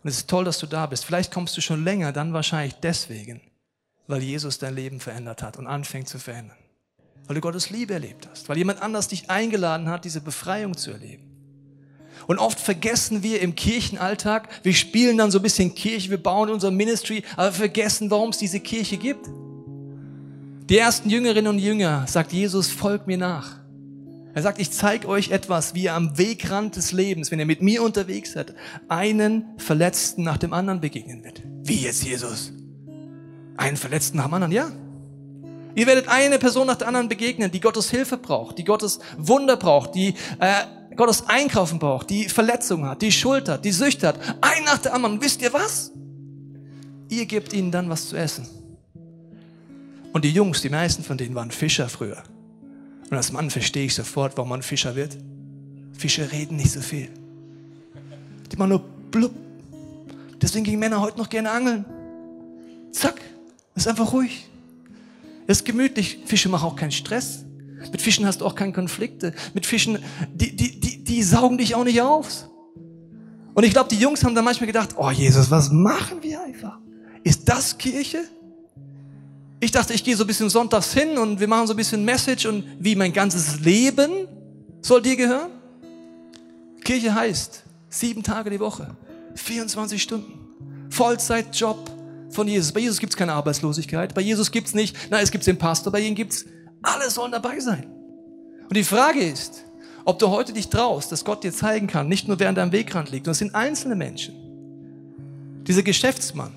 Und 0.04 0.10
es 0.10 0.17
ist 0.17 0.30
toll, 0.30 0.45
dass 0.45 0.58
du 0.58 0.65
da 0.65 0.88
bist. 0.88 1.06
Vielleicht 1.06 1.32
kommst 1.32 1.56
du 1.58 1.62
schon 1.62 1.84
länger, 1.84 2.12
dann 2.12 2.34
wahrscheinlich 2.34 2.74
deswegen, 2.76 3.41
weil 4.08 4.24
Jesus 4.24 4.58
dein 4.58 4.74
Leben 4.74 5.00
verändert 5.00 5.43
hat 5.43 5.58
und 5.58 5.67
anfängt 5.67 6.10
zu 6.10 6.17
verändern. 6.17 6.58
Weil 7.30 7.36
du 7.36 7.42
Gottes 7.42 7.70
Liebe 7.70 7.94
erlebt 7.94 8.28
hast. 8.32 8.50
Weil 8.50 8.58
jemand 8.58 8.82
anders 8.82 9.08
dich 9.08 9.30
eingeladen 9.30 9.88
hat, 9.88 10.04
diese 10.04 10.20
Befreiung 10.20 10.76
zu 10.76 10.89
erleben. 10.89 11.22
Und 12.26 12.39
oft 12.39 12.60
vergessen 12.60 13.22
wir 13.22 13.39
im 13.42 13.54
Kirchenalltag, 13.54 14.50
wir 14.63 14.74
spielen 14.74 15.15
dann 15.15 15.30
so 15.30 15.38
ein 15.38 15.44
bisschen 15.44 15.76
Kirche, 15.76 16.10
wir 16.10 16.18
bauen 16.18 16.50
unser 16.50 16.72
Ministry, 16.72 17.24
aber 17.36 17.52
vergessen, 17.52 18.10
warum 18.10 18.32
es 18.32 18.39
diese 18.39 18.60
Kirche 18.60 18.98
gibt. 18.98 19.30
Die 20.70 20.78
ersten 20.80 21.12
Jüngerinnen 21.12 21.54
und 21.54 21.60
Jünger 21.60 22.06
sagt 22.08 22.34
Jesus, 22.34 22.72
folgt 22.72 23.06
mir 23.06 23.20
nach. 23.20 23.58
Er 24.34 24.42
sagt, 24.42 24.60
ich 24.60 24.72
zeige 24.72 25.08
euch 25.08 25.30
etwas, 25.30 25.76
wie 25.76 25.84
ihr 25.84 25.94
am 25.94 26.18
Wegrand 26.18 26.78
des 26.78 26.94
Lebens, 26.94 27.30
wenn 27.30 27.39
ihr 27.39 27.46
mit 27.46 27.62
mir 27.62 27.84
unterwegs 27.84 28.32
seid, 28.32 28.56
einen 28.88 29.46
Verletzten 29.58 30.24
nach 30.24 30.38
dem 30.38 30.52
anderen 30.52 30.82
begegnen 30.82 31.24
wird. 31.24 31.44
Wie 31.62 31.82
jetzt 31.82 32.04
Jesus? 32.04 32.54
Einen 33.56 33.78
Verletzten 33.78 34.18
nach 34.18 34.26
dem 34.26 34.34
anderen, 34.34 34.52
ja. 34.52 34.72
Ihr 35.80 35.88
werdet 35.88 36.10
eine 36.10 36.39
Person 36.39 36.68
nach 36.68 36.76
der 36.76 36.89
anderen 36.89 37.08
begegnen, 37.08 37.52
die 37.52 37.62
Gottes 37.62 37.89
Hilfe 37.89 38.18
braucht, 38.18 38.58
die 38.58 38.65
Gottes 38.65 39.00
Wunder 39.18 39.56
braucht, 39.56 39.96
die 39.96 40.13
äh, 40.38 40.65
Gottes 40.94 41.30
Einkaufen 41.30 41.80
braucht, 41.80 42.10
die 42.10 42.28
Verletzungen 42.28 42.89
hat, 42.89 43.02
die 43.02 43.13
Schuld 43.13 43.48
hat, 43.48 43.63
die 43.63 43.72
Süchte 43.72 44.10
hat. 44.10 44.20
Ein 44.42 44.65
nach 44.65 44.80
der 44.80 44.94
anderen. 44.94 45.22
wisst 45.22 45.42
ihr 45.42 45.54
was? 45.54 45.94
Ihr 47.08 47.26
gebt 47.28 47.54
ihnen 47.54 47.72
dann 47.72 47.89
was 47.89 48.10
zu 48.10 48.18
essen. 48.18 48.46
Und 50.12 50.26
die 50.26 50.32
Jungs, 50.32 50.60
die 50.60 50.70
meisten 50.70 51.02
von 51.02 51.18
denen 51.18 51.34
waren 51.34 51.50
Fischer 51.50 51.88
früher. 51.88 52.24
Und 53.10 53.15
als 53.15 53.32
Mann 53.32 53.50
verstehe 53.50 53.86
ich 53.86 53.96
sofort, 53.96 54.36
warum 54.36 54.50
man 54.50 54.62
Fischer 54.62 54.98
wird. 54.98 55.15
Fische 55.98 56.30
reden 56.30 56.58
nicht 56.58 56.72
so 56.72 56.82
viel. 56.82 57.08
Die 58.52 58.58
machen 58.58 58.72
nur 58.72 58.84
blub. 59.12 59.32
Deswegen 60.42 60.65
gehen 60.65 60.80
Männer 60.80 61.00
heute 61.00 61.18
noch 61.18 61.30
gerne 61.30 61.52
angeln. 61.52 61.86
Zack, 62.92 63.22
ist 63.76 63.88
einfach 63.88 64.12
ruhig. 64.12 64.49
Ist 65.50 65.66
gemütlich. 65.66 66.20
Fische 66.26 66.48
machen 66.48 66.66
auch 66.66 66.76
keinen 66.76 66.92
Stress. 66.92 67.44
Mit 67.92 68.04
Fischen 68.04 68.24
hast 68.28 68.42
du 68.42 68.46
auch 68.46 68.54
keine 68.54 68.72
Konflikte. 68.72 69.34
Mit 69.56 69.66
Fischen, 69.66 69.98
die, 70.32 70.56
die, 70.56 70.80
die, 70.80 71.04
die 71.04 71.24
saugen 71.24 71.58
dich 71.58 71.74
auch 71.74 71.84
nicht 71.84 72.00
auf. 72.04 72.48
Und 73.56 73.64
ich 73.64 73.72
glaube, 73.72 73.90
die 73.90 73.98
Jungs 73.98 74.24
haben 74.24 74.36
da 74.36 74.44
manchmal 74.44 74.68
gedacht, 74.68 74.90
oh 74.96 75.10
Jesus, 75.10 75.50
was 75.50 75.72
machen 75.72 76.22
wir 76.22 76.44
einfach? 76.44 76.78
Ist 77.24 77.50
das 77.50 77.76
Kirche? 77.80 78.26
Ich 79.60 79.72
dachte, 79.72 79.92
ich 79.94 80.04
gehe 80.04 80.16
so 80.16 80.24
ein 80.24 80.28
bisschen 80.28 80.52
sonntags 80.52 80.94
hin 80.94 81.18
und 81.18 81.40
wir 81.40 81.48
machen 81.48 81.66
so 81.66 81.74
ein 81.74 81.78
bisschen 81.78 82.06
Message 82.06 82.46
und 82.46 82.64
wie 82.80 82.96
mein 82.96 83.12
ganzes 83.12 83.60
Leben 83.62 84.28
soll 84.84 85.02
dir 85.02 85.16
gehören? 85.16 85.50
Kirche 86.84 87.16
heißt 87.16 87.64
sieben 87.90 88.22
Tage 88.22 88.52
die 88.52 88.60
Woche, 88.60 88.96
24 89.34 90.00
Stunden, 90.00 90.92
Vollzeitjob 90.92 91.99
von 92.30 92.48
Jesus. 92.48 92.72
Bei 92.72 92.80
Jesus 92.80 93.00
gibt 93.00 93.13
es 93.13 93.18
keine 93.18 93.34
Arbeitslosigkeit, 93.34 94.13
bei 94.13 94.22
Jesus 94.22 94.52
gibt 94.52 94.68
es 94.68 94.74
nicht, 94.74 94.96
na, 95.10 95.20
es 95.20 95.32
gibt 95.32 95.46
den 95.46 95.58
Pastor, 95.58 95.92
bei 95.92 96.02
ihm 96.02 96.15
gibt 96.15 96.34
es, 96.34 96.46
alle 96.82 97.10
sollen 97.10 97.32
dabei 97.32 97.60
sein. 97.60 97.86
Und 98.68 98.76
die 98.76 98.84
Frage 98.84 99.20
ist, 99.20 99.65
ob 100.06 100.20
du 100.20 100.30
heute 100.30 100.54
dich 100.54 100.70
traust, 100.70 101.12
dass 101.12 101.26
Gott 101.26 101.44
dir 101.44 101.52
zeigen 101.52 101.88
kann, 101.88 102.08
nicht 102.08 102.28
nur 102.28 102.39
während 102.39 102.58
deinem 102.58 102.72
Wegrand 102.72 103.12
liegt, 103.12 103.28
und 103.28 103.32
es 103.32 103.39
sind 103.39 103.56
einzelne 103.56 103.96
Menschen. 103.96 104.36
Dieser 105.68 105.84
Geschäftsmann 105.84 106.52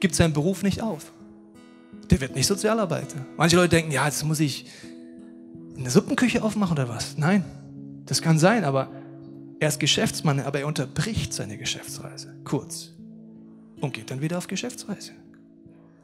gibt 0.00 0.14
seinen 0.14 0.32
Beruf 0.32 0.62
nicht 0.62 0.82
auf. 0.82 1.12
Der 2.10 2.20
wird 2.20 2.34
nicht 2.34 2.46
Sozialarbeiter. 2.46 3.24
Manche 3.36 3.56
Leute 3.56 3.70
denken, 3.70 3.90
ja, 3.90 4.04
jetzt 4.06 4.24
muss 4.24 4.40
ich 4.40 4.66
eine 5.76 5.90
Suppenküche 5.90 6.42
aufmachen 6.42 6.72
oder 6.72 6.88
was. 6.88 7.16
Nein, 7.16 7.44
das 8.06 8.22
kann 8.22 8.38
sein, 8.38 8.64
aber 8.64 8.88
er 9.60 9.68
ist 9.68 9.80
Geschäftsmann, 9.80 10.40
aber 10.40 10.60
er 10.60 10.66
unterbricht 10.66 11.32
seine 11.32 11.56
Geschäftsreise 11.56 12.34
kurz 12.44 12.93
und 13.84 13.94
geht 13.94 14.10
dann 14.10 14.20
wieder 14.20 14.38
auf 14.38 14.48
Geschäftsreise. 14.48 15.12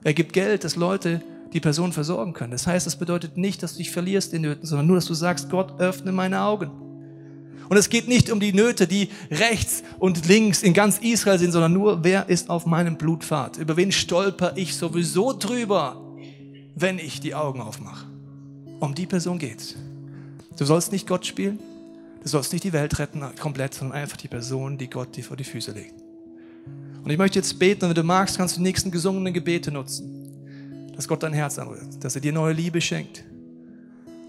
Er 0.04 0.14
gibt 0.14 0.32
Geld, 0.32 0.64
dass 0.64 0.76
Leute 0.76 1.22
die 1.52 1.60
Person 1.60 1.92
versorgen 1.92 2.32
können. 2.32 2.52
Das 2.52 2.66
heißt, 2.66 2.86
das 2.86 2.96
bedeutet 2.96 3.36
nicht, 3.36 3.62
dass 3.62 3.72
du 3.72 3.78
dich 3.78 3.90
verlierst 3.90 4.32
in 4.32 4.42
Nöten, 4.42 4.66
sondern 4.66 4.86
nur, 4.86 4.96
dass 4.96 5.06
du 5.06 5.14
sagst, 5.14 5.50
Gott, 5.50 5.80
öffne 5.80 6.12
meine 6.12 6.42
Augen. 6.42 6.70
Und 7.68 7.76
es 7.76 7.88
geht 7.88 8.08
nicht 8.08 8.30
um 8.30 8.40
die 8.40 8.52
Nöte, 8.52 8.86
die 8.86 9.10
rechts 9.30 9.82
und 9.98 10.26
links 10.26 10.62
in 10.62 10.74
ganz 10.74 10.98
Israel 10.98 11.38
sind, 11.38 11.52
sondern 11.52 11.72
nur, 11.72 12.02
wer 12.02 12.28
ist 12.28 12.50
auf 12.50 12.66
meinem 12.66 12.96
Blutpfad? 12.96 13.58
Über 13.58 13.76
wen 13.76 13.92
stolper 13.92 14.52
ich 14.56 14.76
sowieso 14.76 15.32
drüber, 15.32 16.00
wenn 16.74 16.98
ich 16.98 17.20
die 17.20 17.34
Augen 17.34 17.60
aufmache? 17.60 18.06
Um 18.80 18.94
die 18.94 19.06
Person 19.06 19.38
geht's. 19.38 19.76
Du 20.56 20.64
sollst 20.64 20.90
nicht 20.90 21.06
Gott 21.06 21.26
spielen, 21.26 21.58
du 22.22 22.28
sollst 22.28 22.52
nicht 22.52 22.64
die 22.64 22.72
Welt 22.72 22.98
retten 22.98 23.22
komplett, 23.38 23.74
sondern 23.74 23.98
einfach 23.98 24.16
die 24.16 24.28
Person, 24.28 24.76
die 24.76 24.90
Gott 24.90 25.16
dir 25.16 25.24
vor 25.24 25.36
die 25.36 25.44
Füße 25.44 25.72
legt. 25.72 25.94
Und 27.10 27.14
ich 27.14 27.18
möchte 27.18 27.40
jetzt 27.40 27.58
beten, 27.58 27.86
und 27.86 27.88
wenn 27.88 27.96
du 27.96 28.04
magst, 28.04 28.36
kannst 28.36 28.54
du 28.54 28.60
die 28.60 28.62
nächsten 28.62 28.92
gesungenen 28.92 29.34
Gebete 29.34 29.72
nutzen. 29.72 30.92
Dass 30.94 31.08
Gott 31.08 31.24
dein 31.24 31.32
Herz 31.32 31.58
anrührt, 31.58 32.04
dass 32.04 32.14
er 32.14 32.20
dir 32.20 32.30
neue 32.30 32.52
Liebe 32.52 32.80
schenkt, 32.80 33.24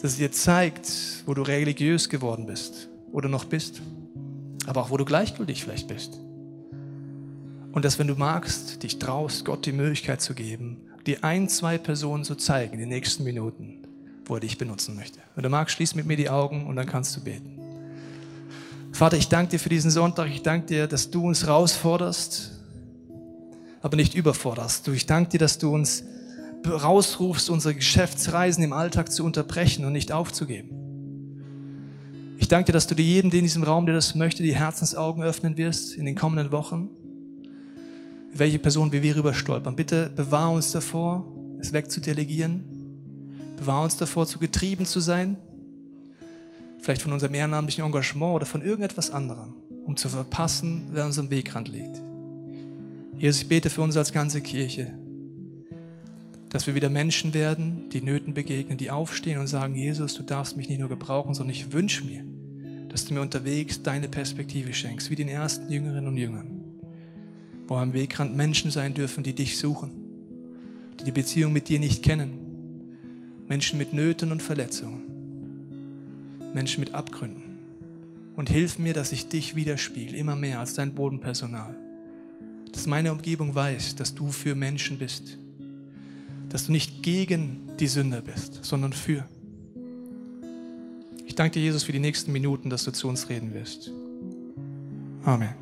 dass 0.02 0.14
er 0.14 0.30
dir 0.30 0.32
zeigt, 0.32 0.92
wo 1.28 1.36
du 1.36 1.44
religiös 1.44 2.10
geworden 2.10 2.48
bist, 2.48 2.90
oder 3.12 3.30
noch 3.30 3.46
bist, 3.46 3.84
aber 4.66 4.82
auch 4.82 4.90
wo 4.90 4.98
du 4.98 5.06
gleichgültig 5.06 5.64
vielleicht 5.64 5.90
bist. 5.90 6.18
Und 7.72 7.86
dass, 7.86 8.00
wenn 8.00 8.08
du 8.08 8.16
magst, 8.16 8.82
dich 8.82 8.98
traust, 8.98 9.46
Gott 9.46 9.64
die 9.68 9.74
Möglichkeit 9.74 10.20
zu 10.20 10.34
geben, 10.34 10.78
dir 11.06 11.24
ein, 11.24 11.50
zwei 11.50 11.78
Personen 11.78 12.24
zu 12.24 12.34
zeigen 12.34 12.74
in 12.74 12.80
den 12.80 12.90
nächsten 12.90 13.24
Minuten, 13.24 13.78
wo 14.26 14.34
er 14.34 14.40
dich 14.40 14.58
benutzen 14.58 14.96
möchte. 14.96 15.20
Wenn 15.36 15.44
du 15.44 15.50
magst, 15.50 15.76
schließ 15.76 15.94
mit 15.94 16.08
mir 16.08 16.18
die 16.18 16.32
Augen 16.32 16.66
und 16.66 16.78
dann 16.78 16.88
kannst 16.88 17.16
du 17.16 17.22
beten. 17.22 17.60
Vater, 18.92 19.18
ich 19.18 19.28
danke 19.28 19.52
dir 19.52 19.60
für 19.60 19.70
diesen 19.70 19.92
Sonntag. 19.92 20.32
Ich 20.32 20.42
danke 20.42 20.66
dir, 20.66 20.88
dass 20.88 21.12
du 21.12 21.28
uns 21.28 21.44
herausforderst, 21.44 22.61
aber 23.82 23.98
nicht 23.98 24.14
überforderst. 24.14 24.88
Ich 24.90 25.06
danke 25.06 25.32
dir, 25.32 25.40
dass 25.40 25.58
du 25.58 25.74
uns 25.74 26.04
rausrufst, 26.68 27.50
unsere 27.50 27.74
Geschäftsreisen 27.74 28.64
im 28.64 28.74
Alltag 28.74 29.12
zu 29.12 29.24
unterbrechen 29.26 29.86
und 29.86 29.94
nicht 29.94 30.12
aufzugeben. 30.12 30.78
Ich 32.38 32.48
danke 32.48 32.68
dir, 32.68 32.74
dass 32.74 32.88
du 32.88 32.96
dir 32.96 33.06
jedem, 33.06 33.32
der 33.32 33.40
in 33.40 33.46
diesem 33.46 33.64
Raum, 33.64 33.86
der 33.86 33.96
das 33.96 34.16
möchte, 34.16 34.44
die 34.44 34.56
Herzensaugen 34.56 35.24
öffnen 35.24 35.58
wirst 35.58 35.96
in 35.96 36.06
den 36.06 36.16
kommenden 36.16 36.52
Wochen. 36.52 36.90
Welche 38.34 38.60
Person 38.60 38.92
wir 38.92 39.16
rüber 39.16 39.34
stolpern. 39.34 39.76
Bitte 39.76 40.12
bewahr 40.16 40.52
uns 40.52 40.72
davor, 40.72 41.26
es 41.60 41.74
wegzudelegieren. 41.74 42.64
Bewahr 43.58 43.84
uns 43.84 43.98
davor, 43.98 44.26
zu 44.26 44.40
getrieben 44.40 44.86
zu 44.86 45.00
sein. 45.00 45.38
Vielleicht 46.80 47.02
von 47.02 47.14
unserem 47.14 47.34
ehrenamtlichen 47.34 47.86
Engagement 47.86 48.36
oder 48.36 48.46
von 48.46 48.64
irgendetwas 48.64 49.12
anderem, 49.12 49.54
um 49.86 49.96
zu 49.96 50.10
verpassen, 50.10 50.90
wer 50.92 51.06
uns 51.06 51.20
am 51.20 51.30
Wegrand 51.30 51.68
liegt. 51.68 52.02
Jesus, 53.22 53.44
ich 53.44 53.50
bete 53.50 53.70
für 53.70 53.84
uns 53.84 53.96
als 53.98 54.14
ganze 54.14 54.42
Kirche, 54.42 54.92
dass 56.50 56.66
wir 56.66 56.74
wieder 56.74 56.90
Menschen 56.90 57.36
werden, 57.36 57.88
die 57.92 58.02
Nöten 58.02 58.34
begegnen, 58.34 58.80
die 58.80 58.90
aufstehen 58.90 59.40
und 59.40 59.46
sagen, 59.46 59.76
Jesus, 59.76 60.16
du 60.16 60.24
darfst 60.24 60.58
mich 60.58 60.70
nicht 60.70 60.80
nur 60.80 60.90
gebrauchen, 60.90 61.36
sondern 61.36 61.56
ich 61.56 61.72
wünsche 61.72 62.04
mir, 62.04 62.26
dass 62.90 63.06
du 63.06 63.14
mir 63.14 63.22
unterwegs 63.22 63.84
deine 63.84 64.10
Perspektive 64.10 64.74
schenkst, 64.74 65.12
wie 65.12 65.16
den 65.16 65.28
ersten 65.28 65.72
Jüngerinnen 65.72 66.08
und 66.08 66.18
Jüngern, 66.18 66.64
wo 67.68 67.76
am 67.76 67.94
Wegrand 67.94 68.36
Menschen 68.36 68.72
sein 68.72 68.96
dürfen, 68.96 69.24
die 69.24 69.36
dich 69.36 69.60
suchen, 69.60 69.92
die 71.00 71.04
die 71.04 71.12
Beziehung 71.12 71.54
mit 71.54 71.70
dir 71.70 71.80
nicht 71.80 72.02
kennen, 72.02 72.40
Menschen 73.48 73.78
mit 73.78 73.94
Nöten 73.94 74.32
und 74.32 74.42
Verletzungen, 74.42 75.04
Menschen 76.56 76.80
mit 76.80 76.96
Abgründen. 76.96 77.60
Und 78.36 78.50
hilf 78.50 78.80
mir, 78.80 78.96
dass 78.96 79.12
ich 79.12 79.28
dich 79.28 79.56
widerspiegel, 79.56 80.16
immer 80.16 80.36
mehr 80.36 80.60
als 80.60 80.74
dein 80.74 80.96
Bodenpersonal. 80.96 81.78
Dass 82.72 82.88
meine 82.88 83.12
Umgebung 83.12 83.54
weiß, 83.54 83.96
dass 83.96 84.16
du 84.16 84.32
für 84.32 84.56
Menschen 84.56 84.98
bist 84.98 85.38
dass 86.52 86.68
du 86.68 86.74
nicht 86.74 87.02
gegen 87.02 87.72
die 87.80 87.88
Sünder 87.88 88.22
bist, 88.22 88.64
sondern 88.64 88.94
für. 88.94 89.26
Ich 91.26 91.34
danke 91.36 91.54
dir, 91.54 91.62
Jesus, 91.62 91.84
für 91.84 91.94
die 91.94 92.00
nächsten 92.00 92.34
Minuten, 92.34 92.70
dass 92.70 92.84
du 92.84 92.92
zu 92.92 93.08
uns 93.08 93.30
reden 93.30 93.54
wirst. 93.54 93.90
Amen. 95.24 95.56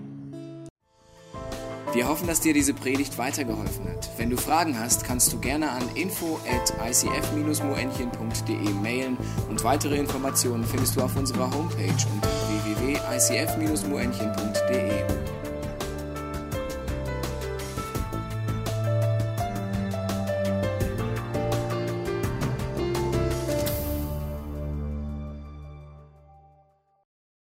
Wir 1.93 2.07
hoffen, 2.07 2.25
dass 2.27 2.41
dir 2.41 2.53
diese 2.53 2.73
Predigt 2.73 3.17
weitergeholfen 3.17 3.85
hat. 3.85 4.09
Wenn 4.17 4.29
du 4.29 4.37
Fragen 4.37 4.79
hast, 4.79 5.03
kannst 5.03 5.33
du 5.33 5.39
gerne 5.39 5.71
an 5.71 5.83
info 5.95 6.39
at 6.47 6.71
icf-moenchen.de 6.87 8.69
mailen 8.81 9.17
und 9.49 9.63
weitere 9.63 9.97
Informationen 9.97 10.63
findest 10.63 10.95
du 10.95 11.01
auf 11.01 11.15
unserer 11.15 11.51
Homepage 11.51 12.05
unter 12.13 12.29
www.icf-moenchen.de. 12.65 15.38